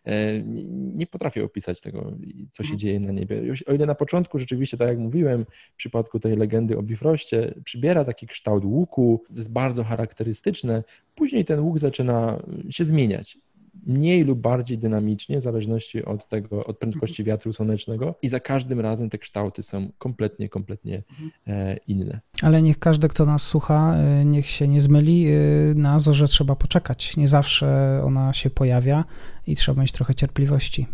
E, 0.05 0.43
nie 0.73 1.07
potrafię 1.07 1.45
opisać 1.45 1.81
tego, 1.81 2.13
co 2.51 2.63
się 2.63 2.67
mhm. 2.67 2.79
dzieje 2.79 3.01
na 3.01 3.13
niebie. 3.13 3.43
O 3.67 3.73
ile 3.73 3.87
na 3.87 3.95
początku 3.95 4.39
rzeczywiście, 4.39 4.77
tak 4.77 4.89
jak 4.89 4.99
mówiłem, 4.99 5.47
w 5.73 5.77
przypadku 5.77 6.21
tej 6.21 6.37
legendy 6.37 6.79
o 6.79 6.83
Bifroście, 6.83 7.55
przybiera 7.65 8.05
taki 8.05 8.27
kształt 8.27 8.65
łuku, 8.65 9.23
jest 9.31 9.53
bardzo 9.53 9.85
charakterystyczne, 9.85 10.85
później 11.15 11.45
ten 11.45 11.61
łuk 11.61 11.79
zaczyna 11.79 12.43
się 12.71 12.85
zmieniać 12.85 13.39
mniej 13.87 14.25
lub 14.25 14.41
bardziej 14.41 14.79
dynamicznie, 14.79 15.41
w 15.41 15.43
zależności 15.43 16.05
od 16.05 16.29
tego, 16.29 16.67
od 16.67 16.79
prędkości 16.79 17.23
mhm. 17.23 17.37
wiatru 17.37 17.53
słonecznego 17.53 18.15
i 18.23 18.29
za 18.29 18.41
każdym 18.41 18.81
razem 18.81 19.11
te 19.11 19.19
kształty 19.19 19.63
są 19.63 19.93
kompletnie, 19.99 20.49
kompletnie 20.49 21.03
e, 21.47 21.77
inne. 21.77 22.21
Ale 22.43 22.63
niech 22.63 22.79
każdy, 22.79 23.09
kto 23.09 23.27
nas 23.27 23.43
słucha, 23.43 23.95
e, 23.95 24.25
niech 24.25 24.47
się 24.47 24.69
nie 24.69 24.81
zmyli, 24.81 25.27
e, 25.27 25.39
na 25.75 25.99
zorze 25.99 26.27
trzeba 26.27 26.57
poczekać. 26.57 27.17
Nie 27.17 27.29
zawsze 27.29 28.01
ona 28.05 28.33
się 28.33 28.51
pojawia 28.51 29.05
i 29.47 29.57
trzeba 29.57 29.81
mieć 29.81 29.93
trochę 29.93 30.15
cierpliwości. 30.15 30.87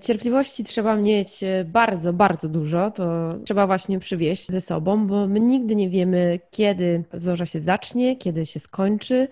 Cierpliwości 0.00 0.64
trzeba 0.64 0.96
mieć 0.96 1.40
bardzo, 1.64 2.12
bardzo 2.12 2.48
dużo. 2.48 2.90
To 2.90 3.34
trzeba 3.44 3.66
właśnie 3.66 3.98
przywieźć 3.98 4.48
ze 4.48 4.60
sobą, 4.60 5.06
bo 5.06 5.26
my 5.26 5.40
nigdy 5.40 5.76
nie 5.76 5.90
wiemy, 5.90 6.40
kiedy 6.50 7.04
zorza 7.14 7.46
się 7.46 7.60
zacznie, 7.60 8.16
kiedy 8.16 8.46
się 8.46 8.60
skończy, 8.60 9.28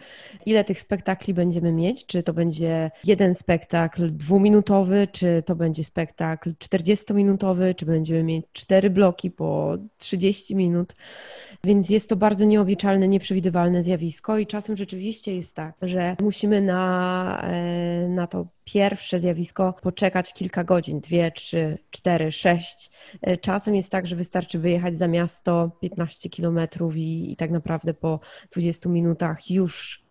ile 0.46 0.64
tych 0.64 0.80
spektakli 0.80 1.34
będziemy 1.34 1.72
mieć, 1.72 2.06
czy 2.06 2.22
to 2.22 2.32
będzie 2.32 2.90
jeden 3.04 3.34
spektakl 3.34 4.16
dwuminutowy, 4.16 5.08
czy 5.12 5.42
to 5.46 5.56
będzie 5.56 5.84
spektakl 5.84 6.52
40-minutowy, 6.52 7.74
czy 7.74 7.86
będziemy 7.86 8.22
mieć 8.22 8.46
cztery 8.52 8.90
bloki 8.90 9.30
po 9.30 9.76
30 9.98 10.56
minut. 10.56 10.94
Więc 11.64 11.90
jest 11.90 12.08
to 12.08 12.16
bardzo 12.16 12.44
nieobliczalne, 12.44 13.08
nieprzewidywalne 13.08 13.82
zjawisko 13.82 14.38
i 14.38 14.46
czasem 14.46 14.76
rzeczywiście 14.76 15.36
jest 15.36 15.54
tak, 15.54 15.74
że 15.82 16.16
musimy 16.20 16.60
na, 16.60 17.42
e, 17.44 18.08
na 18.08 18.26
to 18.26 18.46
pierwsze 18.72 19.20
zjawisko 19.20 19.72
poczekać 19.82 20.32
kilka 20.32 20.64
godzin, 20.64 21.00
dwie, 21.00 21.32
trzy, 21.32 21.78
cztery, 21.90 22.32
sześć. 22.32 22.90
E, 23.22 23.36
czasem 23.36 23.74
jest 23.74 23.90
tak, 23.90 24.06
że 24.06 24.16
wystarczy 24.16 24.58
wyjechać 24.58 24.98
za 24.98 25.08
miasto 25.08 25.70
15 25.80 26.28
kilometrów 26.28 26.96
i, 26.96 27.32
i 27.32 27.36
tak 27.36 27.50
naprawdę 27.50 27.94
po 27.94 28.20
20 28.52 28.88
minutach 28.88 29.50
już 29.50 30.07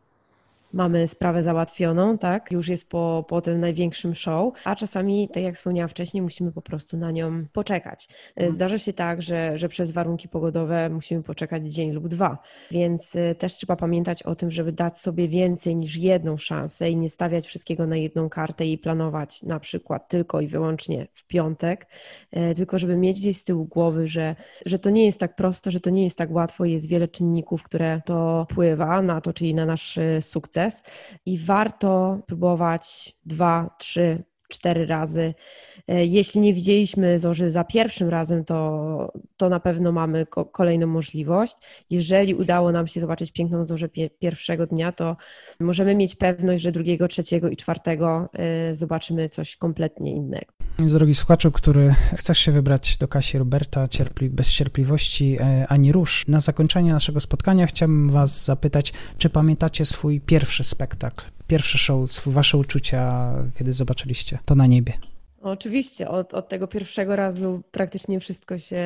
mamy 0.78 1.08
sprawę 1.08 1.44
załatwioną, 1.44 2.18
tak? 2.18 2.52
Już 2.52 2.68
jest 2.68 2.90
po, 2.90 3.26
po 3.28 3.42
tym 3.42 3.60
największym 3.60 4.16
show, 4.16 4.54
a 4.64 4.76
czasami, 4.76 5.30
tak 5.30 5.44
jak 5.44 5.56
wspomniałam 5.56 5.90
wcześniej, 5.90 6.22
musimy 6.22 6.52
po 6.52 6.62
prostu 6.62 6.98
na 6.98 7.12
nią 7.12 7.46
poczekać. 7.54 8.08
Mhm. 8.36 8.56
Zdarza 8.56 8.78
się 8.78 8.94
tak, 8.94 9.22
że, 9.22 9.58
że 9.58 9.70
przez 9.70 9.92
warunki 9.92 10.30
pogodowe 10.30 10.90
musimy 10.90 11.24
poczekać 11.24 11.64
dzień 11.74 11.92
lub 11.92 12.08
dwa, 12.08 12.38
więc 12.72 13.16
y, 13.16 13.36
też 13.40 13.54
trzeba 13.54 13.76
pamiętać 13.76 14.24
o 14.24 14.36
tym, 14.36 14.52
żeby 14.52 14.72
dać 14.72 14.98
sobie 14.98 15.28
więcej 15.28 15.76
niż 15.76 15.96
jedną 15.96 16.38
szansę 16.38 16.90
i 16.90 16.96
nie 16.96 17.10
stawiać 17.10 17.48
wszystkiego 17.48 17.88
na 17.88 17.98
jedną 17.98 18.30
kartę 18.30 18.66
i 18.66 18.78
planować 18.78 19.44
na 19.44 19.60
przykład 19.60 20.10
tylko 20.10 20.42
i 20.42 20.48
wyłącznie 20.48 21.08
w 21.14 21.28
piątek, 21.28 21.88
e, 22.32 22.56
tylko 22.56 22.80
żeby 22.80 22.98
mieć 22.98 23.20
gdzieś 23.20 23.38
z 23.38 23.44
tyłu 23.44 23.66
głowy, 23.66 24.08
że, 24.08 24.36
że 24.66 24.80
to 24.80 24.90
nie 24.90 25.06
jest 25.06 25.20
tak 25.20 25.36
prosto, 25.36 25.72
że 25.72 25.80
to 25.80 25.90
nie 25.90 26.04
jest 26.04 26.18
tak 26.18 26.32
łatwo, 26.32 26.66
jest 26.66 26.88
wiele 26.88 27.08
czynników, 27.08 27.64
które 27.64 28.02
to 28.06 28.48
wpływa 28.52 29.02
na 29.02 29.22
to, 29.22 29.34
czyli 29.34 29.56
na 29.56 29.66
nasz 29.66 30.00
sukces 30.22 30.67
i 31.26 31.40
warto 31.40 32.20
próbować 32.28 33.16
dwa, 33.26 33.76
trzy, 33.78 34.24
cztery 34.48 34.86
razy. 34.86 35.34
E, 35.88 36.06
jeśli 36.06 36.42
nie 36.42 36.54
widzieliśmy 36.54 37.20
zorzy 37.20 37.50
za 37.50 37.64
pierwszym 37.64 38.10
razem, 38.10 38.46
to, 38.46 39.12
to 39.38 39.50
na 39.50 39.60
pewno 39.60 39.92
mamy 39.92 40.26
ko 40.26 40.46
kolejną 40.46 40.88
możliwość. 40.88 41.56
Jeżeli 41.90 42.36
udało 42.36 42.72
nam 42.72 42.88
się 42.88 43.02
zobaczyć 43.02 43.32
piękną 43.32 43.66
zorzę 43.66 43.90
pierwszego 44.20 44.68
dnia, 44.68 44.92
to 44.92 45.18
możemy 45.60 45.96
mieć 45.96 46.16
pewność, 46.16 46.64
że 46.64 46.72
drugiego, 46.72 47.08
trzeciego 47.08 47.50
i 47.50 47.58
czwartego 47.58 48.30
y, 48.72 48.76
zobaczymy 48.76 49.30
coś 49.30 49.56
kompletnie 49.56 50.12
innego. 50.12 50.54
Drogi 50.80 51.16
słuchaczu, 51.16 51.52
który 51.52 51.96
chcesz 52.16 52.40
się 52.40 52.52
wybrać 52.52 52.98
do 52.98 53.08
Kasi 53.08 53.38
Roberta 53.38 53.88
cierpli, 53.88 54.30
bez 54.30 54.54
cierpliwości 54.54 55.38
e, 55.40 55.68
ani 55.68 55.92
rusz. 55.92 56.28
Na 56.28 56.40
zakończenie 56.40 56.94
naszego 56.94 57.20
spotkania 57.20 57.68
chciałbym 57.68 58.10
Was 58.10 58.46
zapytać, 58.46 58.94
czy 59.18 59.30
pamiętacie 59.30 59.86
swój 59.86 60.22
pierwszy 60.22 60.64
spektakl, 60.64 61.26
pierwszy 61.48 61.78
show, 61.78 62.10
wasze 62.26 62.58
uczucia, 62.58 63.34
kiedy 63.58 63.74
zobaczyliście 63.74 64.40
to 64.46 64.56
na 64.56 64.68
niebie? 64.68 64.94
Oczywiście, 65.42 66.10
od, 66.10 66.34
od 66.34 66.50
tego 66.50 66.68
pierwszego 66.68 67.16
razu 67.16 67.64
praktycznie 67.72 68.20
wszystko 68.20 68.58
się, 68.58 68.82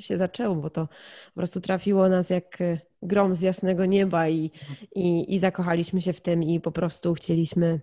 się 0.00 0.18
zaczęło, 0.18 0.54
bo 0.56 0.70
to 0.70 0.88
po 1.34 1.40
prostu 1.40 1.60
trafiło 1.60 2.08
nas 2.08 2.30
jak 2.30 2.58
grom 3.02 3.36
z 3.36 3.40
jasnego 3.40 3.86
nieba 3.86 4.28
i, 4.28 4.50
i, 4.94 5.34
i 5.34 5.38
zakochaliśmy 5.38 6.02
się 6.02 6.12
w 6.12 6.20
tym 6.20 6.42
i 6.42 6.60
po 6.60 6.72
prostu 6.72 7.14
chcieliśmy 7.14 7.80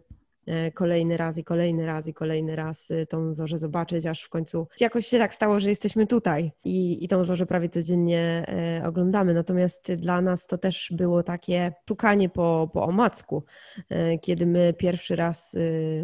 kolejny 0.74 1.18
raz 1.18 1.38
i 1.38 1.44
kolejny 1.44 1.86
raz 1.86 2.08
i 2.08 2.14
kolejny 2.14 2.56
raz 2.56 2.92
y, 2.92 3.06
tą 3.06 3.34
zorzę 3.34 3.58
zobaczyć, 3.58 4.06
aż 4.06 4.24
w 4.24 4.30
końcu 4.30 4.68
jakoś 4.80 5.08
się 5.08 5.18
tak 5.18 5.34
stało, 5.34 5.60
że 5.60 5.70
jesteśmy 5.70 6.08
tutaj 6.08 6.52
i, 6.64 7.04
i 7.06 7.08
tą 7.08 7.24
zorzę 7.24 7.46
prawie 7.46 7.70
codziennie 7.70 8.46
e, 8.48 8.88
oglądamy. 8.88 9.34
Natomiast 9.34 9.94
dla 9.94 10.22
nas 10.22 10.48
to 10.48 10.58
też 10.58 10.94
było 10.96 11.24
takie 11.24 11.74
szukanie 11.88 12.30
po, 12.30 12.70
po 12.74 12.84
omacku. 12.84 13.44
E, 13.90 14.18
kiedy 14.18 14.46
my 14.46 14.74
pierwszy 14.78 15.16
raz 15.16 15.56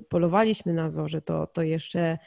polowaliśmy 0.09 0.73
na 0.73 0.89
zorze, 0.89 1.21
to, 1.21 1.47
to 1.47 1.61
jeszcze 1.61 2.17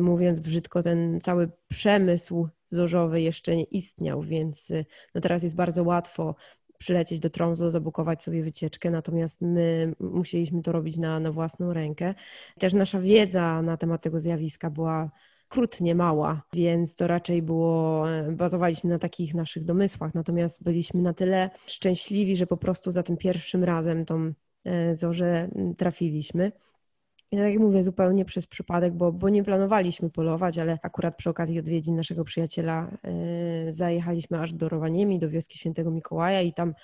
mówiąc 0.00 0.40
brzydko, 0.40 0.82
ten 0.82 1.20
cały 1.20 1.50
przemysł 1.68 2.48
zorzowy 2.68 3.20
jeszcze 3.20 3.56
nie 3.56 3.64
istniał, 3.64 4.22
więc 4.22 4.72
no 5.14 5.20
teraz 5.20 5.42
jest 5.42 5.56
bardzo 5.56 5.82
łatwo 5.82 6.34
przylecieć 6.78 7.20
do 7.20 7.30
Tromso, 7.30 7.70
zabukować 7.70 8.22
sobie 8.22 8.42
wycieczkę, 8.42 8.90
natomiast 8.90 9.40
my 9.40 9.92
musieliśmy 10.00 10.62
to 10.62 10.72
robić 10.72 10.96
na, 10.96 11.20
na 11.20 11.32
własną 11.32 11.72
rękę. 11.72 12.14
Też 12.58 12.74
nasza 12.74 13.00
wiedza 13.00 13.62
na 13.62 13.76
temat 13.76 14.02
tego 14.02 14.20
zjawiska 14.20 14.70
była 14.70 15.10
krutnie 15.48 15.94
mała, 15.94 16.42
więc 16.52 16.94
to 16.94 17.06
raczej 17.06 17.42
było, 17.42 18.04
bazowaliśmy 18.32 18.90
na 18.90 18.98
takich 18.98 19.34
naszych 19.34 19.64
domysłach, 19.64 20.14
natomiast 20.14 20.62
byliśmy 20.62 21.02
na 21.02 21.14
tyle 21.14 21.50
szczęśliwi, 21.66 22.36
że 22.36 22.46
po 22.46 22.56
prostu 22.56 22.90
za 22.90 23.02
tym 23.02 23.16
pierwszym 23.16 23.64
razem 23.64 24.04
tą 24.04 24.32
e, 24.64 24.96
zorzę 24.96 25.48
trafiliśmy. 25.78 26.52
I 27.32 27.36
tak 27.36 27.52
jak 27.52 27.58
mówię, 27.58 27.82
zupełnie 27.82 28.24
przez 28.24 28.46
przypadek, 28.46 28.92
bo, 28.94 29.12
bo 29.12 29.28
nie 29.28 29.44
planowaliśmy 29.44 30.10
polować, 30.10 30.58
ale 30.58 30.78
akurat 30.82 31.16
przy 31.16 31.30
okazji 31.30 31.58
odwiedzin 31.58 31.96
naszego 31.96 32.24
przyjaciela 32.24 32.90
yy, 33.64 33.72
zajechaliśmy 33.72 34.40
aż 34.40 34.52
do 34.52 34.68
Rowaniemi, 34.68 35.18
do 35.18 35.28
wioski 35.28 35.58
Świętego 35.58 35.90
Mikołaja 35.90 36.42
i 36.42 36.52
tam 36.52 36.74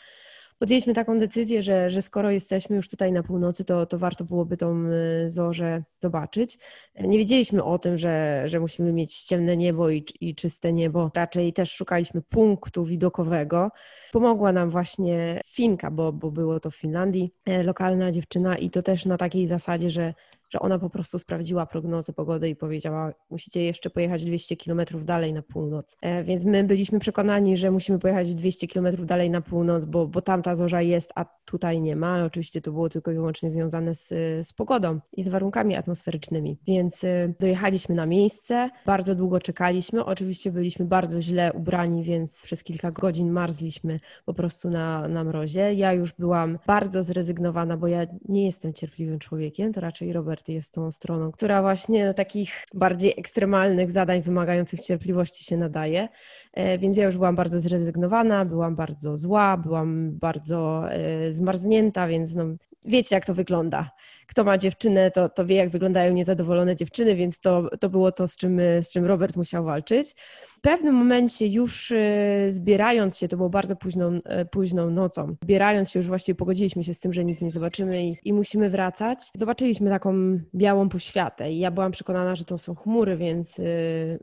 podjęliśmy 0.59 0.95
taką 0.95 1.19
decyzję, 1.19 1.63
że, 1.63 1.91
że 1.91 2.03
skoro 2.03 2.31
jesteśmy 2.31 2.77
już 2.77 2.89
tutaj 2.89 3.13
na 3.13 3.23
północy, 3.23 3.65
to, 3.65 3.87
to 3.87 3.99
warto 3.99 4.25
byłoby 4.25 4.57
tą 4.57 4.87
y, 4.87 5.31
zorzę 5.31 5.83
zobaczyć. 5.99 6.59
Nie 7.01 7.19
wiedzieliśmy 7.19 7.65
o 7.65 7.79
tym, 7.79 7.99
że, 7.99 8.43
że 8.47 8.61
musimy 8.61 8.93
mieć 8.93 9.19
ciemne 9.19 9.57
niebo 9.57 9.91
i, 9.91 10.05
i 10.21 10.35
czyste 10.35 10.73
niebo. 10.73 11.11
Raczej 11.15 11.53
też 11.53 11.73
szukaliśmy 11.73 12.23
punktu 12.23 12.85
widokowego. 12.85 13.71
Pomogła 14.13 14.53
nam 14.53 14.71
właśnie 14.71 15.41
Finka, 15.47 15.91
bo, 15.91 16.13
bo 16.13 16.31
było 16.31 16.61
to 16.61 16.71
w 16.71 16.77
Finlandii, 16.77 17.35
e, 17.47 17.63
lokalna 17.63 18.13
dziewczyna 18.13 18.59
i 18.59 18.71
to 18.71 18.83
też 18.83 19.07
na 19.07 19.17
takiej 19.17 19.47
zasadzie, 19.47 19.91
że 19.91 20.15
że 20.51 20.59
ona 20.59 20.79
po 20.79 20.91
prostu 20.91 21.19
sprawdziła 21.19 21.67
prognozę 21.67 22.13
pogody 22.13 22.49
i 22.49 22.57
powiedziała, 22.57 23.13
musicie 23.31 23.65
jeszcze 23.65 23.91
pojechać 23.91 24.25
200 24.25 24.57
kilometrów 24.57 25.05
dalej 25.05 25.33
na 25.33 25.43
północ. 25.43 25.97
E, 26.03 26.25
więc 26.25 26.45
my 26.45 26.65
byliśmy 26.65 26.99
przekonani, 26.99 27.57
że 27.57 27.71
musimy 27.71 27.99
pojechać 27.99 28.35
200 28.35 28.67
kilometrów 28.67 29.07
dalej 29.07 29.31
na 29.31 29.41
północ, 29.41 29.85
bo, 29.85 30.07
bo 30.07 30.23
tam 30.23 30.43
ta 30.43 30.55
zorza 30.55 30.83
jest, 30.83 31.13
a 31.15 31.25
tutaj 31.45 31.81
nie 31.81 31.97
ma, 31.97 32.15
ale 32.15 32.25
oczywiście 32.25 32.61
to 32.61 32.73
było 32.73 32.89
tylko 32.89 33.11
i 33.11 33.15
wyłącznie 33.15 33.51
związane 33.51 33.95
z, 33.95 34.09
z 34.47 34.53
pogodą 34.53 35.01
i 35.13 35.25
z 35.25 35.29
warunkami 35.29 35.77
atmosferycznymi. 35.77 36.59
Więc 36.67 37.05
e, 37.05 37.33
dojechaliśmy 37.41 37.95
na 37.95 38.07
miejsce, 38.07 38.71
bardzo 38.87 39.15
długo 39.15 39.41
czekaliśmy, 39.41 40.05
oczywiście 40.05 40.53
byliśmy 40.53 40.85
bardzo 40.85 41.21
źle 41.21 41.53
ubrani, 41.53 42.05
więc 42.05 42.43
przez 42.43 42.65
kilka 42.65 42.91
godzin 42.91 43.31
marzliśmy 43.31 44.01
po 44.25 44.35
prostu 44.35 44.71
na, 44.71 45.09
na 45.09 45.25
mrozie. 45.25 45.75
Ja 45.75 45.93
już 45.93 46.13
byłam 46.13 46.59
bardzo 46.67 47.03
zrezygnowana, 47.03 47.77
bo 47.77 47.87
ja 47.87 48.07
nie 48.29 48.45
jestem 48.45 48.73
cierpliwym 48.73 49.19
człowiekiem, 49.19 49.73
to 49.73 49.81
raczej 49.81 50.13
Robert 50.13 50.34
Jest 50.49 50.73
tą 50.73 50.93
stroną, 50.93 51.33
która 51.33 51.63
właśnie 51.63 52.07
do 52.07 52.15
takich 52.15 52.65
bardziej 52.75 53.15
ekstremalnych 53.17 53.91
zadań 53.91 54.23
wymagających 54.23 54.81
cierpliwości 54.81 55.45
się 55.45 55.57
nadaje. 55.57 56.09
E, 56.53 56.79
więc 56.79 56.97
ja 56.97 57.05
już 57.07 57.17
byłam 57.17 57.37
bardzo 57.37 57.61
zrezygnowana, 57.61 58.45
byłam 58.45 58.77
bardzo 58.77 59.17
zła, 59.17 59.57
byłam 59.57 60.19
bardzo 60.19 60.93
e, 60.93 61.33
zmarznięta, 61.33 62.07
więc 62.07 62.35
no, 62.35 62.45
wiecie, 62.85 63.15
jak 63.15 63.27
to 63.27 63.35
wygląda. 63.35 63.91
Kto 64.27 64.45
ma 64.45 64.59
dziewczynę, 64.59 65.11
to, 65.11 65.29
to 65.29 65.47
wie, 65.47 65.57
jak 65.57 65.71
wyglądają 65.71 66.13
niezadowolone 66.13 66.77
dziewczyny, 66.77 67.17
więc 67.17 67.41
to, 67.41 67.71
to 67.81 67.89
było 67.89 68.13
to, 68.13 68.29
z 68.29 68.37
czym, 68.37 68.61
z 68.83 68.91
czym 68.91 69.05
Robert 69.05 69.37
musiał 69.37 69.65
walczyć. 69.65 70.15
W 70.47 70.61
pewnym 70.61 70.95
momencie 70.95 71.47
już 71.47 71.93
e, 71.93 72.47
zbierając 72.49 73.19
się, 73.19 73.29
to 73.29 73.37
było 73.37 73.51
bardzo 73.51 73.77
późną, 73.77 74.21
e, 74.25 74.45
późną 74.45 74.91
nocą, 74.91 75.37
zbierając 75.43 75.91
się 75.91 75.99
już 75.99 76.07
właściwie 76.07 76.37
pogodziliśmy 76.37 76.85
się 76.85 76.95
z 76.95 77.01
tym, 77.01 77.13
że 77.13 77.25
nic 77.25 77.43
nie 77.43 77.51
zobaczymy 77.51 78.07
i, 78.07 78.17
i 78.25 78.33
musimy 78.33 78.71
wracać. 78.71 79.19
Zobaczyliśmy 79.35 79.91
taką 79.91 80.39
białą 80.55 80.89
poświatę 80.89 81.53
i 81.53 81.59
ja 81.59 81.71
byłam 81.71 81.93
przekonana, 81.93 82.35
że 82.35 82.45
to 82.45 82.59
są 82.59 82.75
chmury, 82.75 83.17
więc 83.17 83.59
yy, 83.59 83.65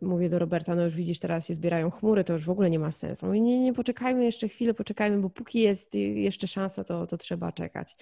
mówię 0.02 0.30
do 0.30 0.40
Roberta, 0.40 0.76
no 0.76 0.84
już 0.84 0.96
widzisz, 0.96 1.20
teraz 1.20 1.48
się 1.48 1.54
zbierają 1.54 1.90
chmury, 1.90 2.24
to 2.24 2.34
już 2.34 2.46
w 2.46 2.50
ogóle 2.50 2.70
nie 2.70 2.80
ma 2.80 2.92
sensu. 2.92 3.34
I 3.34 3.42
nie, 3.42 3.60
nie, 3.60 3.74
poczekajmy 3.74 4.26
jeszcze 4.26 4.48
chwilę, 4.48 4.74
poczekajmy, 4.74 5.18
bo 5.18 5.30
póki 5.30 5.60
jest 5.60 5.96
jeszcze 5.96 6.48
szansa, 6.48 6.84
to, 6.84 7.08
to 7.08 7.18
trzeba 7.18 7.52
czekać. 7.52 7.96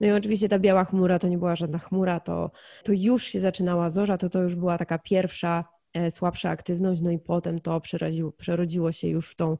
No 0.00 0.06
i 0.06 0.10
oczywiście 0.10 0.48
ta 0.48 0.58
biała 0.58 0.84
chmura 0.84 1.18
to 1.18 1.28
nie 1.28 1.38
była 1.38 1.45
żadna 1.54 1.78
chmura, 1.78 2.20
to, 2.20 2.50
to 2.84 2.92
już 2.92 3.24
się 3.24 3.40
zaczynała 3.40 3.90
zorza, 3.90 4.18
to 4.18 4.28
to 4.28 4.42
już 4.42 4.54
była 4.54 4.78
taka 4.78 4.98
pierwsza 4.98 5.64
e, 5.92 6.10
słabsza 6.10 6.50
aktywność, 6.50 7.00
no 7.00 7.10
i 7.10 7.18
potem 7.18 7.60
to 7.60 7.80
przerodziło, 7.80 8.32
przerodziło 8.32 8.92
się 8.92 9.08
już 9.08 9.30
w 9.30 9.36
tą 9.36 9.58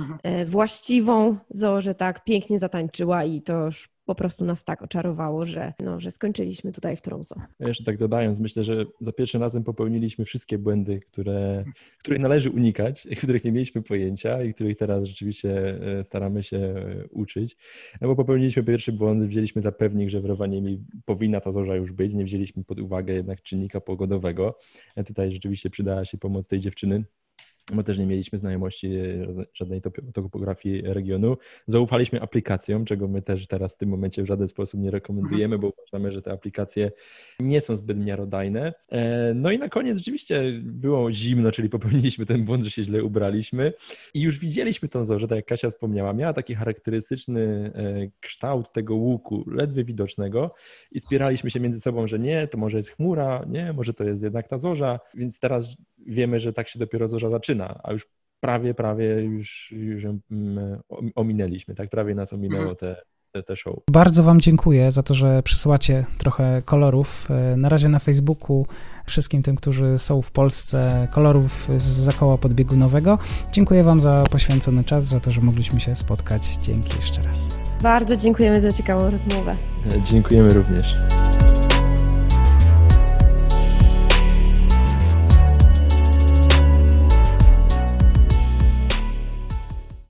mhm. 0.00 0.18
e, 0.22 0.46
właściwą 0.46 1.36
zorzę, 1.50 1.94
tak 1.94 2.24
pięknie 2.24 2.58
zatańczyła 2.58 3.24
i 3.24 3.42
to 3.42 3.64
już 3.64 3.95
po 4.06 4.14
prostu 4.14 4.44
nas 4.44 4.64
tak 4.64 4.82
oczarowało, 4.82 5.46
że, 5.46 5.72
no, 5.80 6.00
że 6.00 6.10
skończyliśmy 6.10 6.72
tutaj 6.72 6.96
w 6.96 7.02
Tromso. 7.02 7.34
jeszcze 7.60 7.84
tak 7.84 7.98
dodając, 7.98 8.40
myślę, 8.40 8.64
że 8.64 8.86
za 9.00 9.12
pierwszym 9.12 9.40
razem 9.40 9.64
popełniliśmy 9.64 10.24
wszystkie 10.24 10.58
błędy, 10.58 11.00
które, 11.00 11.64
których 11.98 12.20
należy 12.20 12.50
unikać, 12.50 13.08
których 13.22 13.44
nie 13.44 13.52
mieliśmy 13.52 13.82
pojęcia 13.82 14.42
i 14.42 14.54
których 14.54 14.76
teraz 14.76 15.04
rzeczywiście 15.04 15.78
e, 15.98 16.04
staramy 16.04 16.42
się 16.42 16.56
e, 16.56 17.08
uczyć. 17.10 17.56
No 18.00 18.08
bo 18.08 18.16
popełniliśmy 18.16 18.64
pierwszy 18.64 18.92
błąd, 18.92 19.24
wzięliśmy 19.24 19.62
za 19.62 19.72
pewnik, 19.72 20.10
że 20.10 20.20
w 20.20 20.24
Rowaniemi 20.24 20.84
powinna 21.04 21.40
ta 21.40 21.52
zorza 21.52 21.76
już 21.76 21.92
być, 21.92 22.14
nie 22.14 22.24
wzięliśmy 22.24 22.64
pod 22.64 22.80
uwagę 22.80 23.14
jednak 23.14 23.42
czynnika 23.42 23.80
pogodowego. 23.80 24.58
E, 24.96 25.04
tutaj 25.04 25.32
rzeczywiście 25.32 25.70
przydała 25.70 26.04
się 26.04 26.18
pomoc 26.18 26.48
tej 26.48 26.60
dziewczyny 26.60 27.04
bo 27.74 27.82
też 27.82 27.98
nie 27.98 28.06
mieliśmy 28.06 28.38
znajomości 28.38 28.90
żadnej 29.54 29.80
topografii 30.14 30.82
regionu. 30.82 31.36
Zaufaliśmy 31.66 32.22
aplikacjom, 32.22 32.84
czego 32.84 33.08
my 33.08 33.22
też 33.22 33.46
teraz 33.46 33.74
w 33.74 33.76
tym 33.76 33.88
momencie 33.88 34.22
w 34.22 34.26
żaden 34.26 34.48
sposób 34.48 34.80
nie 34.80 34.90
rekomendujemy, 34.90 35.58
bo 35.58 35.72
uważamy, 35.78 36.12
że 36.12 36.22
te 36.22 36.32
aplikacje 36.32 36.92
nie 37.40 37.60
są 37.60 37.76
zbyt 37.76 37.98
miarodajne. 37.98 38.74
E, 38.88 39.34
no 39.34 39.50
i 39.50 39.58
na 39.58 39.68
koniec 39.68 39.98
rzeczywiście 39.98 40.42
było 40.62 41.12
zimno, 41.12 41.52
czyli 41.52 41.68
popełniliśmy 41.68 42.26
ten 42.26 42.44
błąd, 42.44 42.64
że 42.64 42.70
się 42.70 42.82
źle 42.82 43.04
ubraliśmy. 43.04 43.72
I 44.14 44.20
już 44.20 44.38
widzieliśmy 44.38 44.88
tą 44.88 45.04
zorzę, 45.04 45.28
tak 45.28 45.36
jak 45.36 45.46
Kasia 45.46 45.70
wspomniała, 45.70 46.12
miała 46.12 46.32
taki 46.32 46.54
charakterystyczny 46.54 47.72
e, 47.74 48.10
kształt 48.20 48.72
tego 48.72 48.94
łuku, 48.94 49.44
ledwie 49.50 49.84
widocznego. 49.84 50.54
I 50.92 51.00
spieraliśmy 51.00 51.50
się 51.50 51.60
między 51.60 51.80
sobą, 51.80 52.06
że 52.06 52.18
nie, 52.18 52.48
to 52.48 52.58
może 52.58 52.76
jest 52.76 52.90
chmura, 52.90 53.44
nie, 53.48 53.72
może 53.72 53.94
to 53.94 54.04
jest 54.04 54.22
jednak 54.22 54.48
ta 54.48 54.58
zorza, 54.58 55.00
więc 55.14 55.40
teraz 55.40 55.76
wiemy, 56.06 56.40
że 56.40 56.52
tak 56.52 56.68
się 56.68 56.78
dopiero 56.78 57.08
zorza 57.08 57.30
zaczyna, 57.30 57.55
a 57.60 57.92
już 57.92 58.06
prawie, 58.40 58.74
prawie 58.74 59.22
już, 59.24 59.72
już 59.72 60.04
mm, 60.04 60.80
ominęliśmy, 61.14 61.74
tak? 61.74 61.90
Prawie 61.90 62.14
nas 62.14 62.32
ominęło 62.32 62.70
mhm. 62.70 62.76
te, 62.76 63.02
te, 63.32 63.42
te 63.42 63.56
show. 63.56 63.74
Bardzo 63.90 64.22
Wam 64.22 64.40
dziękuję 64.40 64.90
za 64.90 65.02
to, 65.02 65.14
że 65.14 65.42
przysyłacie 65.42 66.04
trochę 66.18 66.62
kolorów. 66.64 67.28
E, 67.30 67.56
na 67.56 67.68
razie 67.68 67.88
na 67.88 67.98
Facebooku 67.98 68.66
wszystkim 69.06 69.42
tym, 69.42 69.56
którzy 69.56 69.98
są 69.98 70.22
w 70.22 70.30
Polsce, 70.30 71.08
kolorów 71.14 71.68
z 71.70 71.82
zakoła 71.82 72.38
podbiegunowego. 72.38 73.18
Dziękuję 73.52 73.84
Wam 73.84 74.00
za 74.00 74.24
poświęcony 74.32 74.84
czas, 74.84 75.04
za 75.04 75.20
to, 75.20 75.30
że 75.30 75.40
mogliśmy 75.40 75.80
się 75.80 75.96
spotkać. 75.96 76.42
Dzięki 76.42 76.96
jeszcze 76.96 77.22
raz. 77.22 77.58
Bardzo 77.82 78.16
dziękujemy 78.16 78.60
za 78.60 78.72
ciekawą 78.72 79.04
rozmowę. 79.04 79.56
E, 79.86 80.02
dziękujemy 80.02 80.54
również. 80.54 80.92